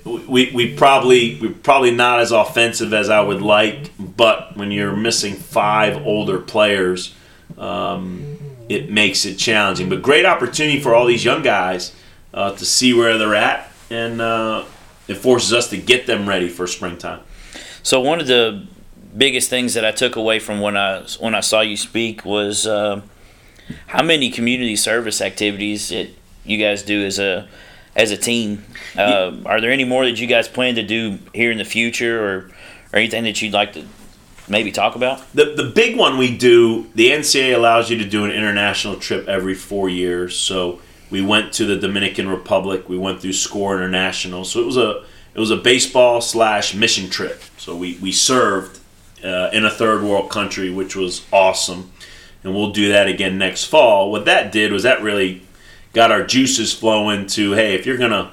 we, 0.05 0.51
we 0.53 0.75
probably 0.75 1.39
we're 1.41 1.53
probably 1.53 1.91
not 1.91 2.21
as 2.21 2.31
offensive 2.31 2.93
as 2.93 3.09
I 3.09 3.21
would 3.21 3.41
like. 3.41 3.91
But 3.99 4.57
when 4.57 4.71
you're 4.71 4.95
missing 4.95 5.35
five 5.35 5.97
older 6.07 6.39
players, 6.39 7.15
um, 7.57 8.39
it 8.69 8.91
makes 8.91 9.25
it 9.25 9.37
challenging. 9.37 9.89
But 9.89 10.03
great 10.03 10.27
opportunity 10.27 10.79
for 10.79 10.95
all 10.95 11.07
these 11.07 11.25
young 11.25 11.43
guys 11.43 11.95
uh, 12.35 12.53
to 12.53 12.67
see 12.67 12.93
where 12.93 13.17
they're 13.17 13.35
at, 13.35 13.73
and 13.89 14.21
uh, 14.21 14.65
it 15.09 15.15
forces 15.15 15.55
us 15.55 15.71
to 15.71 15.79
get 15.79 16.07
them 16.07 16.29
ready 16.29 16.49
for 16.49 16.67
springtime. 16.67 17.21
So 17.83 18.01
one 18.01 18.21
of 18.21 18.27
the 18.27 18.67
biggest 19.17 19.49
things 19.49 19.75
that 19.75 19.85
I 19.85 19.93
took 19.93 20.17
away 20.17 20.39
from 20.39 20.61
when 20.61 20.77
I 20.77 21.03
when 21.19 21.35
I 21.35 21.41
saw 21.41 21.63
you 21.63 21.79
speak 21.79 22.27
was 22.27 22.67
uh, 22.67 23.01
how 23.87 24.03
many 24.03 24.31
community 24.31 24.77
service 24.77 25.21
activities 25.21 25.89
that 25.89 26.09
you 26.45 26.59
guys 26.59 26.83
do 26.83 27.05
as 27.05 27.19
a 27.19 27.49
as 27.97 28.11
a 28.11 28.17
team? 28.17 28.65
Uh, 28.97 29.37
are 29.47 29.61
there 29.61 29.71
any 29.71 29.85
more 29.85 30.05
that 30.05 30.21
you 30.21 30.27
guys 30.27 30.49
plan 30.49 30.75
to 30.75 30.83
do 30.83 31.19
here 31.33 31.51
in 31.51 31.59
the 31.59 31.65
future, 31.65 32.23
or 32.23 32.51
or 32.93 32.99
anything 32.99 33.25
that 33.25 33.41
you'd 33.41 33.53
like 33.53 33.73
to 33.75 33.85
maybe 34.49 34.71
talk 34.71 34.97
about? 34.97 35.23
The 35.35 35.55
the 35.57 35.65
big 35.65 35.97
one 35.97 36.19
we 36.19 36.37
do. 36.37 36.87
The 36.95 37.09
NCAA 37.09 37.55
allows 37.55 37.91
you 37.91 37.99
to 37.99 38.09
do 38.09 38.25
an 38.25 38.31
international 38.31 38.97
trip 38.97 39.29
every 39.29 39.55
four 39.55 39.89
years. 39.89 40.37
So 40.37 40.81
we 41.11 41.23
went 41.23 41.53
to 41.55 41.65
the 41.65 41.77
Dominican 41.77 42.29
Republic. 42.29 42.89
We 42.89 42.99
went 42.99 43.21
through 43.21 43.33
SCORE 43.33 43.77
International. 43.77 44.45
So 44.45 44.61
it 44.61 44.67
was 44.67 44.77
a 44.77 45.05
it 45.35 45.41
was 45.41 45.51
a 45.51 45.57
baseball 45.57 46.21
slash 46.21 46.75
mission 46.75 47.11
trip. 47.11 47.43
So 47.57 47.77
we 47.77 47.99
we 48.01 48.13
served 48.13 48.81
uh, 49.25 49.51
in 49.53 49.65
a 49.65 49.71
third 49.71 50.03
world 50.03 50.31
country, 50.31 50.71
which 50.71 50.95
was 50.95 51.25
awesome 51.33 51.93
and 52.45 52.55
we'll 52.55 52.71
do 52.71 52.91
that 52.91 53.09
again 53.09 53.39
next 53.39 53.65
fall. 53.65 54.13
What 54.13 54.27
that 54.27 54.53
did 54.53 54.71
was 54.71 54.85
that 54.85 55.03
really 55.03 55.43
got 55.93 56.13
our 56.13 56.25
juices 56.25 56.73
flowing 56.73 57.27
to 57.29 57.53
hey, 57.53 57.75
if 57.75 57.87
you're 57.87 57.97
gonna 57.97 58.31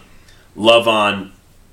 love 0.56 0.88
on, 0.88 1.32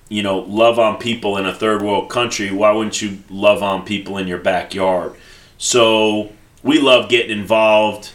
you 0.09 0.23
know, 0.23 0.39
love 0.39 0.79
on 0.79 0.99
people 0.99 1.37
in 1.37 1.45
a 1.45 1.55
third 1.55 1.83
world 1.83 2.09
country, 2.09 2.51
why 2.51 2.73
wouldn't 2.73 3.03
you 3.03 3.19
love 3.29 3.63
on 3.63 3.85
people 3.85 4.17
in 4.17 4.27
your 4.27 4.39
backyard? 4.39 5.15
So 5.59 6.33
we 6.63 6.81
love 6.81 7.09
getting 7.09 7.37
involved 7.37 8.13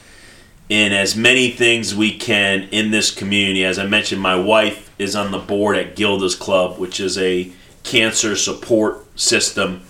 in 0.69 0.93
as 0.93 1.15
many 1.15 1.51
things 1.51 1.93
we 1.93 2.17
can 2.17 2.63
in 2.71 2.91
this 2.91 3.12
community. 3.12 3.65
As 3.65 3.77
I 3.77 3.86
mentioned, 3.86 4.21
my 4.21 4.36
wife 4.36 4.91
is 4.97 5.15
on 5.15 5.31
the 5.31 5.39
board 5.39 5.75
at 5.75 5.95
Gilda's 5.95 6.36
Club, 6.36 6.79
which 6.79 6.99
is 6.99 7.17
a 7.17 7.51
cancer 7.83 8.36
support 8.36 9.05
system. 9.19 9.81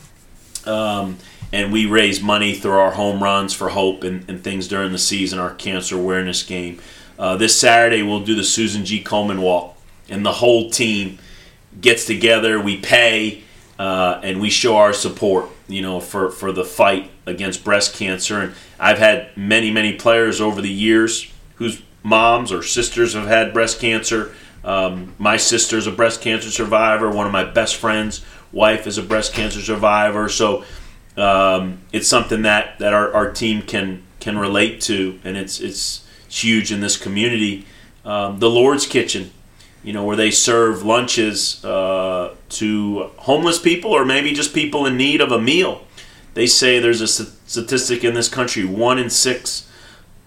Um, 0.66 1.18
and 1.54 1.72
we 1.72 1.86
raise 1.86 2.20
money 2.20 2.56
through 2.56 2.72
our 2.72 2.92
home 2.92 3.22
runs 3.22 3.54
for 3.54 3.70
hope 3.70 4.04
and, 4.04 4.28
and 4.28 4.44
things 4.44 4.68
during 4.68 4.92
the 4.92 4.98
season, 4.98 5.38
our 5.38 5.54
cancer 5.54 5.96
awareness 5.96 6.42
game. 6.42 6.82
Uh, 7.18 7.38
this 7.38 7.58
Saturday, 7.58 8.02
we'll 8.02 8.26
do 8.26 8.34
the 8.34 8.44
Susan 8.44 8.84
G. 8.84 9.04
Komen 9.04 9.40
Walk, 9.40 9.78
and 10.10 10.26
the 10.26 10.32
whole 10.32 10.72
team 10.72 11.20
gets 11.80 12.06
together. 12.06 12.60
We 12.60 12.78
pay 12.78 13.44
uh, 13.78 14.20
and 14.24 14.42
we 14.42 14.50
show 14.50 14.78
our 14.78 14.94
support, 14.94 15.48
you 15.68 15.84
know, 15.84 16.00
for, 16.00 16.32
for 16.32 16.52
the 16.52 16.66
fight 16.66 17.12
against 17.28 17.64
breast 17.64 17.96
cancer. 17.96 18.42
And 18.42 18.56
I've 18.80 18.98
had 18.98 19.38
many, 19.38 19.70
many 19.70 19.94
players 19.94 20.42
over 20.42 20.60
the 20.60 20.72
years 20.72 21.32
whose 21.56 21.84
moms 22.02 22.52
or 22.52 22.64
sisters 22.64 23.14
have 23.14 23.28
had 23.28 23.54
breast 23.54 23.80
cancer. 23.80 24.34
Um, 24.64 25.14
my 25.20 25.38
sister's 25.38 25.86
a 25.86 25.92
breast 25.92 26.20
cancer 26.22 26.50
survivor. 26.50 27.12
One 27.12 27.28
of 27.28 27.32
my 27.32 27.44
best 27.44 27.76
friends' 27.76 28.26
wife 28.52 28.88
is 28.88 28.98
a 28.98 29.04
breast 29.04 29.34
cancer 29.34 29.62
survivor. 29.62 30.30
So 30.30 30.66
um, 31.18 31.82
it's 31.92 32.08
something 32.08 32.42
that, 32.42 32.80
that 32.80 32.94
our, 32.94 33.14
our 33.14 33.32
team 33.32 33.62
can 33.62 34.04
can 34.24 34.38
relate 34.38 34.80
to, 34.80 35.20
and 35.24 35.36
it's 35.36 35.60
it's 35.60 36.08
huge 36.30 36.72
in 36.72 36.80
this 36.80 36.98
community. 36.98 37.66
Um, 38.06 38.40
the 38.40 38.50
Lord's 38.50 38.88
Kitchen, 38.88 39.32
you 39.84 39.92
know, 39.94 40.04
where 40.06 40.16
they 40.16 40.32
serve 40.32 40.84
lunches 40.84 41.64
uh, 41.64 42.34
to 42.50 43.12
homeless 43.18 43.60
people 43.60 43.92
or 43.92 44.06
maybe 44.06 44.34
just 44.34 44.54
people 44.54 44.86
in 44.86 44.96
need 44.98 45.20
of 45.22 45.32
a 45.32 45.40
meal. 45.40 45.86
They 46.34 46.48
say 46.48 46.80
there's 46.80 47.02
a 47.02 47.08
statistic 47.08 48.04
in 48.04 48.14
this 48.14 48.30
country: 48.30 48.66
one 48.66 48.98
in 48.98 49.10
six 49.10 49.70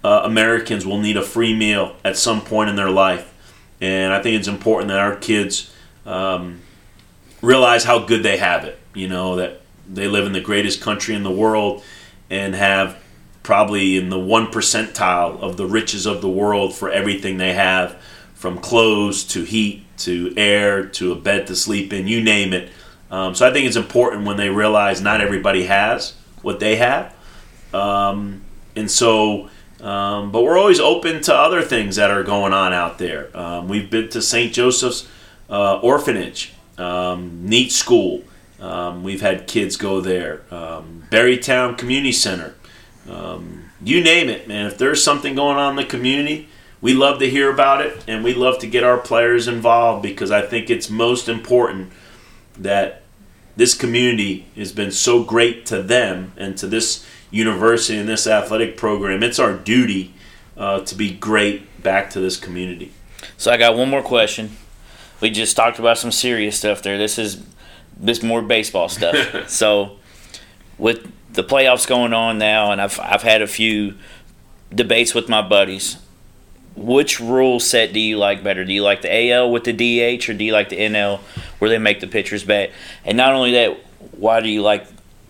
uh, 0.03 0.21
Americans 0.23 0.85
will 0.85 0.99
need 0.99 1.17
a 1.17 1.23
free 1.23 1.55
meal 1.55 1.95
at 2.05 2.17
some 2.17 2.41
point 2.41 2.69
in 2.69 2.75
their 2.75 2.91
life, 2.91 3.33
and 3.81 4.13
I 4.13 4.21
think 4.21 4.39
it's 4.39 4.47
important 4.47 4.89
that 4.89 4.99
our 4.99 5.15
kids 5.15 5.73
um, 6.05 6.61
realize 7.41 7.83
how 7.83 7.99
good 7.99 8.21
they 8.21 8.37
have 8.37 8.63
it. 8.63 8.79
You 8.93 9.07
know 9.07 9.35
that 9.37 9.61
they 9.91 10.07
live 10.07 10.25
in 10.25 10.33
the 10.33 10.41
greatest 10.41 10.81
country 10.81 11.15
in 11.15 11.23
the 11.23 11.31
world 11.31 11.83
and 12.29 12.55
have 12.55 12.97
probably 13.43 13.95
in 13.95 14.09
the 14.09 14.19
one 14.19 14.47
percentile 14.47 15.39
of 15.39 15.55
the 15.55 15.65
riches 15.65 16.05
of 16.05 16.21
the 16.21 16.29
world 16.29 16.75
for 16.75 16.91
everything 16.91 17.37
they 17.37 17.53
have 17.53 17.93
from 18.33 18.57
clothes 18.57 19.23
to 19.23 19.43
heat 19.43 19.85
to 19.97 20.33
air 20.35 20.85
to 20.85 21.11
a 21.11 21.15
bed 21.15 21.47
to 21.47 21.55
sleep 21.55 21.93
in 21.93 22.07
you 22.07 22.21
name 22.21 22.53
it. 22.53 22.69
Um, 23.09 23.33
so 23.33 23.47
i 23.47 23.53
think 23.53 23.65
it's 23.65 23.77
important 23.77 24.25
when 24.25 24.35
they 24.35 24.49
realize 24.49 25.01
not 25.01 25.21
everybody 25.21 25.63
has 25.63 26.13
what 26.41 26.59
they 26.59 26.75
have. 26.75 27.15
Um, 27.73 28.41
and 28.75 28.91
so 28.91 29.49
um, 29.79 30.31
but 30.31 30.41
we're 30.43 30.57
always 30.57 30.79
open 30.79 31.21
to 31.21 31.33
other 31.33 31.61
things 31.61 31.95
that 31.97 32.09
are 32.09 32.23
going 32.23 32.51
on 32.51 32.73
out 32.73 32.97
there. 32.97 33.29
Um, 33.37 33.67
we've 33.67 33.89
been 33.89 34.09
to 34.09 34.21
st 34.21 34.53
joseph's 34.53 35.07
uh, 35.49 35.79
orphanage 35.79 36.53
um, 36.77 37.47
neat 37.47 37.71
school 37.71 38.23
um, 38.59 39.03
we've 39.03 39.21
had 39.21 39.47
kids 39.47 39.77
go 39.77 40.01
there. 40.01 40.41
Um, 40.51 41.03
Berrytown 41.11 41.77
Community 41.77 42.11
Center. 42.11 42.55
Um, 43.09 43.69
you 43.81 44.03
name 44.03 44.29
it, 44.29 44.47
man. 44.47 44.65
If 44.65 44.77
there's 44.77 45.03
something 45.03 45.35
going 45.35 45.57
on 45.57 45.71
in 45.71 45.75
the 45.75 45.85
community, 45.85 46.49
we 46.81 46.93
love 46.93 47.19
to 47.19 47.29
hear 47.29 47.51
about 47.51 47.81
it 47.81 48.03
and 48.07 48.23
we 48.23 48.33
love 48.33 48.59
to 48.59 48.67
get 48.67 48.83
our 48.83 48.97
players 48.97 49.47
involved 49.47 50.03
because 50.03 50.31
I 50.31 50.41
think 50.41 50.69
it's 50.69 50.89
most 50.89 51.27
important 51.27 51.91
that 52.57 53.03
this 53.55 53.73
community 53.73 54.47
has 54.55 54.71
been 54.71 54.91
so 54.91 55.23
great 55.23 55.65
to 55.67 55.81
them 55.81 56.33
and 56.37 56.57
to 56.57 56.67
this 56.67 57.05
university 57.31 57.97
and 57.97 58.07
this 58.07 58.27
athletic 58.27 58.77
program. 58.77 59.23
It's 59.23 59.39
our 59.39 59.53
duty 59.53 60.13
uh, 60.55 60.81
to 60.81 60.95
be 60.95 61.11
great 61.11 61.83
back 61.83 62.09
to 62.11 62.19
this 62.19 62.37
community. 62.37 62.91
So 63.37 63.51
I 63.51 63.57
got 63.57 63.75
one 63.75 63.89
more 63.89 64.03
question. 64.03 64.57
We 65.21 65.31
just 65.31 65.55
talked 65.55 65.79
about 65.79 65.97
some 65.97 66.11
serious 66.11 66.57
stuff 66.57 66.83
there. 66.83 66.97
This 66.97 67.17
is 67.17 67.43
this 67.99 68.23
more 68.23 68.41
baseball 68.41 68.89
stuff. 68.89 69.49
so, 69.49 69.97
with 70.77 71.11
the 71.33 71.43
playoffs 71.43 71.87
going 71.87 72.13
on 72.13 72.37
now, 72.37 72.71
and 72.71 72.81
I've 72.81 72.99
I've 72.99 73.23
had 73.23 73.41
a 73.41 73.47
few 73.47 73.95
debates 74.73 75.13
with 75.13 75.29
my 75.29 75.41
buddies. 75.41 75.97
Which 76.75 77.19
rule 77.19 77.59
set 77.59 77.91
do 77.91 77.99
you 77.99 78.17
like 78.17 78.43
better? 78.43 78.63
Do 78.63 78.71
you 78.71 78.83
like 78.83 79.01
the 79.01 79.31
AL 79.31 79.51
with 79.51 79.63
the 79.63 79.73
DH, 79.73 80.29
or 80.29 80.33
do 80.33 80.43
you 80.43 80.53
like 80.53 80.69
the 80.69 80.77
NL 80.77 81.19
where 81.57 81.69
they 81.69 81.79
make 81.79 82.01
the 82.01 82.07
pitchers 82.07 82.43
bat? 82.43 82.69
And 83.03 83.17
not 83.17 83.33
only 83.33 83.51
that, 83.53 83.77
why 84.11 84.41
do 84.41 84.49
you 84.49 84.61
like 84.61 84.85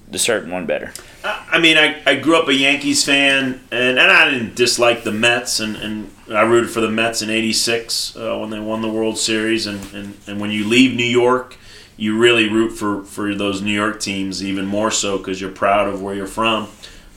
the 0.10 0.20
certain 0.20 0.52
one 0.52 0.66
better? 0.66 0.92
I 1.24 1.60
mean, 1.60 1.78
I, 1.78 2.02
I 2.06 2.16
grew 2.16 2.38
up 2.38 2.48
a 2.48 2.54
Yankees 2.54 3.04
fan, 3.04 3.62
and, 3.72 4.00
and 4.00 4.12
I 4.12 4.30
didn't 4.30 4.56
dislike 4.56 5.04
the 5.04 5.12
Mets, 5.12 5.60
and, 5.60 5.76
and 5.78 6.12
I 6.30 6.42
rooted 6.42 6.70
for 6.70 6.82
the 6.82 6.92
Mets 6.92 7.22
in 7.22 7.30
'86 7.30 8.16
uh, 8.16 8.38
when 8.38 8.50
they 8.50 8.60
won 8.60 8.82
the 8.82 8.90
World 8.90 9.18
Series, 9.18 9.68
and, 9.68 9.94
and, 9.94 10.18
and 10.28 10.40
when 10.40 10.52
you 10.52 10.68
leave 10.68 10.96
New 10.96 11.06
York, 11.06 11.58
you 11.98 12.18
really 12.18 12.48
root 12.48 12.70
for, 12.70 13.04
for 13.04 13.36
those 13.36 13.62
New 13.62 13.72
York 13.72 14.00
teams 14.00 14.44
even 14.44 14.66
more 14.66 14.92
so 14.92 15.18
because 15.18 15.42
you're 15.42 15.52
proud 15.52 15.88
of 15.88 16.02
where 16.02 16.16
you're 16.16 16.28
from. 16.28 16.70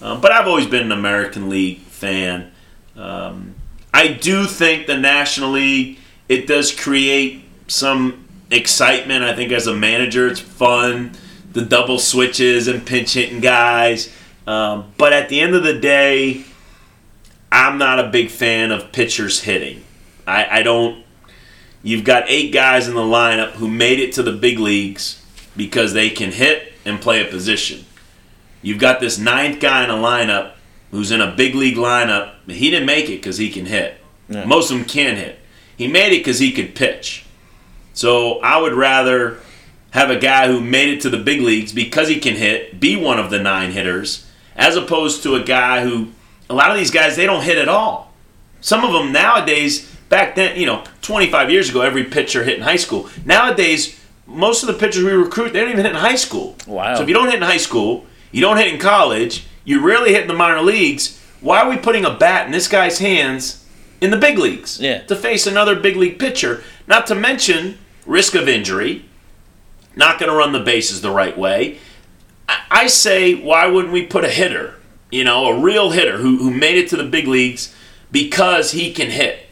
Um, 0.02 0.20
but 0.20 0.32
I've 0.32 0.48
always 0.48 0.66
been 0.66 0.84
an 0.84 0.92
American 0.92 1.48
League 1.48 1.80
fan. 1.80 2.50
Um, 2.96 3.54
I 3.92 4.08
do 4.08 4.46
think 4.46 4.86
the 4.86 4.96
National 4.96 5.50
League 5.50 5.98
it 6.28 6.46
does 6.46 6.74
create 6.74 7.44
some 7.66 8.26
excitement. 8.50 9.24
I 9.24 9.34
think 9.34 9.52
as 9.52 9.66
a 9.66 9.74
manager, 9.74 10.28
it's 10.28 10.40
fun 10.40 11.12
the 11.52 11.62
double 11.62 11.98
switches 11.98 12.68
and 12.68 12.86
pinch 12.86 13.14
hitting 13.14 13.40
guys. 13.40 14.12
Um, 14.46 14.92
but 14.96 15.12
at 15.12 15.28
the 15.28 15.40
end 15.40 15.54
of 15.54 15.62
the 15.62 15.78
day, 15.78 16.44
I'm 17.52 17.78
not 17.78 17.98
a 17.98 18.08
big 18.08 18.30
fan 18.30 18.70
of 18.70 18.92
pitchers 18.92 19.40
hitting. 19.40 19.84
I, 20.26 20.60
I 20.60 20.62
don't. 20.62 21.04
You've 21.82 22.04
got 22.04 22.24
eight 22.28 22.52
guys 22.52 22.88
in 22.88 22.94
the 22.94 23.00
lineup 23.00 23.52
who 23.52 23.68
made 23.68 23.98
it 23.98 24.12
to 24.14 24.22
the 24.22 24.32
big 24.32 24.58
leagues 24.58 25.24
because 25.56 25.92
they 25.92 26.10
can 26.10 26.32
hit 26.32 26.72
and 26.84 27.00
play 27.00 27.20
a 27.22 27.30
position. 27.30 27.84
You've 28.62 28.78
got 28.78 29.00
this 29.00 29.18
ninth 29.18 29.60
guy 29.60 29.82
in 29.82 29.88
the 29.88 29.94
lineup 29.94 30.52
who's 30.90 31.10
in 31.10 31.20
a 31.20 31.34
big 31.34 31.54
league 31.54 31.76
lineup. 31.76 32.34
He 32.46 32.70
didn't 32.70 32.86
make 32.86 33.06
it 33.06 33.16
because 33.16 33.38
he 33.38 33.50
can 33.50 33.66
hit. 33.66 33.98
Yeah. 34.28 34.44
Most 34.44 34.70
of 34.70 34.78
them 34.78 34.86
can 34.86 35.16
hit. 35.16 35.38
He 35.76 35.88
made 35.88 36.12
it 36.12 36.18
because 36.18 36.38
he 36.38 36.52
could 36.52 36.74
pitch. 36.74 37.24
So 37.94 38.40
I 38.40 38.60
would 38.60 38.74
rather 38.74 39.38
have 39.90 40.10
a 40.10 40.18
guy 40.18 40.46
who 40.46 40.60
made 40.60 40.88
it 40.88 41.00
to 41.02 41.10
the 41.10 41.18
big 41.18 41.40
leagues 41.40 41.72
because 41.72 42.08
he 42.08 42.20
can 42.20 42.34
hit, 42.34 42.78
be 42.78 42.96
one 42.96 43.18
of 43.18 43.30
the 43.30 43.38
nine 43.38 43.72
hitters, 43.72 44.26
as 44.54 44.76
opposed 44.76 45.22
to 45.22 45.34
a 45.34 45.42
guy 45.42 45.82
who, 45.82 46.08
a 46.48 46.54
lot 46.54 46.70
of 46.70 46.76
these 46.76 46.90
guys, 46.90 47.16
they 47.16 47.26
don't 47.26 47.42
hit 47.42 47.58
at 47.58 47.68
all. 47.68 48.12
Some 48.60 48.84
of 48.84 48.92
them 48.92 49.10
nowadays, 49.10 49.89
back 50.10 50.34
then, 50.34 50.60
you 50.60 50.66
know, 50.66 50.84
25 51.00 51.50
years 51.50 51.70
ago, 51.70 51.80
every 51.80 52.04
pitcher 52.04 52.44
hit 52.44 52.58
in 52.58 52.62
high 52.62 52.76
school. 52.76 53.08
Nowadays, 53.24 53.98
most 54.26 54.62
of 54.62 54.66
the 54.66 54.74
pitchers 54.74 55.02
we 55.02 55.12
recruit, 55.12 55.54
they 55.54 55.60
don't 55.60 55.70
even 55.70 55.84
hit 55.86 55.94
in 55.94 56.00
high 56.00 56.16
school. 56.16 56.56
Wow. 56.66 56.96
So 56.96 57.02
if 57.02 57.08
you 57.08 57.14
don't 57.14 57.26
hit 57.26 57.36
in 57.36 57.42
high 57.42 57.56
school, 57.56 58.04
you 58.30 58.42
don't 58.42 58.58
hit 58.58 58.72
in 58.72 58.78
college, 58.78 59.46
you 59.64 59.82
rarely 59.84 60.12
hit 60.12 60.22
in 60.22 60.28
the 60.28 60.34
minor 60.34 60.60
leagues, 60.60 61.18
why 61.40 61.62
are 61.62 61.70
we 61.70 61.78
putting 61.78 62.04
a 62.04 62.14
bat 62.14 62.44
in 62.44 62.52
this 62.52 62.68
guy's 62.68 62.98
hands 62.98 63.66
in 64.02 64.10
the 64.10 64.18
big 64.18 64.36
leagues? 64.36 64.78
Yeah. 64.78 65.00
To 65.04 65.16
face 65.16 65.46
another 65.46 65.74
big 65.74 65.96
league 65.96 66.18
pitcher, 66.18 66.62
not 66.86 67.06
to 67.06 67.14
mention 67.14 67.78
risk 68.04 68.34
of 68.34 68.46
injury 68.46 69.06
not 69.96 70.18
going 70.18 70.30
to 70.30 70.36
run 70.36 70.52
the 70.52 70.60
bases 70.60 71.00
the 71.00 71.10
right 71.10 71.36
way. 71.36 71.78
I 72.70 72.86
say, 72.86 73.34
why 73.34 73.66
wouldn't 73.66 73.92
we 73.92 74.06
put 74.06 74.24
a 74.24 74.30
hitter, 74.30 74.74
you 75.10 75.24
know, 75.24 75.46
a 75.46 75.60
real 75.60 75.90
hitter 75.90 76.18
who, 76.18 76.38
who 76.38 76.50
made 76.50 76.78
it 76.78 76.88
to 76.90 76.96
the 76.96 77.04
big 77.04 77.28
leagues 77.28 77.74
because 78.10 78.72
he 78.72 78.92
can 78.92 79.10
hit? 79.10 79.46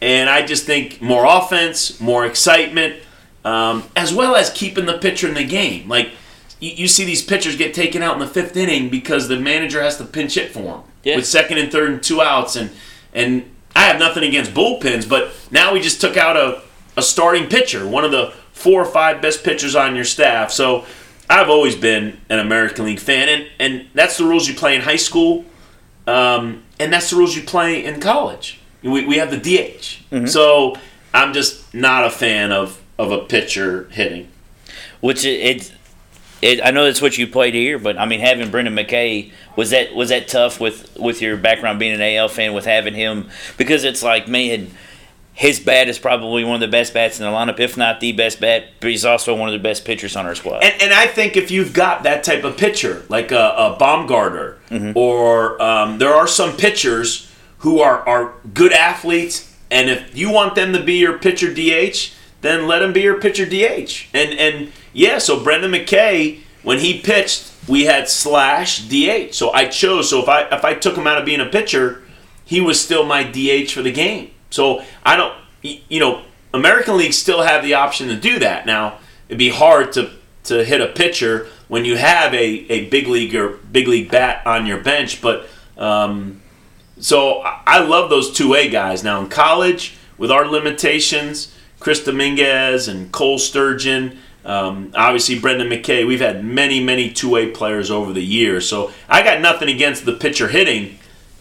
And 0.00 0.28
I 0.28 0.44
just 0.44 0.64
think 0.64 1.00
more 1.00 1.24
offense, 1.24 2.00
more 2.00 2.26
excitement, 2.26 2.96
um, 3.44 3.84
as 3.96 4.12
well 4.12 4.36
as 4.36 4.50
keeping 4.50 4.86
the 4.86 4.98
pitcher 4.98 5.28
in 5.28 5.34
the 5.34 5.44
game. 5.44 5.88
Like, 5.88 6.10
you, 6.60 6.70
you, 6.70 6.88
see 6.88 7.04
these 7.04 7.22
pitchers 7.22 7.56
get 7.56 7.74
taken 7.74 8.02
out 8.02 8.14
in 8.14 8.20
the 8.20 8.26
fifth 8.26 8.56
inning 8.56 8.88
because 8.90 9.28
the 9.28 9.38
manager 9.38 9.82
has 9.82 9.96
to 9.98 10.04
pinch 10.04 10.34
hit 10.34 10.52
for 10.52 10.62
them 10.62 10.82
yeah. 11.04 11.16
with 11.16 11.26
second 11.26 11.58
and 11.58 11.70
third 11.70 11.90
and 11.90 12.02
two 12.02 12.20
outs. 12.20 12.56
And, 12.56 12.70
and 13.14 13.50
I 13.74 13.84
have 13.84 13.98
nothing 13.98 14.24
against 14.24 14.52
bullpens, 14.52 15.08
but 15.08 15.32
now 15.50 15.72
we 15.72 15.80
just 15.80 16.00
took 16.00 16.16
out 16.16 16.36
a, 16.36 16.62
a 16.96 17.02
starting 17.02 17.48
pitcher, 17.48 17.86
one 17.86 18.04
of 18.04 18.10
the 18.10 18.32
four 18.52 18.80
or 18.80 18.86
five 18.86 19.20
best 19.22 19.44
pitchers 19.44 19.76
on 19.76 19.94
your 19.94 20.04
staff. 20.04 20.50
So 20.50 20.86
I've 21.28 21.50
always 21.50 21.76
been 21.76 22.18
an 22.28 22.38
American 22.38 22.84
League 22.84 23.00
fan, 23.00 23.28
and, 23.28 23.46
and 23.58 23.88
that's 23.94 24.16
the 24.16 24.24
rules 24.24 24.48
you 24.48 24.54
play 24.54 24.74
in 24.74 24.82
high 24.82 24.96
school, 24.96 25.44
um, 26.06 26.62
and 26.80 26.92
that's 26.92 27.10
the 27.10 27.16
rules 27.16 27.36
you 27.36 27.42
play 27.42 27.84
in 27.84 28.00
college. 28.00 28.60
We, 28.90 29.04
we 29.04 29.16
have 29.16 29.30
the 29.30 29.38
DH. 29.38 30.02
Mm-hmm. 30.10 30.26
So 30.26 30.76
I'm 31.12 31.32
just 31.32 31.74
not 31.74 32.04
a 32.04 32.10
fan 32.10 32.52
of, 32.52 32.80
of 32.98 33.12
a 33.12 33.18
pitcher 33.18 33.88
hitting. 33.92 34.28
Which 35.00 35.24
it, 35.24 35.72
it, 36.42 36.60
I 36.64 36.70
know 36.70 36.84
that's 36.84 37.02
what 37.02 37.18
you 37.18 37.26
played 37.26 37.54
here, 37.54 37.78
but 37.78 37.98
I 37.98 38.06
mean 38.06 38.20
having 38.20 38.50
Brendan 38.50 38.74
McKay 38.74 39.32
was 39.56 39.70
that 39.70 39.94
was 39.94 40.08
that 40.08 40.28
tough 40.28 40.60
with 40.60 40.96
with 40.98 41.20
your 41.20 41.36
background 41.36 41.78
being 41.78 41.92
an 41.92 42.00
AL 42.00 42.28
fan 42.28 42.54
with 42.54 42.64
having 42.64 42.94
him 42.94 43.28
because 43.56 43.84
it's 43.84 44.02
like 44.02 44.26
man 44.26 44.70
his 45.36 45.60
bat 45.60 45.86
is 45.86 45.98
probably 45.98 46.44
one 46.44 46.54
of 46.54 46.60
the 46.62 46.68
best 46.68 46.94
bats 46.94 47.20
in 47.20 47.26
the 47.26 47.30
lineup, 47.30 47.60
if 47.60 47.76
not 47.76 48.00
the 48.00 48.12
best 48.12 48.40
bat. 48.40 48.68
But 48.80 48.88
he's 48.88 49.04
also 49.04 49.36
one 49.36 49.50
of 49.50 49.52
the 49.52 49.58
best 49.58 49.84
pitchers 49.84 50.16
on 50.16 50.24
our 50.24 50.34
squad. 50.34 50.64
And, 50.64 50.80
and 50.80 50.94
I 50.94 51.06
think 51.06 51.36
if 51.36 51.50
you've 51.50 51.74
got 51.74 52.04
that 52.04 52.24
type 52.24 52.42
of 52.42 52.56
pitcher, 52.56 53.04
like 53.10 53.32
a, 53.32 53.50
a 53.50 53.76
Bumgarner, 53.78 54.56
mm-hmm. 54.70 54.96
or 54.96 55.60
um, 55.62 55.98
there 55.98 56.14
are 56.14 56.26
some 56.26 56.56
pitchers 56.56 57.25
who 57.58 57.80
are, 57.80 58.06
are 58.08 58.34
good 58.54 58.72
athletes, 58.72 59.54
and 59.70 59.90
if 59.90 60.16
you 60.16 60.30
want 60.30 60.54
them 60.54 60.72
to 60.72 60.82
be 60.82 60.94
your 60.94 61.18
pitcher 61.18 61.52
DH, 61.52 62.12
then 62.42 62.66
let 62.66 62.80
them 62.80 62.92
be 62.92 63.02
your 63.02 63.20
pitcher 63.20 63.46
DH. 63.46 64.06
And 64.14 64.38
and 64.38 64.72
yeah, 64.92 65.18
so 65.18 65.42
Brendan 65.42 65.72
McKay, 65.72 66.40
when 66.62 66.78
he 66.78 67.00
pitched, 67.00 67.52
we 67.68 67.84
had 67.84 68.08
slash 68.08 68.86
DH. 68.88 69.34
So 69.34 69.52
I 69.52 69.66
chose. 69.66 70.10
So 70.10 70.22
if 70.22 70.28
I 70.28 70.42
if 70.42 70.64
I 70.64 70.74
took 70.74 70.96
him 70.96 71.06
out 71.06 71.18
of 71.18 71.24
being 71.24 71.40
a 71.40 71.46
pitcher, 71.46 72.02
he 72.44 72.60
was 72.60 72.80
still 72.80 73.04
my 73.04 73.24
DH 73.24 73.70
for 73.70 73.82
the 73.82 73.92
game. 73.92 74.30
So 74.50 74.84
I 75.04 75.16
don't, 75.16 75.34
you 75.62 76.00
know, 76.00 76.22
American 76.54 76.96
League 76.96 77.12
still 77.12 77.42
have 77.42 77.64
the 77.64 77.74
option 77.74 78.08
to 78.08 78.16
do 78.16 78.38
that. 78.38 78.66
Now 78.66 78.98
it'd 79.28 79.38
be 79.38 79.50
hard 79.50 79.92
to 79.92 80.10
to 80.44 80.64
hit 80.64 80.80
a 80.80 80.86
pitcher 80.86 81.48
when 81.68 81.84
you 81.84 81.96
have 81.96 82.32
a, 82.32 82.46
a 82.70 82.88
big 82.88 83.08
league 83.08 83.34
or 83.34 83.48
big 83.72 83.88
league 83.88 84.10
bat 84.10 84.46
on 84.46 84.66
your 84.66 84.80
bench, 84.80 85.20
but 85.20 85.48
um, 85.76 86.40
so 86.98 87.40
I 87.40 87.80
love 87.80 88.10
those 88.10 88.32
two-way 88.32 88.68
guys. 88.68 89.04
Now 89.04 89.20
in 89.20 89.28
college, 89.28 89.96
with 90.18 90.30
our 90.30 90.46
limitations, 90.46 91.54
Chris 91.80 92.02
Dominguez 92.04 92.88
and 92.88 93.12
Cole 93.12 93.38
Sturgeon. 93.38 94.18
Um, 94.44 94.92
obviously, 94.94 95.38
Brendan 95.38 95.68
McKay. 95.68 96.06
We've 96.06 96.20
had 96.20 96.44
many, 96.44 96.82
many 96.82 97.10
two-way 97.10 97.50
players 97.50 97.90
over 97.90 98.12
the 98.12 98.24
years, 98.24 98.68
so 98.68 98.92
I 99.08 99.22
got 99.22 99.40
nothing 99.40 99.68
against 99.68 100.04
the 100.04 100.12
pitcher 100.12 100.48
hitting 100.48 100.98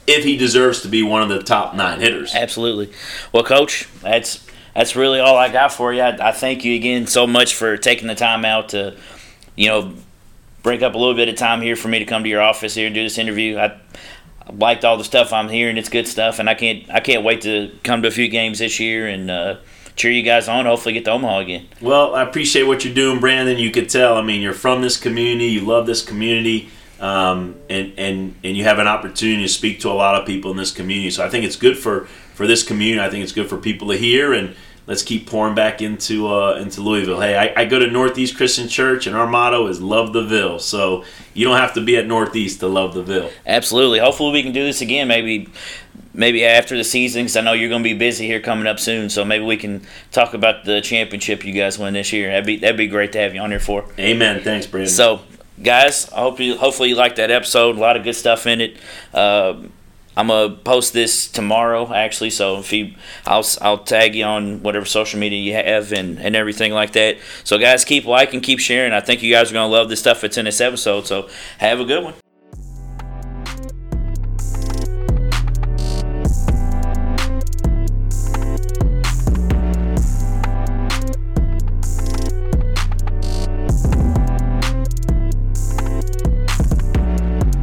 if 0.08 0.24
he 0.24 0.38
deserves 0.38 0.82
to 0.82 0.88
be 0.88 1.04
one 1.04 1.22
of 1.22 1.30
the 1.30 1.42
top 1.42 1.76
nine 1.76 2.00
hitters. 2.00 2.34
Absolutely. 2.34 2.92
Well, 3.32 3.44
coach, 3.44 3.88
that's 4.02 4.46
that's 4.74 4.96
really 4.96 5.20
all 5.20 5.38
I 5.38 5.50
got 5.52 5.72
for 5.72 5.94
you. 5.94 6.02
I, 6.02 6.30
I 6.30 6.32
thank 6.32 6.66
you 6.66 6.76
again 6.76 7.08
so 7.08 7.26
much 7.26 7.56
for 7.56 7.78
taking 7.78 8.08
the 8.08 8.16
time 8.16 8.44
out 8.44 8.70
to, 8.70 8.98
you 9.56 9.70
know, 9.70 9.94
break 10.64 10.82
up 10.82 10.96
a 10.96 10.98
little 10.98 11.16
bit 11.16 11.30
of 11.30 11.36
time 11.36 11.62
here 11.62 11.76
for 11.76 11.88
me 11.88 12.00
to 12.00 12.06
come 12.06 12.24
to 12.24 12.30
your 12.30 12.42
office 12.42 12.74
here 12.74 12.88
and 12.88 12.96
do 12.96 13.04
this 13.04 13.18
interview. 13.18 13.58
I, 13.58 13.80
liked 14.52 14.86
all 14.86 14.98
the 14.98 15.04
stuff 15.04 15.34
I'm 15.34 15.50
hearing. 15.50 15.78
It's 15.78 15.90
good 15.90 16.08
stuff, 16.08 16.40
and 16.40 16.50
I 16.50 16.56
can't 16.56 16.90
I 16.90 17.00
can't 17.00 17.24
wait 17.24 17.42
to 17.42 17.72
come 17.84 18.02
to 18.02 18.08
a 18.08 18.12
few 18.12 18.28
games 18.28 18.60
this 18.60 18.80
year 18.80 19.08
and. 19.08 19.30
Uh, 19.30 19.58
cheer 19.98 20.12
you 20.12 20.24
guys 20.24 20.50
on. 20.50 20.66
Hopefully, 20.66 20.92
get 20.92 21.06
to 21.06 21.12
Omaha 21.12 21.40
again. 21.40 21.70
Well, 21.80 22.16
I 22.16 22.24
appreciate 22.24 22.64
what 22.64 22.84
you're 22.84 22.94
doing, 22.94 23.22
Brandon. 23.22 23.58
You 23.58 23.72
could 23.72 23.88
tell. 23.88 24.18
I 24.18 24.22
mean, 24.22 24.42
you're 24.42 24.52
from 24.52 24.82
this 24.82 24.98
community. 24.98 25.46
You 25.46 25.62
love 25.62 25.86
this 25.86 26.04
community 26.04 26.70
um, 27.00 27.56
and 27.70 27.94
and 27.98 28.36
and 28.44 28.56
you 28.58 28.64
have 28.64 28.80
an 28.80 28.88
opportunity 28.88 29.44
to 29.44 29.50
speak 29.50 29.80
to 29.82 29.90
a 29.90 29.94
lot 29.94 30.20
of 30.20 30.26
people 30.26 30.52
in 30.52 30.58
this 30.58 30.72
community. 30.72 31.12
So 31.12 31.26
I 31.26 31.30
think 31.30 31.46
it's 31.46 31.56
good 31.56 31.78
for 31.78 32.06
for 32.34 32.48
this 32.48 32.64
community. 32.64 33.02
I 33.06 33.10
think 33.10 33.24
it's 33.24 33.34
good 33.34 33.48
for 33.48 33.58
people 33.58 33.90
to 33.90 33.98
hear 33.98 34.34
and. 34.34 34.56
Let's 34.88 35.02
keep 35.02 35.28
pouring 35.28 35.56
back 35.56 35.82
into 35.82 36.28
uh, 36.28 36.60
into 36.62 36.82
Louisville. 36.82 37.20
Hey, 37.20 37.36
I, 37.36 37.62
I, 37.62 37.66
go 37.66 37.80
to 37.80 37.88
Northeast 37.88 38.38
Christian 38.38 38.68
Church, 38.68 39.08
and 39.08 39.16
our 39.16 39.26
motto 39.26 39.66
is 39.68 39.82
"Love 39.82 40.14
the 40.14 40.24
Ville." 40.24 40.60
So 40.60 41.04
you 41.34 41.46
don't 41.46 41.58
have 41.58 41.74
to 41.74 41.82
be 41.82 41.98
at 41.98 42.06
Northeast 42.06 42.60
to 42.60 42.68
love 42.68 42.94
the 42.94 43.02
Ville. 43.02 43.32
Absolutely. 43.48 43.98
Hopefully, 43.98 44.32
we 44.32 44.44
can 44.44 44.52
do 44.52 44.64
this 44.64 44.82
again. 44.82 45.08
Maybe 45.08 45.50
maybe 46.14 46.46
after 46.46 46.78
the 46.78 46.84
season 46.84 47.24
because 47.24 47.38
I 47.38 47.42
know 47.42 47.54
you're 47.54 47.70
going 47.70 47.84
to 47.84 47.90
be 47.90 47.98
busy 47.98 48.26
here 48.26 48.40
coming 48.40 48.68
up 48.68 48.80
soon. 48.80 49.10
So 49.10 49.26
maybe 49.26 49.44
we 49.44 49.58
can 49.58 49.86
talk 50.12 50.34
about 50.34 50.66
the 50.66 50.82
championship 50.82 51.46
you 51.46 51.54
guys 51.54 51.78
win 51.78 51.94
this 51.94 52.14
year. 52.14 52.30
That'd 52.30 52.46
be 52.46 52.58
that'd 52.58 52.78
be 52.78 52.88
great 52.88 53.12
to 53.14 53.20
have 53.20 53.34
you 53.34 53.42
on 53.42 53.52
here 53.52 53.60
for. 53.60 53.86
Amen. 54.00 54.42
Thanks, 54.44 54.68
Brandon. 54.68 54.92
So 54.92 55.22
guys, 55.62 56.10
I 56.12 56.20
hope 56.22 56.40
you 56.40 56.58
hopefully 56.58 56.90
you 56.90 56.96
like 56.96 57.16
that 57.18 57.32
episode. 57.32 57.76
A 57.76 57.80
lot 57.80 57.98
of 57.98 58.04
good 58.04 58.16
stuff 58.16 58.48
in 58.48 58.62
it. 58.62 58.78
Uh, 59.14 59.64
I'm 60.18 60.28
gonna 60.28 60.56
post 60.56 60.94
this 60.94 61.28
tomorrow, 61.28 61.94
actually. 61.94 62.30
So 62.30 62.60
if 62.60 62.72
you, 62.72 62.96
I'll 63.26 63.46
I'll 63.62 63.80
tag 63.80 64.16
you 64.16 64.24
on 64.24 64.64
whatever 64.64 64.86
social 64.86 65.20
media 65.20 65.40
you 65.40 65.54
have 65.54 65.92
and 65.92 66.20
and 66.20 66.36
everything 66.36 66.72
like 66.72 66.94
that. 66.94 67.18
So 67.44 67.58
guys, 67.58 67.86
keep 67.86 68.06
liking, 68.06 68.42
keep 68.42 68.60
sharing. 68.60 68.94
I 68.94 69.02
think 69.02 69.22
you 69.22 69.34
guys 69.34 69.52
are 69.52 69.54
gonna 69.54 69.72
love 69.72 69.90
the 69.90 69.96
stuff 69.96 70.22
that's 70.22 70.38
in 70.38 70.46
this 70.46 70.62
episode. 70.62 71.06
So 71.08 71.30
have 71.60 71.80
a 71.80 71.86
good 71.86 72.04
one. 72.04 72.14